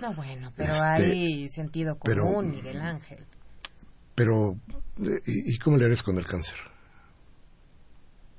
No, 0.00 0.12
bueno, 0.14 0.52
pero 0.56 0.72
Este, 0.74 0.84
hay 0.86 1.48
sentido 1.48 1.98
pero- 2.02 2.24
común, 2.24 2.50
Miguel 2.50 2.80
Ángel. 2.80 3.24
pero 4.14 4.56
eh, 4.98 5.20
¿y, 5.26 5.54
y 5.54 5.58
cómo 5.58 5.76
le 5.76 5.84
harías 5.86 6.02
con 6.02 6.16
el 6.18 6.26
cáncer? 6.26 6.56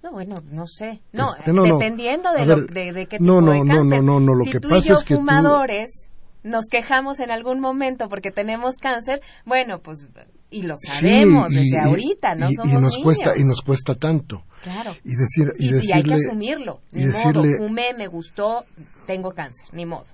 No, 0.04 0.12
bueno, 0.12 0.42
no 0.50 0.66
sé. 0.66 1.02
No, 1.12 1.36
Este, 1.36 1.54
no, 1.54 1.66
no. 1.66 1.78
dependiendo 1.78 2.32
de, 2.34 2.40
A 2.42 2.46
lo, 2.46 2.56
ver, 2.62 2.72
de, 2.72 2.92
de 2.94 3.06
qué 3.06 3.20
tipo 3.20 3.32
no, 3.34 3.42
no, 3.42 3.52
de 3.52 3.60
no, 3.60 3.66
cáncer. 3.76 4.04
no, 4.04 4.14
no, 4.14 4.20
no, 4.20 4.34
lo 4.34 4.44
si 4.44 4.52
que 4.54 4.60
tú 4.60 4.70
pasa 4.70 4.86
y 4.86 4.90
yo 4.90 4.96
es 4.96 5.04
que 5.04 5.14
tú- 5.14 5.20
fumadores 5.20 6.10
nos 6.44 6.66
quejamos 6.72 7.20
en 7.20 7.30
algún 7.30 7.60
momento 7.60 8.10
porque 8.10 8.32
tenemos 8.32 8.78
cáncer, 8.82 9.22
bueno, 9.46 9.80
pues 9.82 10.10
y 10.50 10.64
lo 10.64 10.76
sabemos 10.84 11.50
Sí, 11.50 11.54
y- 11.54 11.58
desde 11.58 11.76
y- 11.78 11.88
ahorita, 11.88 12.34
no 12.36 12.48
y, 12.50 12.52
y 12.52 12.56
somos 12.56 12.74
nos 12.74 12.94
niños. 12.94 13.04
cuesta 13.04 13.38
y 13.38 13.44
nos 13.44 13.62
cuesta 13.62 13.94
tanto 13.94 14.44
Claro. 14.64 14.96
y 15.06 15.16
decir 15.16 15.48
y, 15.60 15.66
Y, 15.66 15.70
y 15.70 15.74
decirle 15.74 15.94
hay 15.96 16.04
que 16.04 16.14
asumirlo. 16.16 16.82
y 16.92 16.96
Ni 16.98 17.06
modo, 17.06 17.18
decirle- 17.18 17.58
fumé, 17.60 17.94
me 17.96 18.08
gustó, 18.08 18.66
tengo 19.06 19.32
cáncer, 19.36 19.68
ni 19.74 19.86
modo. 19.86 20.06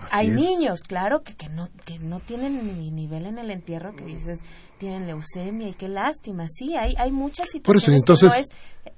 Así 0.00 0.10
Hay 0.10 0.28
es. 0.28 0.34
niños, 0.34 0.82
claro, 0.82 1.22
que, 1.22 1.34
que, 1.34 1.48
no, 1.48 1.68
que 1.84 1.98
no 1.98 2.20
tienen 2.20 2.78
ni 2.78 2.90
nivel 2.90 3.26
en 3.26 3.38
el 3.38 3.50
entierro, 3.50 3.94
que 3.96 4.04
dices, 4.04 4.42
tienen 4.78 5.06
leucemia 5.06 5.68
y 5.68 5.74
qué 5.74 5.88
lástima. 5.88 6.46
Sí, 6.48 6.76
hay, 6.76 6.94
hay 6.98 7.12
muchas 7.12 7.48
Por 7.62 7.76
eso, 7.76 7.86
situaciones 7.90 8.00
entonces, 8.00 8.32
que 8.32 8.36
no 8.36 8.40
es 8.42 8.50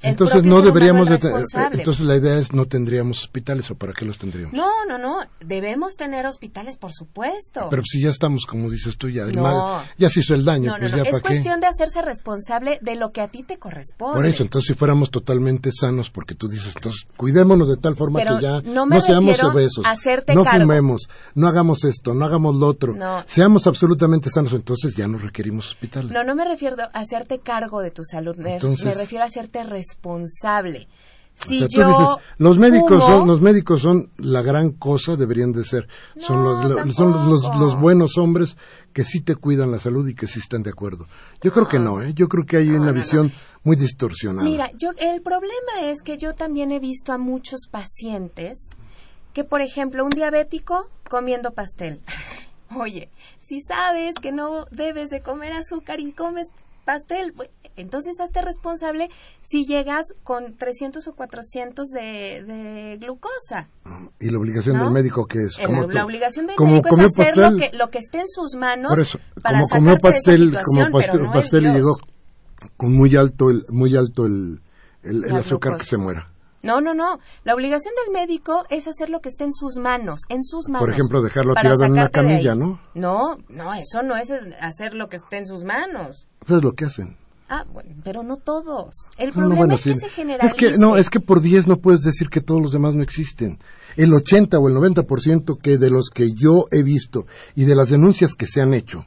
el 0.03 0.11
entonces 0.11 0.45
no 0.45 0.61
deberíamos 0.61 1.07
de 1.09 1.15
responsable. 1.15 1.79
entonces 1.79 2.05
la 2.07 2.17
idea 2.17 2.39
es 2.39 2.53
no 2.53 2.67
tendríamos 2.67 3.23
hospitales 3.23 3.71
o 3.71 3.75
para 3.75 3.93
qué 3.95 4.05
los 4.05 4.19
tendríamos. 4.19 4.53
No, 4.53 4.69
no, 4.87 4.99
no, 4.99 5.21
debemos 5.41 5.95
tener 5.97 6.27
hospitales, 6.27 6.77
por 6.77 6.93
supuesto. 6.93 7.69
Pero 7.71 7.83
si 7.85 8.03
ya 8.03 8.11
estamos, 8.11 8.45
como 8.45 8.69
dices 8.71 8.99
tú, 8.99 9.09
ya 9.09 9.23
el 9.23 9.35
No. 9.37 9.43
mal- 9.43 9.85
ya 9.97 10.11
se 10.11 10.21
hizo 10.21 10.35
el 10.35 10.45
daño, 10.45 10.73
no, 10.73 10.79
pues 10.79 10.93
ya 10.95 11.03
es 11.03 11.15
qué. 11.17 11.21
cuestión 11.23 11.61
de 11.61 11.67
hacerse 11.69 12.03
responsable 12.03 12.79
de 12.83 12.97
lo 12.97 13.13
que 13.13 13.23
a 13.23 13.29
ti 13.29 13.43
te 13.45 13.57
corresponde. 13.59 14.17
Por 14.17 14.27
eso, 14.27 14.43
entonces 14.43 14.69
si 14.69 14.75
fuéramos 14.75 15.11
totalmente 15.11 15.71
sanos, 15.73 16.11
porque 16.11 16.35
tú 16.35 16.49
dices, 16.49 16.75
entonces 16.77 17.07
cuidémonos 17.17 17.69
de 17.69 17.77
tal 17.79 17.97
forma 17.97 18.19
Pero 18.19 18.37
que 18.37 18.43
ya 18.43 18.61
no 18.63 18.85
me 18.87 19.01
seamos 19.01 19.43
obesos, 19.43 19.87
hacerte 19.87 20.35
no 20.35 20.45
cargo. 20.45 20.61
fumemos, 20.61 21.09
no 21.35 21.49
hagamos 21.49 21.85
esto, 21.85 22.13
no 22.13 22.27
hagamos 22.27 22.57
lo 22.57 22.67
otro, 22.67 22.95
No. 22.95 23.25
seamos 23.27 23.67
absolutamente 23.67 24.29
sanos, 24.31 24.53
entonces 24.53 24.95
ya 24.95 25.09
no 25.09 25.17
requerimos 25.19 25.68
hospitales. 25.71 26.11
No, 26.13 26.25
no 26.25 26.35
me 26.35 26.45
refiero 26.45 26.77
a 26.81 26.87
hacerte 26.99 27.41
cargo 27.41 27.81
de 27.81 27.91
tu 27.91 28.03
salud, 28.05 28.37
me, 28.39 28.55
Entonces- 28.55 28.85
me 28.87 28.95
refiero 28.95 29.25
a 29.25 29.29
hacerte 29.29 29.63
responsable. 29.65 30.89
Si 31.35 31.63
O 31.63 31.69
sea, 31.69 31.69
tú 31.69 31.77
yo 31.81 31.89
dices, 31.89 32.09
los 32.39 32.59
médicos 32.59 33.01
fumo- 33.01 33.07
son 33.07 33.29
los 33.29 33.41
médicos 33.41 33.83
son 33.83 34.11
la 34.19 34.43
gran 34.43 34.73
cosa, 34.73 35.15
deberían 35.15 35.53
de 35.53 35.65
ser. 35.65 35.87
son 36.19 36.43
los, 36.43 36.97
son 36.97 37.61
los 37.61 37.79
buenos 37.79 38.19
hombres 38.19 38.57
que 38.93 39.05
sí 39.05 39.21
te 39.21 39.37
cuidan 39.37 39.71
la 39.71 39.79
salud 39.79 40.09
y 40.09 40.17
que 40.17 40.27
sí 40.27 40.41
están 40.41 40.65
de 40.65 40.71
acuerdo. 40.71 41.07
Yo 41.41 41.53
creo 41.53 41.69
que 41.69 41.79
no, 41.79 42.03
¿eh? 42.03 42.13
Yo 42.13 42.27
creo 42.27 42.45
que 42.45 42.57
hay 42.57 42.71
una 42.71 42.91
visión 42.91 43.31
muy 43.63 43.77
distorsionada. 43.77 44.43
Mira, 44.43 44.73
yo 44.77 44.91
el 44.99 45.23
problema 45.23 45.83
es 45.85 46.03
que 46.03 46.19
yo 46.19 46.35
también 46.35 46.73
he 46.73 46.81
visto 46.81 47.13
a 47.13 47.19
muchos 47.19 47.69
pacientes 47.71 48.69
que, 49.33 49.45
por 49.45 49.61
ejemplo, 49.61 50.03
un 50.03 50.11
diabético 50.11 50.89
comiendo 51.09 51.53
pastel. 51.53 52.01
Oye, 52.77 53.11
si 53.39 53.61
sabes 53.61 54.15
que 54.21 54.33
no 54.33 54.67
debes 54.71 55.11
de 55.11 55.21
comer 55.23 55.53
azúcar 55.53 56.01
y 56.01 56.13
comes 56.13 56.49
pastel, 56.85 57.35
entonces 57.77 58.19
hazte 58.21 58.41
responsable 58.43 59.09
si 59.43 59.65
llegas 59.67 60.07
con 60.23 60.57
300 60.57 61.07
o 61.09 61.13
400 61.15 61.87
de, 61.89 62.43
de 62.45 62.97
glucosa. 62.99 63.69
y 64.19 64.31
la 64.31 64.39
obligación 64.39 64.79
¿no? 64.79 64.85
del 64.85 64.93
médico 64.93 65.27
que 65.27 65.45
es 65.45 65.59
El- 65.59 65.67
como 65.67 65.83
la 65.83 66.05
obligación 66.05 66.47
del 66.47 66.57
como 66.57 66.73
médico 66.73 66.97
es 67.01 67.19
hacer 67.19 67.37
lo 67.37 67.57
que, 67.59 67.71
lo 67.77 67.91
que 67.91 67.99
esté 67.99 68.21
en 68.21 68.29
sus 68.29 68.55
manos 68.57 68.91
por 68.91 69.01
eso, 69.01 69.19
para 69.43 69.59
como 69.61 69.69
comió 69.69 69.97
pastel, 69.99 70.57
como 70.65 70.91
pastel, 70.91 71.23
no 71.23 71.33
pastel 71.33 71.67
y 71.67 71.73
llegó 71.73 71.99
con 72.79 72.95
muy 72.95 73.15
alto 73.17 73.51
el 73.51 73.65
muy 73.71 73.95
alto 73.97 74.25
el, 74.27 74.61
el, 75.03 75.25
el 75.25 75.33
La 75.33 75.39
azúcar 75.41 75.73
glucosa. 75.73 75.85
que 75.85 75.91
se 75.91 75.97
muera. 75.99 76.31
No, 76.63 76.81
no, 76.81 76.93
no. 76.95 77.19
La 77.45 77.55
obligación 77.55 77.95
del 78.05 78.13
médico 78.13 78.65
es 78.69 78.89
hacer 78.89 79.11
lo 79.11 79.21
que 79.21 79.29
esté 79.29 79.45
en 79.45 79.53
sus 79.53 79.77
manos, 79.77 80.21
en 80.29 80.43
sus 80.43 80.69
manos. 80.69 80.87
Por 80.87 80.93
ejemplo, 80.93 81.23
dejarlo 81.23 81.55
tirado 81.55 81.85
en 81.85 81.93
una 81.93 82.09
camilla, 82.09 82.55
¿no? 82.55 82.81
No, 82.95 83.39
no, 83.49 83.75
eso 83.75 84.03
no 84.03 84.17
es 84.17 84.31
hacer 84.61 84.95
lo 84.95 85.09
que 85.09 85.17
esté 85.17 85.39
en 85.39 85.47
sus 85.47 85.65
manos. 85.65 86.27
Eso 86.45 86.57
es 86.59 86.65
lo 86.65 86.73
que 86.73 86.87
hacen. 86.87 87.17
Ah, 87.51 87.65
bueno, 87.73 87.95
pero 88.05 88.23
no 88.23 88.37
todos. 88.37 88.91
El 89.17 89.29
No, 89.29 89.35
problema 89.35 89.57
bueno, 89.57 89.75
es 89.77 89.85
que 89.85 89.95
sí. 89.95 90.01
se 90.01 90.09
generalice. 90.11 90.47
Es 90.49 90.55
que, 90.55 90.77
no, 90.79 90.97
es 90.99 91.09
que 91.09 91.21
por 91.21 91.41
10 91.41 91.67
no 91.67 91.77
puedes 91.79 92.03
decir 92.03 92.29
que 92.29 92.41
todos 92.43 92.61
los 92.61 92.73
demás 92.73 92.93
no 92.95 93.03
existen. 93.03 93.59
El 93.97 94.13
80 94.13 94.59
o 94.59 94.69
el 94.69 94.75
90% 94.75 95.59
que 95.61 95.79
de 95.79 95.89
los 95.91 96.11
que 96.11 96.33
yo 96.35 96.67
he 96.73 96.83
visto 96.83 97.27
y 97.55 97.65
de 97.65 97.75
las 97.75 97.89
denuncias 97.89 98.35
que 98.35 98.47
se 98.47 98.61
han 98.61 98.75
hecho 98.75 99.07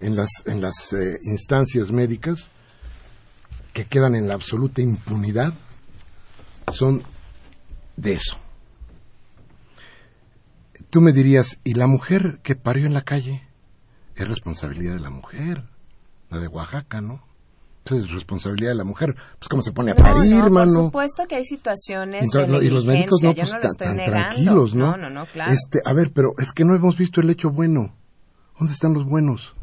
en 0.00 0.16
las, 0.16 0.28
en 0.44 0.60
las 0.60 0.92
eh, 0.92 1.18
instancias 1.22 1.90
médicas, 1.90 2.50
que 3.72 3.86
quedan 3.86 4.14
en 4.14 4.28
la 4.28 4.34
absoluta 4.34 4.82
impunidad, 4.82 5.54
son 6.72 7.02
de 7.96 8.12
eso. 8.14 8.36
Tú 10.90 11.00
me 11.00 11.12
dirías, 11.12 11.58
¿y 11.64 11.74
la 11.74 11.86
mujer 11.86 12.40
que 12.42 12.56
parió 12.56 12.86
en 12.86 12.94
la 12.94 13.02
calle? 13.02 13.42
Es 14.16 14.26
responsabilidad 14.26 14.94
de 14.94 15.00
la 15.00 15.10
mujer, 15.10 15.64
la 16.30 16.38
de 16.38 16.48
Oaxaca, 16.48 17.00
¿no? 17.00 17.22
Es 17.84 18.10
responsabilidad 18.10 18.72
de 18.72 18.76
la 18.76 18.84
mujer. 18.84 19.14
Pues 19.38 19.48
cómo 19.48 19.62
se 19.62 19.72
pone 19.72 19.92
a 19.92 19.94
parir, 19.94 20.44
no, 20.44 20.50
mano. 20.50 20.74
Por 20.74 20.84
supuesto 20.84 21.26
que 21.26 21.36
hay 21.36 21.44
situaciones 21.44 22.24
Entonces, 22.24 22.50
de 22.50 22.58
no, 22.58 22.62
y 22.62 22.70
los 22.70 22.84
médicos 22.84 23.22
no, 23.22 23.34
pues 23.34 23.50
tan, 23.50 23.76
tan 23.76 23.96
tranquilos, 23.96 24.74
¿no? 24.74 24.92
No, 24.92 24.96
no, 24.96 25.10
no, 25.10 25.26
claro. 25.26 25.52
Este, 25.52 25.80
a 25.84 25.94
ver, 25.94 26.12
pero 26.12 26.34
es 26.38 26.52
que 26.52 26.64
no 26.64 26.74
hemos 26.74 26.96
visto 26.98 27.20
el 27.20 27.30
hecho 27.30 27.50
bueno. 27.50 27.94
¿Dónde 28.58 28.74
están 28.74 28.92
los 28.92 29.04
buenos? 29.04 29.54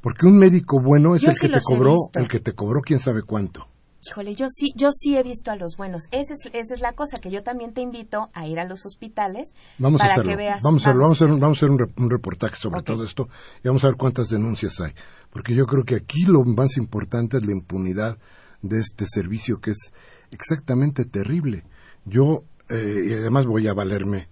Porque 0.00 0.26
un 0.26 0.38
médico 0.38 0.80
bueno 0.80 1.14
es 1.14 1.22
Yo 1.22 1.30
el 1.30 1.36
sí 1.36 1.48
que 1.48 1.54
te 1.54 1.60
cobró, 1.62 1.96
el 2.14 2.28
que 2.28 2.40
te 2.40 2.54
cobró 2.54 2.80
quién 2.80 3.00
sabe 3.00 3.22
cuánto. 3.22 3.68
Híjole, 4.04 4.34
yo 4.34 4.46
sí, 4.48 4.72
yo 4.76 4.90
sí 4.92 5.16
he 5.16 5.22
visto 5.22 5.50
a 5.52 5.56
los 5.56 5.76
buenos. 5.76 6.04
Esa 6.10 6.34
es, 6.34 6.40
esa 6.52 6.74
es 6.74 6.80
la 6.80 6.92
cosa, 6.92 7.18
que 7.18 7.30
yo 7.30 7.42
también 7.42 7.72
te 7.72 7.80
invito 7.82 8.30
a 8.34 8.46
ir 8.46 8.58
a 8.58 8.64
los 8.64 8.84
hospitales 8.84 9.52
Vamos 9.78 10.00
para 10.00 10.10
a 10.10 10.14
hacerlo. 10.14 10.30
que 10.30 10.36
veas. 10.36 10.60
vamos 10.62 10.84
a 10.86 10.90
hacerlo. 10.90 11.02
Vamos 11.04 11.20
a 11.20 11.24
hacer, 11.24 11.38
vamos 11.40 11.56
a 11.56 11.58
hacer 11.58 11.70
un, 11.70 11.78
re- 11.78 11.92
un 11.96 12.10
reportaje 12.10 12.56
sobre 12.56 12.82
todo 12.82 13.04
esto 13.04 13.28
y 13.62 13.68
vamos 13.68 13.84
a 13.84 13.88
ver 13.88 13.96
cuántas 13.96 14.28
denuncias 14.28 14.80
hay. 14.80 14.92
Porque 15.30 15.54
yo 15.54 15.66
creo 15.66 15.84
que 15.84 15.94
aquí 15.96 16.24
lo 16.26 16.42
más 16.44 16.76
importante 16.76 17.36
es 17.36 17.46
la 17.46 17.52
impunidad 17.52 18.18
de 18.60 18.80
este 18.80 19.04
servicio 19.06 19.60
que 19.60 19.70
es 19.70 19.92
exactamente 20.32 21.04
terrible. 21.04 21.64
Yo, 22.04 22.44
eh, 22.68 23.06
y 23.08 23.12
además 23.14 23.46
voy 23.46 23.68
a 23.68 23.74
valerme 23.74 24.28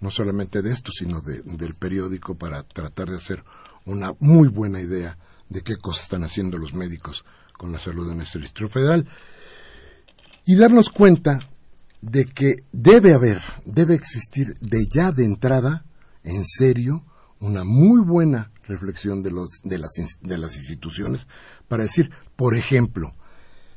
no 0.00 0.10
solamente 0.10 0.62
de 0.62 0.72
esto, 0.72 0.90
sino 0.90 1.20
de- 1.20 1.42
del 1.42 1.74
periódico 1.74 2.34
para 2.34 2.64
tratar 2.64 3.08
de 3.08 3.16
hacer 3.18 3.44
una 3.84 4.12
muy 4.18 4.48
buena 4.48 4.80
idea 4.80 5.16
de 5.48 5.62
qué 5.62 5.76
cosas 5.76 6.04
están 6.04 6.24
haciendo 6.24 6.58
los 6.58 6.74
médicos 6.74 7.24
con 7.62 7.70
la 7.70 7.78
salud 7.78 8.10
en 8.10 8.20
este 8.20 8.40
distrito 8.40 8.68
federal 8.68 9.06
y 10.44 10.56
darnos 10.56 10.88
cuenta 10.88 11.38
de 12.00 12.24
que 12.24 12.56
debe 12.72 13.14
haber, 13.14 13.40
debe 13.64 13.94
existir 13.94 14.54
de 14.60 14.88
ya 14.90 15.12
de 15.12 15.24
entrada, 15.24 15.84
en 16.24 16.44
serio, 16.44 17.04
una 17.38 17.62
muy 17.62 18.04
buena 18.04 18.50
reflexión 18.66 19.22
de, 19.22 19.30
los, 19.30 19.60
de, 19.62 19.78
las, 19.78 19.92
de 20.22 20.38
las 20.38 20.56
instituciones 20.56 21.28
para 21.68 21.84
decir, 21.84 22.10
por 22.34 22.58
ejemplo, 22.58 23.14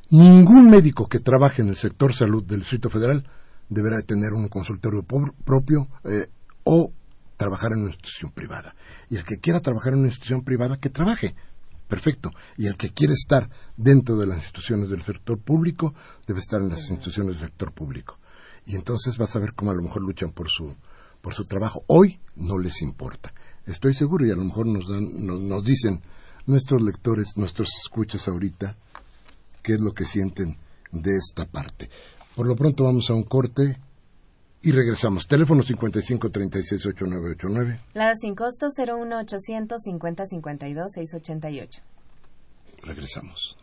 ningún 0.10 0.72
médico 0.72 1.08
que 1.08 1.20
trabaje 1.20 1.62
en 1.62 1.70
el 1.70 1.76
sector 1.76 2.16
salud 2.16 2.44
del 2.44 2.62
Distrito 2.62 2.90
Federal 2.90 3.30
deberá 3.70 4.02
tener 4.02 4.34
un 4.34 4.48
consultorio 4.48 5.04
propio 5.04 5.90
eh, 6.06 6.26
o 6.64 6.92
trabajar 7.38 7.74
en 7.74 7.82
una 7.82 7.92
institución 7.92 8.32
privada. 8.32 8.74
Y 9.12 9.18
el 9.18 9.24
que 9.24 9.38
quiera 9.38 9.60
trabajar 9.60 9.94
en 9.94 10.00
una 10.00 10.08
institución 10.08 10.44
privada, 10.44 10.80
que 10.80 10.90
trabaje. 10.90 11.36
Perfecto. 11.88 12.32
Y 12.58 12.68
el 12.68 12.78
que 12.78 12.90
quiere 12.90 13.14
estar 13.14 13.50
dentro 13.78 14.18
de 14.18 14.26
las 14.26 14.38
instituciones 14.38 14.90
del 14.90 15.02
sector 15.02 15.40
público, 15.40 15.94
debe 16.26 16.40
estar 16.40 16.62
en 16.62 16.70
las 16.70 16.90
instituciones 16.90 17.40
del 17.40 17.50
sector 17.50 17.72
público. 17.72 18.18
Y 18.66 18.76
entonces 18.76 19.18
vas 19.18 19.36
a 19.36 19.40
ver 19.40 19.54
cómo 19.54 19.72
a 19.72 19.76
lo 19.76 19.84
mejor 19.84 20.02
luchan 20.02 20.32
por 20.32 20.50
su, 20.50 20.76
por 21.22 21.34
su 21.34 21.46
trabajo. 21.46 21.84
Hoy 21.88 22.20
no 22.36 22.58
les 22.58 22.82
importa. 22.82 23.34
Estoy 23.66 23.94
seguro 23.94 24.26
y 24.26 24.32
a 24.32 24.36
lo 24.36 24.44
mejor 24.44 24.66
nos, 24.66 24.88
dan, 24.88 25.26
nos, 25.26 25.40
nos 25.42 25.64
dicen 25.64 26.02
nuestros 26.46 26.82
lectores, 26.82 27.38
nuestros 27.38 27.70
escuchas 27.84 28.28
ahorita, 28.28 28.76
qué 29.62 29.74
es 29.74 29.82
lo 29.82 29.94
que 29.94 30.06
sienten 30.06 30.58
de 30.92 31.16
esta 31.16 31.46
parte. 31.46 31.90
Por 32.36 32.48
lo 32.48 32.56
pronto 32.56 32.84
vamos 32.84 33.10
a 33.10 33.14
un 33.14 33.24
corte 33.24 33.80
y 34.66 34.72
regresamos. 34.72 35.28
Teléfono 35.28 35.61
55 35.61 36.32
36 36.32 36.86
8989. 36.88 37.80
La 37.93 38.16
sin 38.16 38.34
costo 38.34 38.68
01800 38.76 39.80
50 39.80 40.26
52 40.26 40.91
688. 40.91 41.82
Regresamos. 42.82 43.55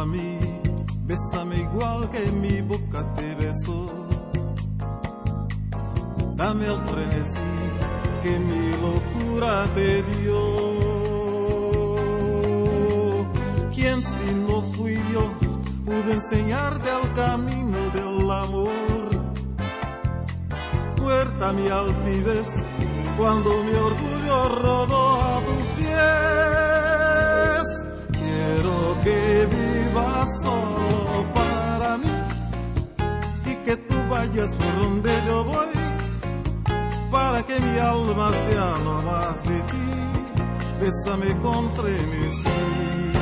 A 0.00 0.06
mí, 0.06 0.38
bésame 1.04 1.58
igual 1.58 2.08
que 2.10 2.32
mi 2.32 2.62
boca 2.62 3.04
te 3.14 3.34
besó. 3.34 3.86
Dame 6.36 6.66
el 6.66 6.78
frenesí 6.88 7.52
que 8.22 8.38
mi 8.38 8.70
locura 8.86 9.66
te 9.74 10.02
dio. 10.02 10.40
¿Quién 13.74 14.02
si 14.02 14.32
no 14.48 14.62
fui 14.72 14.94
yo 15.12 15.24
pude 15.84 16.12
enseñarte 16.14 16.88
el 17.02 17.12
camino 17.12 17.78
del 17.92 18.30
amor? 18.30 19.08
Puerta 20.96 21.52
mi 21.52 21.68
altivez 21.68 22.48
cuando 23.18 23.50
mi 23.64 23.74
orgullo 23.74 24.48
rodó 24.62 25.22
a 25.22 25.40
tus 25.46 25.68
pies. 25.72 27.66
Quiero 28.12 28.74
que 29.04 29.69
vivas 29.90 30.28
solo 30.42 31.26
para 31.34 31.98
mí 31.98 32.12
y 33.46 33.54
que 33.64 33.76
tú 33.76 33.94
vayas 34.08 34.54
por 34.54 34.82
donde 34.82 35.12
yo 35.26 35.44
voy 35.44 35.68
para 37.10 37.42
que 37.42 37.60
mi 37.60 37.78
alma 37.78 38.32
sea 38.32 38.78
lo 38.84 39.02
más 39.02 39.42
de 39.42 39.60
ti. 39.62 39.86
Bésame 40.80 41.38
con 41.40 41.70
frenesí. 41.72 43.12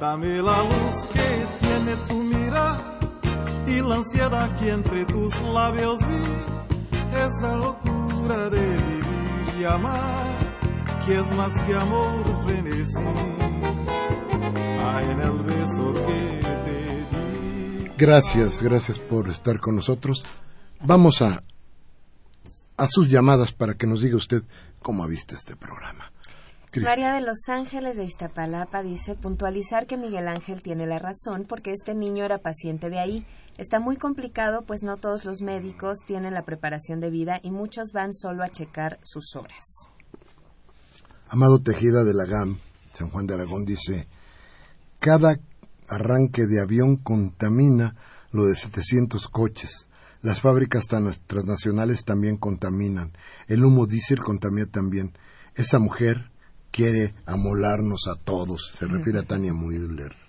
Dame 0.00 0.42
la 0.42 0.62
luz 0.64 1.06
que 1.12 1.46
tiene 1.60 1.96
tu 2.08 2.14
mirada 2.14 2.80
y 3.66 3.80
la 3.80 3.96
ansiedad 3.96 4.48
que 4.58 4.70
entre 4.70 5.04
tus 5.06 5.40
labios 5.54 6.00
vi. 6.00 7.16
Esa 7.16 7.56
locura 7.56 8.50
de 8.50 8.60
vivir 8.60 9.60
y 9.60 9.64
amar, 9.64 10.38
que 11.06 11.18
es 11.18 11.32
más 11.32 11.60
que 11.62 11.74
amor 11.74 12.24
frenesí. 12.44 13.47
Hay 14.98 15.10
en 15.10 15.20
el 15.20 15.42
beso 15.44 15.92
que 15.92 16.40
te 16.64 17.86
di. 17.86 17.90
Gracias, 17.96 18.60
gracias 18.60 18.98
por 18.98 19.28
estar 19.28 19.60
con 19.60 19.76
nosotros. 19.76 20.24
Vamos 20.80 21.22
a, 21.22 21.44
a 22.76 22.88
sus 22.88 23.08
llamadas 23.08 23.52
para 23.52 23.74
que 23.74 23.86
nos 23.86 24.02
diga 24.02 24.16
usted 24.16 24.42
cómo 24.82 25.04
ha 25.04 25.06
visto 25.06 25.36
este 25.36 25.54
programa. 25.54 26.10
María 26.82 27.12
de 27.12 27.20
Los 27.20 27.48
Ángeles 27.48 27.96
de 27.96 28.06
Iztapalapa 28.06 28.82
dice 28.82 29.14
puntualizar 29.14 29.86
que 29.86 29.96
Miguel 29.96 30.26
Ángel 30.26 30.62
tiene 30.62 30.84
la 30.84 30.98
razón 30.98 31.46
porque 31.48 31.72
este 31.72 31.94
niño 31.94 32.24
era 32.24 32.38
paciente 32.38 32.90
de 32.90 32.98
ahí. 32.98 33.26
Está 33.56 33.78
muy 33.78 33.96
complicado 33.98 34.62
pues 34.62 34.82
no 34.82 34.96
todos 34.96 35.24
los 35.24 35.42
médicos 35.42 35.98
tienen 36.06 36.34
la 36.34 36.42
preparación 36.42 36.98
de 36.98 37.10
vida 37.10 37.38
y 37.44 37.52
muchos 37.52 37.92
van 37.92 38.12
solo 38.12 38.42
a 38.42 38.48
checar 38.48 38.98
sus 39.04 39.36
horas. 39.36 39.64
Amado 41.28 41.60
Tejeda 41.60 42.02
de 42.02 42.14
la 42.14 42.24
GAM, 42.24 42.58
San 42.92 43.10
Juan 43.10 43.28
de 43.28 43.34
Aragón, 43.34 43.64
dice, 43.64 44.08
cada 44.98 45.38
arranque 45.88 46.46
de 46.46 46.60
avión 46.60 46.96
contamina 46.96 47.96
lo 48.30 48.46
de 48.46 48.56
700 48.56 49.28
coches. 49.28 49.88
Las 50.20 50.40
fábricas 50.40 50.86
transnacionales 50.88 52.04
también 52.04 52.36
contaminan. 52.36 53.12
El 53.46 53.64
humo 53.64 53.86
diésel 53.86 54.20
contamina 54.20 54.66
también. 54.66 55.12
Esa 55.54 55.78
mujer 55.78 56.30
quiere 56.70 57.14
amolarnos 57.24 58.08
a 58.08 58.16
todos. 58.16 58.72
Se 58.76 58.86
refiere 58.86 59.20
a 59.20 59.22
Tania 59.22 59.52
Müller. 59.52 60.27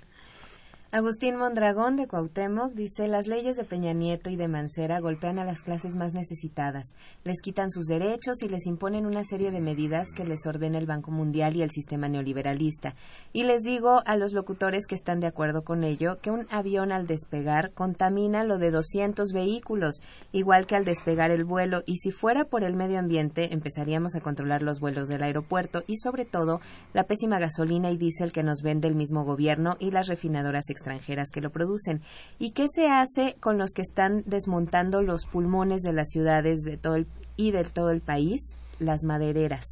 Agustín 0.92 1.36
Mondragón 1.36 1.98
de 1.98 2.08
Cuauhtémoc 2.08 2.74
dice 2.74 3.08
las 3.08 3.28
leyes 3.28 3.58
de 3.58 3.64
Peña 3.64 3.94
Nieto 3.94 4.32
y 4.32 4.36
de 4.38 4.48
Mancera 4.48 5.00
golpean 5.00 5.38
a 5.38 5.46
las 5.46 5.62
clases 5.62 5.96
más 5.96 6.16
necesitadas, 6.16 6.96
les 7.24 7.44
quitan 7.44 7.70
sus 7.70 7.86
derechos 7.86 8.42
y 8.42 8.50
les 8.50 8.66
imponen 8.66 9.06
una 9.06 9.24
serie 9.24 9.52
de 9.52 9.62
medidas 9.62 10.08
que 10.16 10.26
les 10.26 10.48
ordena 10.48 10.80
el 10.80 10.88
Banco 10.88 11.12
Mundial 11.12 11.56
y 11.56 11.62
el 11.62 11.70
sistema 11.70 12.08
neoliberalista. 12.08 12.96
Y 13.34 13.44
les 13.44 13.62
digo 13.62 14.02
a 14.04 14.16
los 14.16 14.34
locutores 14.34 14.88
que 14.88 14.96
están 14.96 15.20
de 15.20 15.28
acuerdo 15.28 15.62
con 15.62 15.84
ello 15.84 16.18
que 16.24 16.32
un 16.32 16.48
avión 16.50 16.92
al 16.92 17.06
despegar 17.06 17.72
contamina 17.74 18.44
lo 18.44 18.58
de 18.58 18.72
200 18.72 19.32
vehículos, 19.32 20.02
igual 20.32 20.66
que 20.66 20.76
al 20.76 20.86
despegar 20.86 21.30
el 21.30 21.44
vuelo 21.44 21.84
y 21.86 21.98
si 21.98 22.10
fuera 22.10 22.46
por 22.46 22.64
el 22.64 22.76
medio 22.76 22.98
ambiente 22.98 23.54
empezaríamos 23.54 24.16
a 24.16 24.22
controlar 24.22 24.64
los 24.64 24.80
vuelos 24.80 25.08
del 25.08 25.22
aeropuerto 25.22 25.84
y 25.86 25.98
sobre 25.98 26.26
todo 26.26 26.62
la 26.94 27.04
pésima 27.04 27.38
gasolina 27.38 27.92
y 27.92 27.98
diésel 27.98 28.32
que 28.32 28.42
nos 28.42 28.64
vende 28.64 28.88
el 28.88 28.96
mismo 28.96 29.24
gobierno 29.24 29.78
y 29.80 29.92
las 29.92 30.08
refinadoras 30.08 30.68
extranjeras 30.80 31.30
que 31.32 31.42
lo 31.42 31.52
producen. 31.52 32.02
¿Y 32.40 32.52
qué 32.52 32.66
se 32.74 32.88
hace 32.88 33.36
con 33.40 33.58
los 33.58 33.72
que 33.72 33.82
están 33.82 34.24
desmontando 34.26 35.02
los 35.02 35.26
pulmones 35.26 35.82
de 35.82 35.94
las 35.94 36.10
ciudades 36.10 36.62
de 36.62 36.78
todo 36.78 36.98
y 37.36 37.52
de 37.52 37.64
todo 37.66 37.92
el 37.92 38.02
país? 38.02 38.56
Las 38.80 39.04
madereras. 39.04 39.66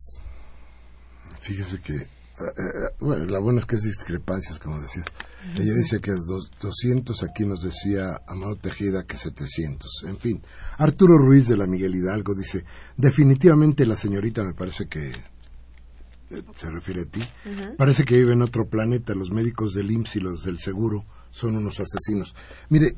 Fíjese 1.39 1.79
que, 1.79 1.93
eh, 1.93 2.07
eh, 2.39 2.93
bueno, 2.99 3.25
la 3.25 3.39
buena 3.39 3.61
es 3.61 3.65
que 3.65 3.77
es 3.77 3.83
discrepancias, 3.83 4.59
como 4.59 4.81
decías. 4.81 5.05
Ella 5.55 5.73
dice 5.73 6.01
que 6.01 6.11
es 6.11 6.25
200, 6.25 7.23
aquí 7.23 7.45
nos 7.45 7.61
decía 7.61 8.21
Amado 8.27 8.57
Tejeda 8.57 9.05
que 9.05 9.15
700. 9.15 10.03
En 10.07 10.17
fin, 10.17 10.41
Arturo 10.77 11.17
Ruiz 11.17 11.47
de 11.47 11.55
la 11.55 11.67
Miguel 11.67 11.95
Hidalgo 11.95 12.35
dice, 12.35 12.65
definitivamente 12.97 13.85
la 13.85 13.95
señorita 13.95 14.43
me 14.43 14.53
parece 14.53 14.87
que 14.87 15.13
se 16.55 16.69
refiere 16.69 17.03
a 17.03 17.05
ti, 17.05 17.21
parece 17.77 18.03
que 18.03 18.17
vive 18.17 18.33
en 18.33 18.41
otro 18.41 18.67
planeta. 18.67 19.13
Los 19.13 19.31
médicos 19.31 19.73
del 19.73 19.91
IMSS 19.91 20.15
y 20.17 20.19
los 20.19 20.43
del 20.43 20.59
seguro 20.59 21.05
son 21.31 21.55
unos 21.55 21.79
asesinos. 21.79 22.35
Mire, 22.69 22.97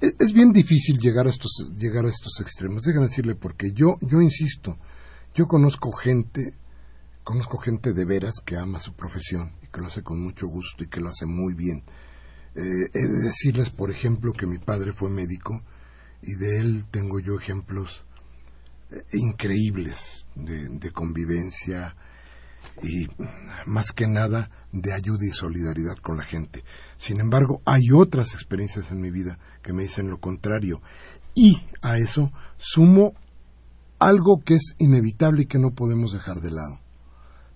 es, 0.00 0.14
es, 0.18 0.32
bien 0.32 0.52
difícil 0.52 0.98
llegar 0.98 1.26
a 1.26 1.30
estos 1.30 1.70
llegar 1.76 2.04
a 2.04 2.08
estos 2.08 2.40
extremos. 2.40 2.82
Déjame 2.82 3.06
decirle 3.06 3.34
porque 3.34 3.72
yo 3.72 3.96
yo 4.00 4.20
insisto, 4.20 4.78
yo 5.34 5.46
conozco 5.46 5.90
gente, 5.92 6.54
conozco 7.24 7.58
gente 7.58 7.92
de 7.92 8.04
veras 8.04 8.34
que 8.44 8.56
ama 8.56 8.78
su 8.78 8.94
profesión 8.94 9.52
y 9.62 9.66
que 9.68 9.80
lo 9.80 9.86
hace 9.86 10.02
con 10.02 10.22
mucho 10.22 10.46
gusto 10.46 10.84
y 10.84 10.88
que 10.88 11.00
lo 11.00 11.08
hace 11.08 11.26
muy 11.26 11.54
bien. 11.54 11.82
Eh, 12.54 12.90
he 12.92 13.06
de 13.06 13.22
decirles, 13.24 13.70
por 13.70 13.90
ejemplo, 13.90 14.32
que 14.32 14.46
mi 14.46 14.58
padre 14.58 14.92
fue 14.92 15.08
médico 15.10 15.62
y 16.20 16.34
de 16.34 16.60
él 16.60 16.84
tengo 16.90 17.18
yo 17.18 17.34
ejemplos 17.38 18.02
eh, 18.90 19.02
increíbles 19.12 20.26
de, 20.34 20.68
de 20.68 20.92
convivencia, 20.92 21.96
y 22.82 23.08
más 23.66 23.92
que 23.92 24.06
nada 24.06 24.50
de 24.72 24.92
ayuda 24.92 25.26
y 25.26 25.30
solidaridad 25.30 25.96
con 25.98 26.16
la 26.16 26.24
gente. 26.24 26.64
Sin 26.96 27.20
embargo, 27.20 27.60
hay 27.64 27.90
otras 27.92 28.34
experiencias 28.34 28.90
en 28.90 29.00
mi 29.00 29.10
vida 29.10 29.38
que 29.62 29.72
me 29.72 29.82
dicen 29.82 30.08
lo 30.08 30.18
contrario. 30.18 30.80
Y 31.34 31.62
a 31.80 31.98
eso 31.98 32.32
sumo 32.56 33.14
algo 33.98 34.42
que 34.44 34.54
es 34.54 34.74
inevitable 34.78 35.42
y 35.42 35.46
que 35.46 35.58
no 35.58 35.70
podemos 35.70 36.12
dejar 36.12 36.40
de 36.40 36.50
lado. 36.50 36.80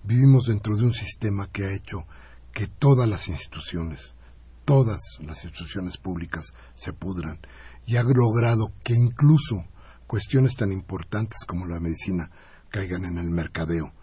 Vivimos 0.03 0.45
dentro 0.45 0.77
de 0.77 0.85
un 0.85 0.93
sistema 0.93 1.47
que 1.47 1.65
ha 1.65 1.71
hecho 1.71 2.05
que 2.53 2.67
todas 2.67 3.09
las 3.09 3.27
instituciones, 3.27 4.15
todas 4.63 4.99
las 5.19 5.43
instituciones 5.43 5.97
públicas 5.97 6.53
se 6.75 6.93
pudran 6.93 7.39
y 7.85 7.97
ha 7.97 8.03
logrado 8.03 8.71
que 8.83 8.93
incluso 8.93 9.65
cuestiones 10.07 10.55
tan 10.55 10.71
importantes 10.71 11.43
como 11.45 11.65
la 11.65 11.79
medicina 11.79 12.31
caigan 12.69 13.05
en 13.05 13.17
el 13.17 13.29
mercadeo 13.29 13.93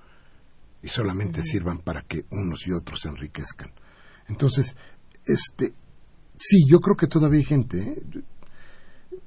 y 0.84 0.88
solamente 0.88 1.42
sirvan 1.42 1.78
para 1.78 2.02
que 2.02 2.26
unos 2.30 2.66
y 2.66 2.72
otros 2.72 3.00
se 3.00 3.08
enriquezcan. 3.08 3.72
Entonces, 4.28 4.76
este, 5.24 5.72
sí, 6.36 6.58
yo 6.68 6.78
creo 6.80 6.94
que 6.94 7.06
todavía 7.06 7.38
hay 7.38 7.44
gente. 7.46 7.78
¿eh? 7.80 8.22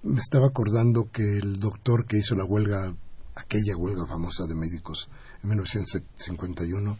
Me 0.03 0.19
estaba 0.19 0.45
acordando 0.45 1.09
que 1.11 1.39
el 1.39 1.59
doctor 1.59 2.05
que 2.05 2.17
hizo 2.17 2.35
la 2.35 2.45
huelga, 2.45 2.95
aquella 3.35 3.75
huelga 3.75 4.05
famosa 4.05 4.45
de 4.45 4.53
médicos 4.53 5.09
en 5.41 5.49
1951, 5.49 6.97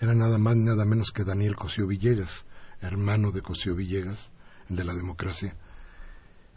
era 0.00 0.14
nada 0.16 0.38
más 0.38 0.56
nada 0.56 0.84
menos 0.84 1.12
que 1.12 1.22
Daniel 1.22 1.54
Cosío 1.54 1.86
Villegas, 1.86 2.46
hermano 2.80 3.30
de 3.30 3.42
Cosío 3.42 3.76
Villegas, 3.76 4.32
el 4.68 4.74
de 4.74 4.84
la 4.84 4.94
democracia. 4.94 5.54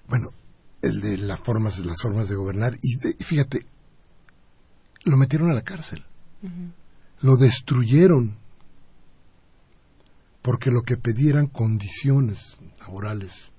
Bueno, 0.07 0.31
el 0.81 1.01
de 1.01 1.19
las 1.19 1.39
formas, 1.39 1.77
las 1.85 2.01
formas 2.01 2.29
de 2.29 2.35
gobernar. 2.35 2.79
Y, 2.81 2.97
fíjate, 3.23 3.67
lo 5.03 5.17
metieron 5.17 5.51
a 5.51 5.53
la 5.53 5.61
cárcel 5.61 6.03
lo 7.23 7.37
destruyeron 7.37 8.37
porque 10.41 10.69
lo 10.69 10.81
que 10.81 10.97
pedían 10.97 11.47
condiciones 11.47 12.57
laborales 12.81 13.51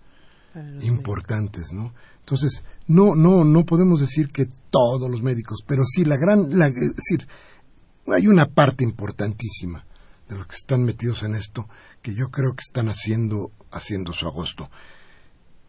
importantes, 0.83 1.73
¿no? 1.73 1.95
Entonces, 2.21 2.63
no, 2.87 3.15
no, 3.17 3.43
no 3.43 3.65
podemos 3.65 4.01
decir 4.01 4.29
que 4.29 4.47
todos 4.71 5.11
los 5.11 5.23
médicos, 5.23 5.65
pero 5.67 5.83
sí 5.85 6.05
la 6.05 6.17
gran, 6.17 6.57
la, 6.57 6.69
es 6.69 6.95
decir, 6.95 7.27
hay 8.07 8.29
una 8.29 8.47
parte 8.47 8.85
importantísima 8.85 9.85
de 10.29 10.37
los 10.37 10.47
que 10.47 10.57
están 10.57 10.85
metidos 10.85 11.23
en 11.23 11.35
esto 11.35 11.67
que 12.03 12.15
yo 12.15 12.31
creo 12.31 12.55
que 12.55 12.63
están 12.63 12.89
haciendo, 12.89 13.51
haciendo 13.73 14.13
su 14.13 14.27
agosto. 14.27 14.71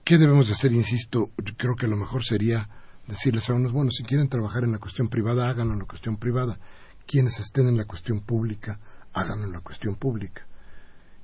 ¿Qué 0.04 0.18
debemos 0.18 0.48
de 0.48 0.54
hacer? 0.54 0.74
Insisto, 0.74 1.32
creo 1.58 1.76
que 1.76 1.88
lo 1.88 1.96
mejor 1.96 2.26
sería 2.26 2.70
decirles 3.08 3.50
a 3.50 3.54
unos, 3.54 3.72
bueno, 3.72 3.90
si 3.92 4.04
quieren 4.04 4.28
trabajar 4.28 4.66
en 4.66 4.74
la 4.74 4.80
cuestión 4.80 5.08
privada, 5.08 5.50
háganlo 5.50 5.74
en 5.74 5.80
la 5.80 5.86
cuestión 5.86 6.18
privada 6.18 6.60
quienes 7.06 7.40
estén 7.40 7.68
en 7.68 7.78
la 7.78 7.86
cuestión 7.86 8.22
pública, 8.22 8.80
háganlo 9.14 9.46
en 9.46 9.54
la 9.54 9.62
cuestión 9.62 9.96
pública. 9.96 10.46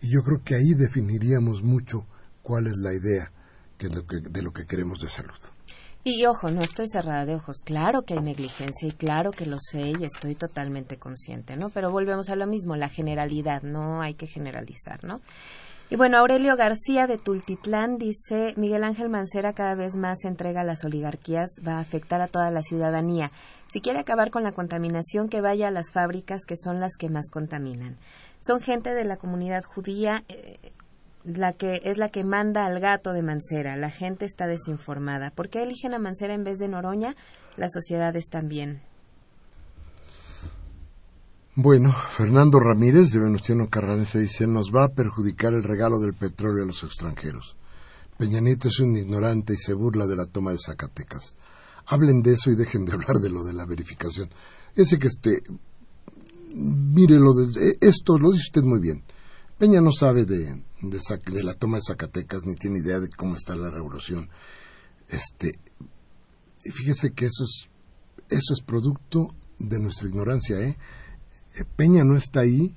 Y 0.01 0.13
yo 0.13 0.21
creo 0.21 0.43
que 0.43 0.55
ahí 0.55 0.73
definiríamos 0.73 1.63
mucho 1.63 2.07
cuál 2.41 2.67
es 2.67 2.77
la 2.77 2.93
idea 2.93 3.31
que 3.77 3.87
de 3.89 4.41
lo 4.41 4.51
que 4.51 4.65
queremos 4.65 4.99
de 4.99 5.09
salud. 5.09 5.37
Y 6.03 6.25
ojo, 6.25 6.49
no 6.49 6.61
estoy 6.61 6.87
cerrada 6.87 7.27
de 7.27 7.35
ojos. 7.35 7.57
Claro 7.63 8.01
que 8.01 8.15
hay 8.15 8.21
negligencia 8.21 8.87
y 8.87 8.91
claro 8.91 9.29
que 9.29 9.45
lo 9.45 9.57
sé 9.59 9.93
y 9.99 10.03
estoy 10.03 10.33
totalmente 10.33 10.97
consciente, 10.97 11.55
¿no? 11.55 11.69
Pero 11.69 11.91
volvemos 11.91 12.29
a 12.29 12.35
lo 12.35 12.47
mismo, 12.47 12.75
la 12.75 12.89
generalidad, 12.89 13.61
no 13.61 14.01
hay 14.01 14.15
que 14.15 14.25
generalizar, 14.25 15.03
¿no? 15.03 15.21
Y 15.91 15.97
bueno, 15.97 16.19
Aurelio 16.19 16.55
García 16.55 17.05
de 17.05 17.17
Tultitlán 17.17 17.97
dice, 17.97 18.53
Miguel 18.55 18.85
Ángel 18.85 19.09
Mancera 19.09 19.51
cada 19.51 19.75
vez 19.75 19.97
más 19.97 20.23
entrega 20.23 20.61
a 20.61 20.63
las 20.63 20.85
oligarquías, 20.85 21.49
va 21.67 21.73
a 21.73 21.79
afectar 21.81 22.21
a 22.21 22.29
toda 22.29 22.49
la 22.49 22.61
ciudadanía. 22.61 23.29
Si 23.67 23.81
quiere 23.81 23.99
acabar 23.99 24.31
con 24.31 24.43
la 24.43 24.53
contaminación, 24.53 25.27
que 25.27 25.41
vaya 25.41 25.67
a 25.67 25.71
las 25.71 25.91
fábricas 25.91 26.45
que 26.45 26.55
son 26.55 26.79
las 26.79 26.95
que 26.97 27.09
más 27.09 27.29
contaminan. 27.29 27.97
Son 28.39 28.61
gente 28.61 28.93
de 28.93 29.03
la 29.03 29.17
comunidad 29.17 29.65
judía, 29.65 30.23
eh, 30.29 30.71
la 31.25 31.51
que 31.51 31.81
es 31.83 31.97
la 31.97 32.07
que 32.07 32.23
manda 32.23 32.65
al 32.65 32.79
gato 32.79 33.11
de 33.11 33.23
Mancera. 33.23 33.75
La 33.75 33.89
gente 33.89 34.23
está 34.23 34.47
desinformada. 34.47 35.31
¿Por 35.31 35.49
qué 35.49 35.61
eligen 35.61 35.93
a 35.93 35.99
Mancera 35.99 36.33
en 36.33 36.45
vez 36.45 36.57
de 36.57 36.69
Noroña? 36.69 37.17
Las 37.57 37.73
sociedades 37.73 38.29
también. 38.29 38.79
Bueno, 41.55 41.91
Fernando 41.91 42.61
Ramírez 42.61 43.11
de 43.11 43.19
Venustiano 43.19 43.67
Carranza 43.67 44.19
dice, 44.19 44.47
nos 44.47 44.71
va 44.73 44.85
a 44.85 44.93
perjudicar 44.93 45.53
el 45.53 45.63
regalo 45.63 45.99
del 45.99 46.13
petróleo 46.13 46.63
a 46.63 46.67
los 46.67 46.81
extranjeros. 46.83 47.57
Peña 48.17 48.39
Nieto 48.39 48.69
es 48.69 48.79
un 48.79 48.95
ignorante 48.95 49.55
y 49.55 49.57
se 49.57 49.73
burla 49.73 50.07
de 50.07 50.15
la 50.15 50.27
toma 50.27 50.51
de 50.51 50.59
Zacatecas. 50.65 51.35
Hablen 51.87 52.21
de 52.21 52.35
eso 52.35 52.51
y 52.51 52.55
dejen 52.55 52.85
de 52.85 52.93
hablar 52.93 53.17
de 53.17 53.29
lo 53.29 53.43
de 53.43 53.51
la 53.51 53.65
verificación. 53.65 54.29
Ese 54.75 54.97
que 54.97 55.07
este, 55.07 55.43
mire 56.55 57.19
lo 57.19 57.33
de, 57.33 57.75
esto 57.81 58.17
lo 58.17 58.31
dice 58.31 58.45
usted 58.45 58.63
muy 58.63 58.79
bien. 58.79 59.03
Peña 59.57 59.81
no 59.81 59.91
sabe 59.91 60.23
de, 60.23 60.63
de, 60.81 61.43
la 61.43 61.55
toma 61.55 61.77
de 61.77 61.83
Zacatecas 61.85 62.45
ni 62.45 62.55
tiene 62.55 62.79
idea 62.79 63.01
de 63.01 63.09
cómo 63.09 63.35
está 63.35 63.57
la 63.57 63.69
revolución. 63.69 64.29
Este, 65.09 65.59
fíjese 66.63 67.11
que 67.11 67.25
eso 67.25 67.43
es, 67.43 67.67
eso 68.29 68.53
es 68.53 68.61
producto 68.61 69.35
de 69.59 69.79
nuestra 69.79 70.07
ignorancia, 70.07 70.57
¿eh? 70.61 70.77
Eh, 71.55 71.65
Peña 71.75 72.03
no 72.03 72.15
está 72.15 72.41
ahí 72.41 72.75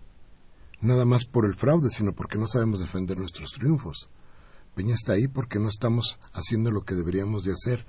nada 0.81 1.05
más 1.05 1.25
por 1.25 1.47
el 1.47 1.55
fraude, 1.55 1.91
sino 1.91 2.13
porque 2.13 2.39
no 2.39 2.47
sabemos 2.47 2.81
defender 2.81 3.17
nuestros 3.17 3.53
triunfos. 3.53 4.09
Peña 4.75 4.95
está 4.95 5.13
ahí 5.13 5.29
porque 5.29 5.59
no 5.59 5.69
estamos 5.69 6.19
haciendo 6.33 6.71
lo 6.71 6.83
que 6.83 6.95
deberíamos 6.95 7.45
de 7.45 7.53
hacer. 7.53 7.87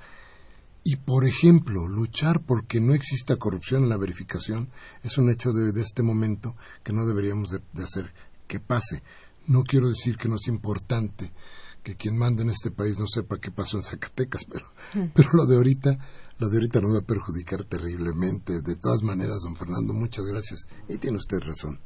Y, 0.83 0.97
por 0.97 1.25
ejemplo, 1.25 1.87
luchar 1.87 2.41
porque 2.41 2.79
no 2.79 2.93
exista 2.93 3.37
corrupción 3.37 3.83
en 3.83 3.89
la 3.89 3.97
verificación 3.97 4.69
es 5.01 5.17
un 5.17 5.31
hecho 5.31 5.51
de, 5.51 5.81
este 5.81 6.03
momento 6.03 6.55
que 6.83 6.93
no 6.93 7.07
deberíamos 7.07 7.49
de, 7.49 7.83
hacer 7.83 8.13
que 8.47 8.59
pase. 8.59 9.01
No 9.47 9.63
quiero 9.63 9.89
decir 9.89 10.15
que 10.17 10.29
no 10.29 10.35
es 10.35 10.47
importante 10.47 11.33
que 11.81 11.95
quien 11.95 12.17
manda 12.17 12.43
en 12.43 12.51
este 12.51 12.69
país 12.69 12.99
no 12.99 13.07
sepa 13.07 13.39
qué 13.39 13.49
pasó 13.51 13.77
en 13.77 13.83
Zacatecas, 13.83 14.45
pero, 14.45 14.65
mm. 14.93 15.09
pero 15.15 15.29
lo 15.33 15.45
de 15.47 15.55
ahorita, 15.55 15.97
lo 16.37 16.49
de 16.49 16.57
ahorita 16.57 16.81
nos 16.81 16.95
va 16.95 16.99
a 16.99 17.07
perjudicar 17.07 17.63
terriblemente. 17.63 18.61
De 18.61 18.75
todas 18.75 19.03
maneras, 19.03 19.41
don 19.43 19.55
Fernando, 19.55 19.93
muchas 19.93 20.25
gracias. 20.25 20.67
Y 20.89 20.97
tiene 20.97 21.17
usted 21.17 21.39
razón. 21.39 21.79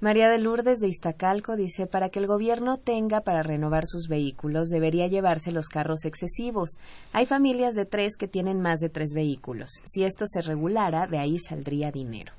María 0.00 0.28
de 0.28 0.38
Lourdes 0.38 0.78
de 0.78 0.86
Iztacalco 0.86 1.56
dice, 1.56 1.88
para 1.88 2.08
que 2.08 2.20
el 2.20 2.28
gobierno 2.28 2.76
tenga 2.76 3.20
para 3.22 3.42
renovar 3.42 3.84
sus 3.84 4.06
vehículos, 4.06 4.68
debería 4.68 5.08
llevarse 5.08 5.50
los 5.50 5.68
carros 5.68 6.04
excesivos. 6.04 6.78
Hay 7.12 7.26
familias 7.26 7.74
de 7.74 7.84
tres 7.84 8.16
que 8.16 8.28
tienen 8.28 8.60
más 8.60 8.78
de 8.78 8.90
tres 8.90 9.10
vehículos. 9.12 9.70
Si 9.84 10.04
esto 10.04 10.26
se 10.28 10.40
regulara, 10.40 11.08
de 11.08 11.18
ahí 11.18 11.40
saldría 11.40 11.90
dinero. 11.90 12.32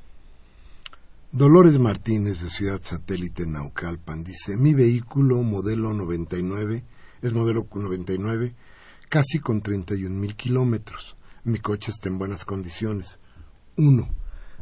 Dolores 1.33 1.77
Martínez 1.77 2.41
de 2.41 2.49
Ciudad 2.49 2.79
Satélite 2.81 3.45
Naucalpan 3.45 4.23
dice, 4.23 4.55
mi 4.55 4.73
vehículo 4.73 5.43
modelo 5.43 5.93
99, 5.93 6.83
es 7.21 7.33
modelo 7.33 7.67
99, 7.71 8.55
casi 9.09 9.39
con 9.39 9.61
31 9.61 10.15
mil 10.15 10.35
kilómetros. 10.35 11.17
Mi 11.49 11.59
coche 11.59 11.91
está 11.91 12.09
en 12.09 12.17
buenas 12.19 12.45
condiciones. 12.45 13.17
Uno, 13.75 14.07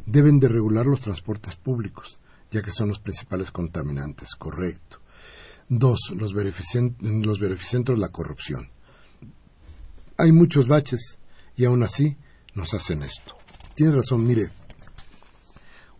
deben 0.05 0.39
de 0.39 0.47
regular 0.47 0.85
los 0.85 1.01
transportes 1.01 1.55
públicos 1.55 2.19
ya 2.51 2.61
que 2.61 2.71
son 2.71 2.89
los 2.89 2.99
principales 2.99 3.51
contaminantes, 3.51 4.35
correcto. 4.35 5.01
Dos, 5.69 6.13
los, 6.15 6.33
los 6.33 7.39
beneficentros 7.39 7.99
la 7.99 8.09
corrupción. 8.09 8.69
Hay 10.17 10.31
muchos 10.31 10.67
baches 10.67 11.19
y 11.55 11.65
aún 11.65 11.83
así 11.83 12.17
nos 12.53 12.73
hacen 12.73 13.03
esto. 13.03 13.37
Tiene 13.75 13.95
razón, 13.95 14.25
mire, 14.25 14.49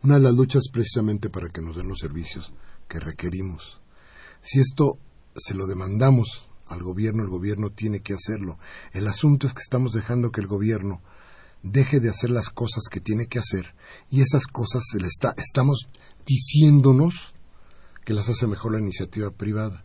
una 0.03 0.15
de 0.15 0.21
las 0.21 0.35
luchas 0.35 0.69
precisamente 0.71 1.29
para 1.29 1.49
que 1.49 1.61
nos 1.61 1.75
den 1.75 1.89
los 1.89 1.99
servicios 1.99 2.53
que 2.87 2.99
requerimos. 2.99 3.81
Si 4.41 4.59
esto 4.59 4.99
se 5.35 5.53
lo 5.53 5.67
demandamos 5.67 6.46
al 6.69 6.83
gobierno, 6.83 7.23
el 7.23 7.29
gobierno 7.29 7.69
tiene 7.69 8.01
que 8.01 8.13
hacerlo. 8.13 8.57
El 8.91 9.07
asunto 9.07 9.47
es 9.47 9.53
que 9.53 9.61
estamos 9.61 9.93
dejando 9.93 10.31
que 10.31 10.41
el 10.41 10.47
gobierno 10.47 11.01
deje 11.63 11.99
de 11.99 12.09
hacer 12.09 12.29
las 12.29 12.49
cosas 12.49 12.83
que 12.89 12.99
tiene 12.99 13.27
que 13.27 13.39
hacer 13.39 13.75
y 14.09 14.21
esas 14.21 14.47
cosas 14.47 14.83
se 14.89 14.99
le 14.99 15.07
está, 15.07 15.33
estamos 15.37 15.87
diciéndonos 16.25 17.33
que 18.05 18.13
las 18.13 18.29
hace 18.29 18.47
mejor 18.47 18.73
la 18.73 18.79
iniciativa 18.79 19.31
privada. 19.31 19.83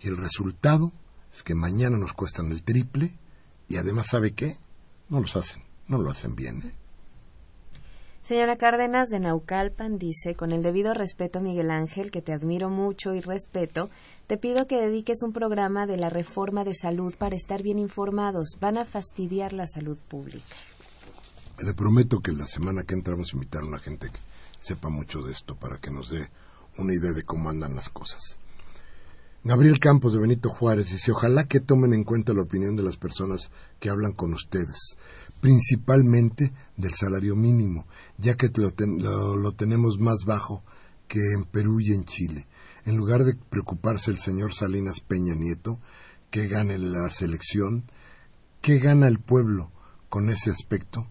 Y 0.00 0.08
el 0.08 0.16
resultado 0.16 0.92
es 1.34 1.42
que 1.42 1.54
mañana 1.54 1.98
nos 1.98 2.12
cuestan 2.12 2.50
el 2.50 2.62
triple 2.62 3.18
y 3.68 3.76
además, 3.76 4.08
¿sabe 4.08 4.32
qué? 4.32 4.56
No 5.08 5.20
los 5.20 5.36
hacen, 5.36 5.62
no 5.88 5.98
lo 5.98 6.10
hacen 6.10 6.34
bien. 6.34 6.62
¿eh? 6.62 6.85
Señora 8.26 8.56
Cárdenas 8.56 9.08
de 9.08 9.20
Naucalpan 9.20 9.98
dice, 9.98 10.34
con 10.34 10.50
el 10.50 10.60
debido 10.60 10.92
respeto 10.92 11.40
Miguel 11.40 11.70
Ángel, 11.70 12.10
que 12.10 12.22
te 12.22 12.32
admiro 12.32 12.68
mucho 12.68 13.14
y 13.14 13.20
respeto, 13.20 13.88
te 14.26 14.36
pido 14.36 14.66
que 14.66 14.80
dediques 14.80 15.22
un 15.22 15.32
programa 15.32 15.86
de 15.86 15.96
la 15.96 16.10
reforma 16.10 16.64
de 16.64 16.74
salud 16.74 17.14
para 17.16 17.36
estar 17.36 17.62
bien 17.62 17.78
informados. 17.78 18.56
Van 18.58 18.78
a 18.78 18.84
fastidiar 18.84 19.52
la 19.52 19.68
salud 19.68 19.96
pública. 20.08 20.56
Le 21.64 21.72
prometo 21.72 22.18
que 22.18 22.32
la 22.32 22.48
semana 22.48 22.82
que 22.82 22.94
entramos 22.94 23.32
a 23.32 23.36
invitar 23.36 23.62
a 23.62 23.66
una 23.66 23.78
gente 23.78 24.08
que 24.08 24.18
sepa 24.60 24.88
mucho 24.88 25.22
de 25.22 25.30
esto 25.30 25.54
para 25.54 25.78
que 25.78 25.92
nos 25.92 26.10
dé 26.10 26.28
una 26.78 26.94
idea 26.94 27.12
de 27.12 27.22
cómo 27.22 27.48
andan 27.48 27.76
las 27.76 27.90
cosas. 27.90 28.40
Gabriel 29.44 29.78
Campos 29.78 30.12
de 30.12 30.18
Benito 30.18 30.48
Juárez 30.48 30.90
dice, 30.90 31.12
ojalá 31.12 31.44
que 31.44 31.60
tomen 31.60 31.94
en 31.94 32.02
cuenta 32.02 32.32
la 32.32 32.42
opinión 32.42 32.74
de 32.74 32.82
las 32.82 32.96
personas 32.96 33.52
que 33.78 33.90
hablan 33.90 34.10
con 34.10 34.34
ustedes, 34.34 34.96
principalmente 35.40 36.52
del 36.76 36.92
salario 36.92 37.36
mínimo, 37.36 37.86
ya 38.18 38.34
que 38.34 38.50
lo, 38.56 39.36
lo 39.36 39.52
tenemos 39.52 39.98
más 39.98 40.24
bajo 40.24 40.62
que 41.08 41.20
en 41.34 41.44
Perú 41.44 41.80
y 41.80 41.92
en 41.92 42.04
Chile. 42.04 42.46
En 42.84 42.96
lugar 42.96 43.24
de 43.24 43.34
preocuparse 43.34 44.10
el 44.10 44.18
señor 44.18 44.54
Salinas 44.54 45.00
Peña 45.00 45.34
Nieto, 45.34 45.80
que 46.30 46.48
gane 46.48 46.78
la 46.78 47.10
selección, 47.10 47.84
¿qué 48.60 48.78
gana 48.78 49.08
el 49.08 49.18
pueblo 49.18 49.70
con 50.08 50.30
ese 50.30 50.50
aspecto? 50.50 51.08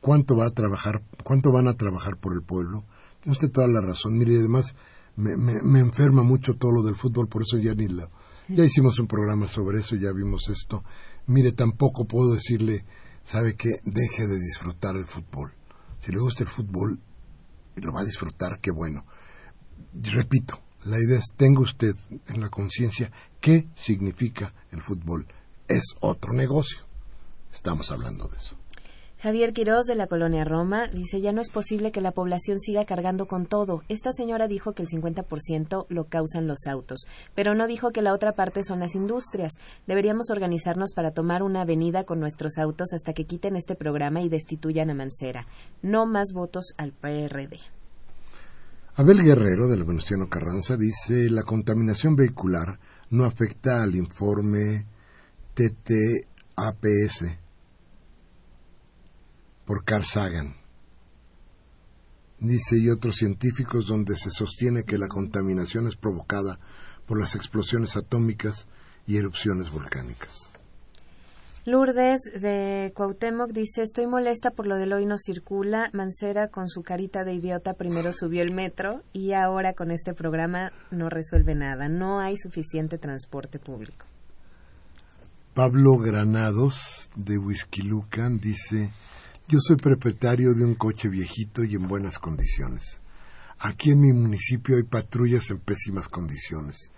cuánto 0.00 0.36
va 0.36 0.46
a 0.46 0.50
trabajar, 0.50 1.02
cuánto 1.24 1.52
van 1.52 1.68
a 1.68 1.74
trabajar 1.74 2.16
por 2.16 2.32
el 2.32 2.42
pueblo. 2.42 2.84
Tiene 3.20 3.32
usted 3.32 3.50
toda 3.50 3.68
la 3.68 3.80
razón. 3.80 4.16
Mire, 4.16 4.36
además 4.36 4.74
me, 5.16 5.36
me, 5.36 5.80
enferma 5.80 6.22
mucho 6.22 6.54
todo 6.54 6.72
lo 6.72 6.82
del 6.82 6.94
fútbol, 6.94 7.28
por 7.28 7.42
eso 7.42 7.58
ya 7.58 7.74
ni 7.74 7.88
lo... 7.88 8.10
Ya 8.48 8.64
hicimos 8.64 8.98
un 8.98 9.06
programa 9.06 9.46
sobre 9.46 9.80
eso, 9.80 9.96
ya 9.96 10.10
vimos 10.12 10.48
esto. 10.48 10.82
Mire, 11.26 11.52
tampoco 11.52 12.06
puedo 12.06 12.32
decirle, 12.32 12.86
¿sabe 13.28 13.56
qué? 13.56 13.80
Deje 13.84 14.26
de 14.26 14.38
disfrutar 14.38 14.96
el 14.96 15.04
fútbol. 15.04 15.52
Si 16.00 16.10
le 16.12 16.18
gusta 16.18 16.44
el 16.44 16.48
fútbol 16.48 16.98
y 17.76 17.80
lo 17.82 17.92
va 17.92 18.00
a 18.00 18.04
disfrutar, 18.04 18.58
qué 18.60 18.70
bueno. 18.70 19.04
repito, 19.92 20.58
la 20.84 20.98
idea 20.98 21.18
es, 21.18 21.26
tenga 21.36 21.60
usted 21.60 21.94
en 22.28 22.40
la 22.40 22.48
conciencia 22.48 23.12
qué 23.40 23.68
significa 23.74 24.54
el 24.70 24.82
fútbol. 24.82 25.26
Es 25.68 25.94
otro 26.00 26.32
negocio. 26.32 26.86
Estamos 27.52 27.90
hablando 27.90 28.28
de 28.28 28.38
eso. 28.38 28.57
Javier 29.20 29.52
Quiroz 29.52 29.86
de 29.86 29.96
la 29.96 30.06
colonia 30.06 30.44
Roma 30.44 30.86
dice, 30.86 31.20
ya 31.20 31.32
no 31.32 31.40
es 31.40 31.50
posible 31.50 31.90
que 31.90 32.00
la 32.00 32.12
población 32.12 32.60
siga 32.60 32.84
cargando 32.84 33.26
con 33.26 33.46
todo. 33.46 33.82
Esta 33.88 34.12
señora 34.12 34.46
dijo 34.46 34.74
que 34.74 34.82
el 34.82 34.88
50% 34.88 35.86
lo 35.88 36.04
causan 36.04 36.46
los 36.46 36.68
autos, 36.68 37.08
pero 37.34 37.56
no 37.56 37.66
dijo 37.66 37.90
que 37.90 38.00
la 38.00 38.12
otra 38.12 38.30
parte 38.30 38.62
son 38.62 38.78
las 38.78 38.94
industrias. 38.94 39.54
Deberíamos 39.88 40.30
organizarnos 40.30 40.92
para 40.94 41.10
tomar 41.10 41.42
una 41.42 41.62
avenida 41.62 42.04
con 42.04 42.20
nuestros 42.20 42.58
autos 42.58 42.92
hasta 42.92 43.12
que 43.12 43.24
quiten 43.24 43.56
este 43.56 43.74
programa 43.74 44.20
y 44.20 44.28
destituyan 44.28 44.88
a 44.90 44.94
Mancera. 44.94 45.48
No 45.82 46.06
más 46.06 46.28
votos 46.32 46.72
al 46.76 46.92
PRD. 46.92 47.58
Abel 48.94 49.24
Guerrero, 49.24 49.66
del 49.66 49.82
Venustiano 49.82 50.28
Carranza, 50.28 50.76
dice, 50.76 51.28
la 51.28 51.42
contaminación 51.42 52.14
vehicular 52.14 52.78
no 53.10 53.24
afecta 53.24 53.82
al 53.82 53.96
informe 53.96 54.86
TTAPS 55.54 57.24
por 59.68 59.84
Carl 59.84 60.06
Sagan. 60.06 60.54
Dice, 62.38 62.78
y 62.78 62.88
otros 62.88 63.16
científicos 63.16 63.86
donde 63.86 64.16
se 64.16 64.30
sostiene 64.30 64.84
que 64.84 64.96
la 64.96 65.08
contaminación 65.08 65.86
es 65.86 65.94
provocada 65.94 66.58
por 67.04 67.20
las 67.20 67.34
explosiones 67.34 67.94
atómicas 67.94 68.66
y 69.06 69.18
erupciones 69.18 69.70
volcánicas. 69.70 70.54
Lourdes 71.66 72.20
de 72.40 72.94
Cuauhtémoc 72.94 73.52
dice, 73.52 73.82
estoy 73.82 74.06
molesta 74.06 74.52
por 74.52 74.66
lo 74.66 74.76
del 74.76 74.94
hoy 74.94 75.04
no 75.04 75.16
circula. 75.18 75.90
Mancera 75.92 76.48
con 76.48 76.70
su 76.70 76.80
carita 76.80 77.24
de 77.24 77.34
idiota 77.34 77.74
primero 77.74 78.14
subió 78.14 78.40
el 78.40 78.54
metro 78.54 79.02
y 79.12 79.34
ahora 79.34 79.74
con 79.74 79.90
este 79.90 80.14
programa 80.14 80.72
no 80.90 81.10
resuelve 81.10 81.54
nada. 81.54 81.90
No 81.90 82.20
hay 82.20 82.38
suficiente 82.38 82.96
transporte 82.96 83.58
público. 83.58 84.06
Pablo 85.52 85.98
Granados 85.98 87.10
de 87.16 87.36
Huizquilucan 87.36 88.38
dice, 88.38 88.90
yo 89.48 89.58
soy 89.60 89.76
propietario 89.76 90.52
de 90.52 90.62
un 90.62 90.74
coche 90.74 91.08
viejito 91.08 91.64
y 91.64 91.74
en 91.74 91.88
buenas 91.88 92.18
condiciones. 92.18 93.00
Aquí 93.58 93.90
en 93.90 94.00
mi 94.00 94.12
municipio 94.12 94.76
hay 94.76 94.82
patrullas 94.82 95.48
en 95.48 95.58
pésimas 95.58 96.08
condiciones. 96.08 96.92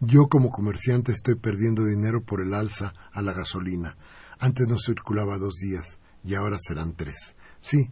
Yo 0.00 0.28
como 0.28 0.50
comerciante 0.50 1.12
estoy 1.12 1.36
perdiendo 1.36 1.86
dinero 1.86 2.22
por 2.22 2.42
el 2.42 2.52
alza 2.52 2.92
a 3.10 3.22
la 3.22 3.32
gasolina. 3.32 3.96
Antes 4.38 4.68
no 4.68 4.76
circulaba 4.78 5.38
dos 5.38 5.54
días 5.54 5.98
y 6.22 6.34
ahora 6.34 6.58
serán 6.60 6.94
tres. 6.94 7.36
Sí, 7.60 7.90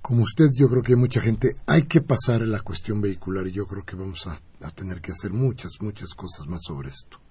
como 0.00 0.22
usted 0.22 0.50
yo 0.54 0.68
creo 0.68 0.82
que 0.82 0.92
hay 0.92 0.98
mucha 0.98 1.20
gente, 1.20 1.56
hay 1.66 1.82
que 1.86 2.02
pasar 2.02 2.42
en 2.42 2.52
la 2.52 2.60
cuestión 2.60 3.00
vehicular 3.00 3.48
y 3.48 3.52
yo 3.52 3.66
creo 3.66 3.84
que 3.84 3.96
vamos 3.96 4.28
a, 4.28 4.38
a 4.64 4.70
tener 4.70 5.00
que 5.00 5.10
hacer 5.10 5.32
muchas, 5.32 5.72
muchas 5.80 6.14
cosas 6.14 6.46
más 6.46 6.60
sobre 6.62 6.90
esto. 6.90 7.21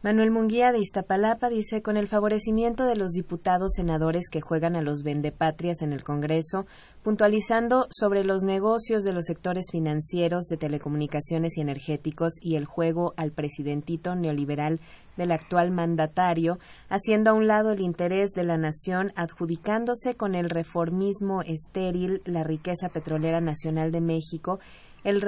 Manuel 0.00 0.30
Munguía 0.30 0.70
de 0.70 0.78
Iztapalapa 0.78 1.48
dice, 1.48 1.82
con 1.82 1.96
el 1.96 2.06
favorecimiento 2.06 2.84
de 2.84 2.94
los 2.94 3.10
diputados 3.10 3.72
senadores 3.74 4.28
que 4.30 4.40
juegan 4.40 4.76
a 4.76 4.80
los 4.80 5.02
vendepatrias 5.02 5.82
en 5.82 5.92
el 5.92 6.04
Congreso, 6.04 6.66
puntualizando 7.02 7.88
sobre 7.90 8.22
los 8.22 8.44
negocios 8.44 9.02
de 9.02 9.12
los 9.12 9.24
sectores 9.24 9.72
financieros, 9.72 10.44
de 10.44 10.56
telecomunicaciones 10.56 11.58
y 11.58 11.62
energéticos 11.62 12.34
y 12.40 12.54
el 12.54 12.64
juego 12.64 13.12
al 13.16 13.32
presidentito 13.32 14.14
neoliberal 14.14 14.78
del 15.16 15.32
actual 15.32 15.72
mandatario, 15.72 16.60
haciendo 16.88 17.32
a 17.32 17.34
un 17.34 17.48
lado 17.48 17.72
el 17.72 17.80
interés 17.80 18.30
de 18.34 18.44
la 18.44 18.56
nación, 18.56 19.10
adjudicándose 19.16 20.14
con 20.14 20.36
el 20.36 20.48
reformismo 20.48 21.42
estéril 21.42 22.22
la 22.24 22.44
riqueza 22.44 22.88
petrolera 22.88 23.40
nacional 23.40 23.90
de 23.90 24.00
México, 24.00 24.60
el, 25.02 25.20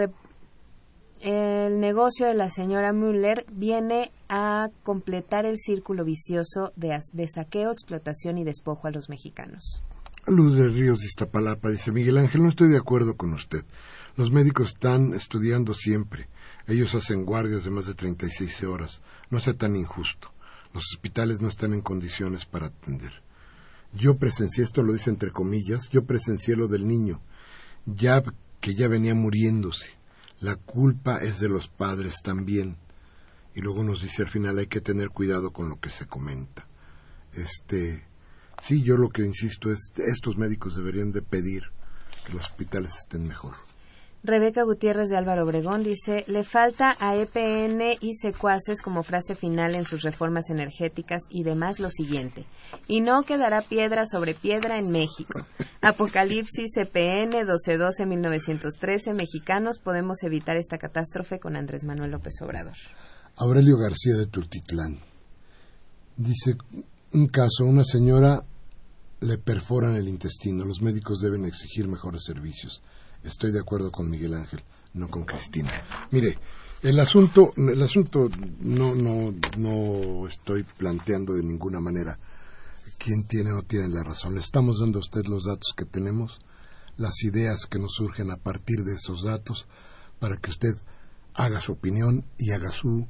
el 1.20 1.80
negocio 1.80 2.26
de 2.26 2.34
la 2.34 2.48
señora 2.48 2.92
Müller 2.92 3.44
viene 3.52 4.10
a 4.28 4.68
completar 4.82 5.44
el 5.44 5.58
círculo 5.58 6.04
vicioso 6.04 6.72
de, 6.76 7.28
saqueo, 7.28 7.72
explotación 7.72 8.38
y 8.38 8.44
despojo 8.44 8.88
a 8.88 8.90
los 8.90 9.08
mexicanos. 9.08 9.82
Luz 10.26 10.56
de 10.56 10.68
Ríos 10.68 11.00
de 11.00 11.06
Iztapalapa 11.06 11.70
dice 11.70 11.92
Miguel 11.92 12.18
Ángel, 12.18 12.42
no 12.42 12.48
estoy 12.48 12.68
de 12.68 12.78
acuerdo 12.78 13.16
con 13.16 13.32
usted. 13.32 13.64
Los 14.16 14.32
médicos 14.32 14.68
están 14.68 15.14
estudiando 15.14 15.74
siempre. 15.74 16.28
Ellos 16.66 16.94
hacen 16.94 17.24
guardias 17.24 17.64
de 17.64 17.70
más 17.70 17.86
de 17.86 17.94
36 17.94 18.62
horas. 18.64 19.00
No 19.30 19.40
sea 19.40 19.54
tan 19.54 19.76
injusto. 19.76 20.32
Los 20.72 20.84
hospitales 20.92 21.40
no 21.40 21.48
están 21.48 21.74
en 21.74 21.80
condiciones 21.80 22.46
para 22.46 22.66
atender. 22.66 23.12
Yo 23.92 24.16
presencié, 24.18 24.64
esto 24.64 24.82
lo 24.82 24.92
dice 24.92 25.10
entre 25.10 25.32
comillas, 25.32 25.88
yo 25.90 26.04
presencié 26.04 26.54
lo 26.54 26.68
del 26.68 26.86
niño, 26.86 27.20
ya 27.86 28.22
que 28.60 28.74
ya 28.74 28.88
venía 28.88 29.14
muriéndose. 29.14 29.99
La 30.40 30.56
culpa 30.56 31.18
es 31.18 31.38
de 31.38 31.48
los 31.48 31.68
padres 31.68 32.22
también. 32.22 32.76
Y 33.54 33.60
luego 33.60 33.84
nos 33.84 34.02
dice 34.02 34.22
al 34.22 34.30
final 34.30 34.58
hay 34.58 34.66
que 34.66 34.80
tener 34.80 35.10
cuidado 35.10 35.52
con 35.52 35.68
lo 35.68 35.80
que 35.80 35.90
se 35.90 36.06
comenta. 36.06 36.66
Este, 37.32 38.04
sí, 38.62 38.82
yo 38.82 38.96
lo 38.96 39.10
que 39.10 39.22
insisto 39.22 39.70
es 39.70 39.92
estos 39.96 40.36
médicos 40.36 40.76
deberían 40.76 41.12
de 41.12 41.22
pedir 41.22 41.64
que 42.26 42.32
los 42.32 42.42
hospitales 42.42 42.96
estén 42.96 43.26
mejor. 43.26 43.54
Rebeca 44.22 44.64
Gutiérrez 44.64 45.08
de 45.08 45.16
Álvaro 45.16 45.44
Obregón 45.44 45.82
dice, 45.82 46.24
le 46.26 46.44
falta 46.44 46.94
a 47.00 47.16
EPN 47.16 47.96
y 48.02 48.14
secuaces 48.14 48.82
como 48.82 49.02
frase 49.02 49.34
final 49.34 49.74
en 49.74 49.84
sus 49.84 50.02
reformas 50.02 50.50
energéticas 50.50 51.22
y 51.30 51.42
demás 51.42 51.80
lo 51.80 51.90
siguiente. 51.90 52.44
Y 52.86 53.00
no 53.00 53.22
quedará 53.22 53.62
piedra 53.62 54.04
sobre 54.04 54.34
piedra 54.34 54.78
en 54.78 54.90
México. 54.90 55.46
Apocalipsis 55.80 56.76
EPN 56.76 57.32
1212-1913, 57.46 59.14
mexicanos, 59.14 59.78
podemos 59.78 60.22
evitar 60.22 60.56
esta 60.56 60.76
catástrofe 60.76 61.38
con 61.38 61.56
Andrés 61.56 61.84
Manuel 61.84 62.10
López 62.10 62.34
Obrador. 62.42 62.76
Aurelio 63.38 63.78
García 63.78 64.16
de 64.16 64.26
Tultitlán 64.26 64.98
dice, 66.18 66.56
un 67.12 67.26
caso, 67.28 67.64
una 67.64 67.84
señora 67.84 68.44
le 69.20 69.38
perforan 69.38 69.96
el 69.96 70.08
intestino, 70.08 70.66
los 70.66 70.82
médicos 70.82 71.20
deben 71.20 71.46
exigir 71.46 71.88
mejores 71.88 72.24
servicios. 72.24 72.82
Estoy 73.22 73.52
de 73.52 73.60
acuerdo 73.60 73.92
con 73.92 74.10
Miguel 74.10 74.34
Ángel, 74.34 74.60
no 74.94 75.08
con 75.08 75.24
Cristina. 75.24 75.70
Mire, 76.10 76.38
el 76.82 76.98
asunto, 76.98 77.52
el 77.56 77.82
asunto 77.82 78.28
no, 78.60 78.94
no, 78.94 79.34
no 79.58 80.26
estoy 80.26 80.62
planteando 80.62 81.34
de 81.34 81.42
ninguna 81.42 81.80
manera 81.80 82.18
quién 82.98 83.26
tiene 83.26 83.52
o 83.52 83.56
no 83.56 83.62
tiene 83.62 83.88
la 83.88 84.02
razón. 84.02 84.34
Le 84.34 84.40
estamos 84.40 84.80
dando 84.80 84.98
a 84.98 85.00
usted 85.00 85.24
los 85.26 85.44
datos 85.44 85.74
que 85.76 85.84
tenemos, 85.84 86.38
las 86.96 87.22
ideas 87.22 87.66
que 87.66 87.78
nos 87.78 87.94
surgen 87.94 88.30
a 88.30 88.36
partir 88.36 88.84
de 88.84 88.94
esos 88.94 89.24
datos, 89.24 89.68
para 90.18 90.36
que 90.36 90.50
usted 90.50 90.76
haga 91.34 91.60
su 91.60 91.72
opinión 91.72 92.24
y 92.38 92.52
haga 92.52 92.70
su, 92.70 93.06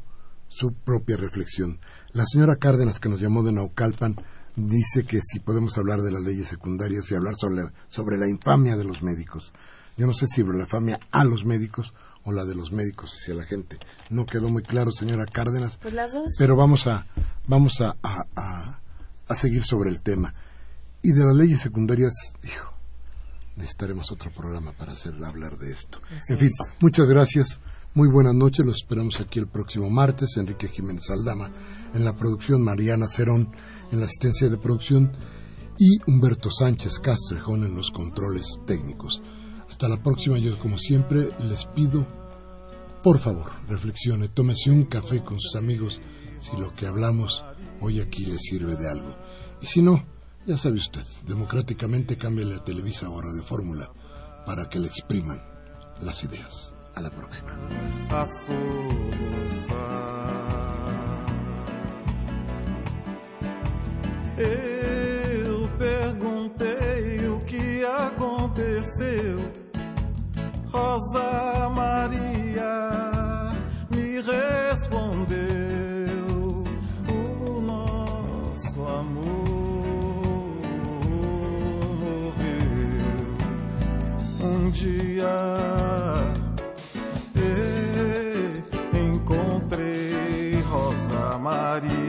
su 0.49 0.73
propia 0.75 1.17
reflexión. 1.17 1.81
La 2.13 2.25
señora 2.25 2.57
Cárdenas, 2.57 3.01
que 3.01 3.09
nos 3.09 3.21
llamó 3.21 3.43
de 3.43 3.53
Naucalpan, 3.53 4.17
dice 4.57 5.05
que 5.05 5.21
si 5.23 5.41
podemos 5.41 5.79
hablar 5.79 6.03
de 6.03 6.11
las 6.11 6.23
leyes 6.23 6.49
secundarias 6.49 7.11
y 7.11 7.15
hablar 7.15 7.35
sobre, 7.37 7.71
sobre 7.89 8.19
la 8.19 8.29
infamia 8.29 8.77
de 8.77 8.85
los 8.85 9.03
médicos. 9.03 9.53
Yo 10.01 10.07
no 10.07 10.15
sé 10.15 10.27
si 10.27 10.43
la 10.43 10.61
infamia 10.61 10.99
a 11.11 11.27
los 11.27 11.45
médicos 11.45 11.93
o 12.25 12.33
la 12.33 12.47
de 12.47 12.55
los 12.55 12.73
médicos 12.73 13.13
hacia 13.13 13.35
la 13.35 13.45
gente. 13.45 13.77
No 14.09 14.25
quedó 14.25 14.49
muy 14.49 14.63
claro, 14.63 14.93
señora 14.93 15.27
Cárdenas. 15.31 15.77
Pues 15.77 15.93
las 15.93 16.15
dos. 16.15 16.37
Pero 16.39 16.57
vamos 16.57 16.87
a, 16.87 17.05
vamos 17.47 17.83
a, 17.83 17.99
a, 18.03 18.25
a, 18.35 18.81
a 19.29 19.35
seguir 19.37 19.63
sobre 19.63 19.91
el 19.91 20.01
tema. 20.01 20.33
Y 21.03 21.13
de 21.13 21.23
las 21.23 21.37
leyes 21.37 21.61
secundarias, 21.61 22.15
hijo, 22.43 22.73
necesitaremos 23.57 24.11
otro 24.11 24.31
programa 24.31 24.73
para 24.73 24.93
hacer 24.93 25.13
hablar 25.23 25.59
de 25.59 25.71
esto. 25.71 26.01
Así 26.07 26.33
en 26.33 26.39
fin, 26.39 26.49
es. 26.49 26.77
muchas 26.81 27.07
gracias. 27.07 27.61
Muy 27.93 28.09
buenas 28.09 28.35
noches. 28.35 28.65
Los 28.65 28.77
esperamos 28.79 29.21
aquí 29.21 29.39
el 29.39 29.49
próximo 29.49 29.91
martes. 29.91 30.35
Enrique 30.39 30.69
Jiménez 30.69 31.11
Aldama 31.11 31.51
en 31.93 32.07
la 32.07 32.17
producción, 32.17 32.63
Mariana 32.63 33.07
Cerón 33.07 33.51
en 33.93 34.01
la 34.01 34.07
asistencia 34.07 34.49
de 34.49 34.57
producción 34.57 35.13
y 35.77 35.99
Humberto 36.07 36.51
Sánchez 36.51 37.01
Castrejón 37.01 37.65
en 37.65 37.77
los 37.77 37.91
controles 37.91 38.47
técnicos. 38.67 39.23
Hasta 39.81 39.97
la 39.97 40.03
próxima. 40.03 40.37
Yo, 40.37 40.59
como 40.59 40.77
siempre, 40.77 41.31
les 41.39 41.65
pido, 41.65 42.07
por 43.03 43.19
favor, 43.19 43.51
reflexione, 43.67 44.29
tómese 44.29 44.71
un 44.71 44.85
café 44.85 45.23
con 45.23 45.41
sus 45.41 45.57
amigos 45.57 46.03
si 46.39 46.55
lo 46.59 46.71
que 46.75 46.87
hablamos 46.87 47.43
hoy 47.81 47.99
aquí 47.99 48.27
les 48.27 48.43
sirve 48.43 48.77
de 48.77 48.91
algo. 48.91 49.17
Y 49.63 49.65
si 49.65 49.81
no, 49.81 50.05
ya 50.45 50.59
sabe 50.59 50.77
usted, 50.77 51.01
democráticamente 51.27 52.19
cámbiale 52.19 52.57
a 52.57 52.63
Televisa 52.63 53.09
o 53.09 53.19
a 53.19 53.23
Radio 53.23 53.43
Fórmula 53.43 53.91
para 54.45 54.69
que 54.69 54.81
le 54.81 54.89
expriman 54.89 55.43
las 56.03 56.25
ideas. 56.25 56.75
A 56.95 57.01
la 57.01 57.09
próxima. 57.09 57.49
Rosa 70.73 71.69
Maria 71.71 73.53
me 73.91 74.21
respondeu: 74.21 75.37
O 77.09 77.61
nosso 77.61 78.81
amor 78.81 79.41
morreu 81.99 82.47
um 84.43 84.71
dia. 84.71 85.27
Encontrei 88.95 90.61
Rosa 90.63 91.39
Maria 91.39 92.01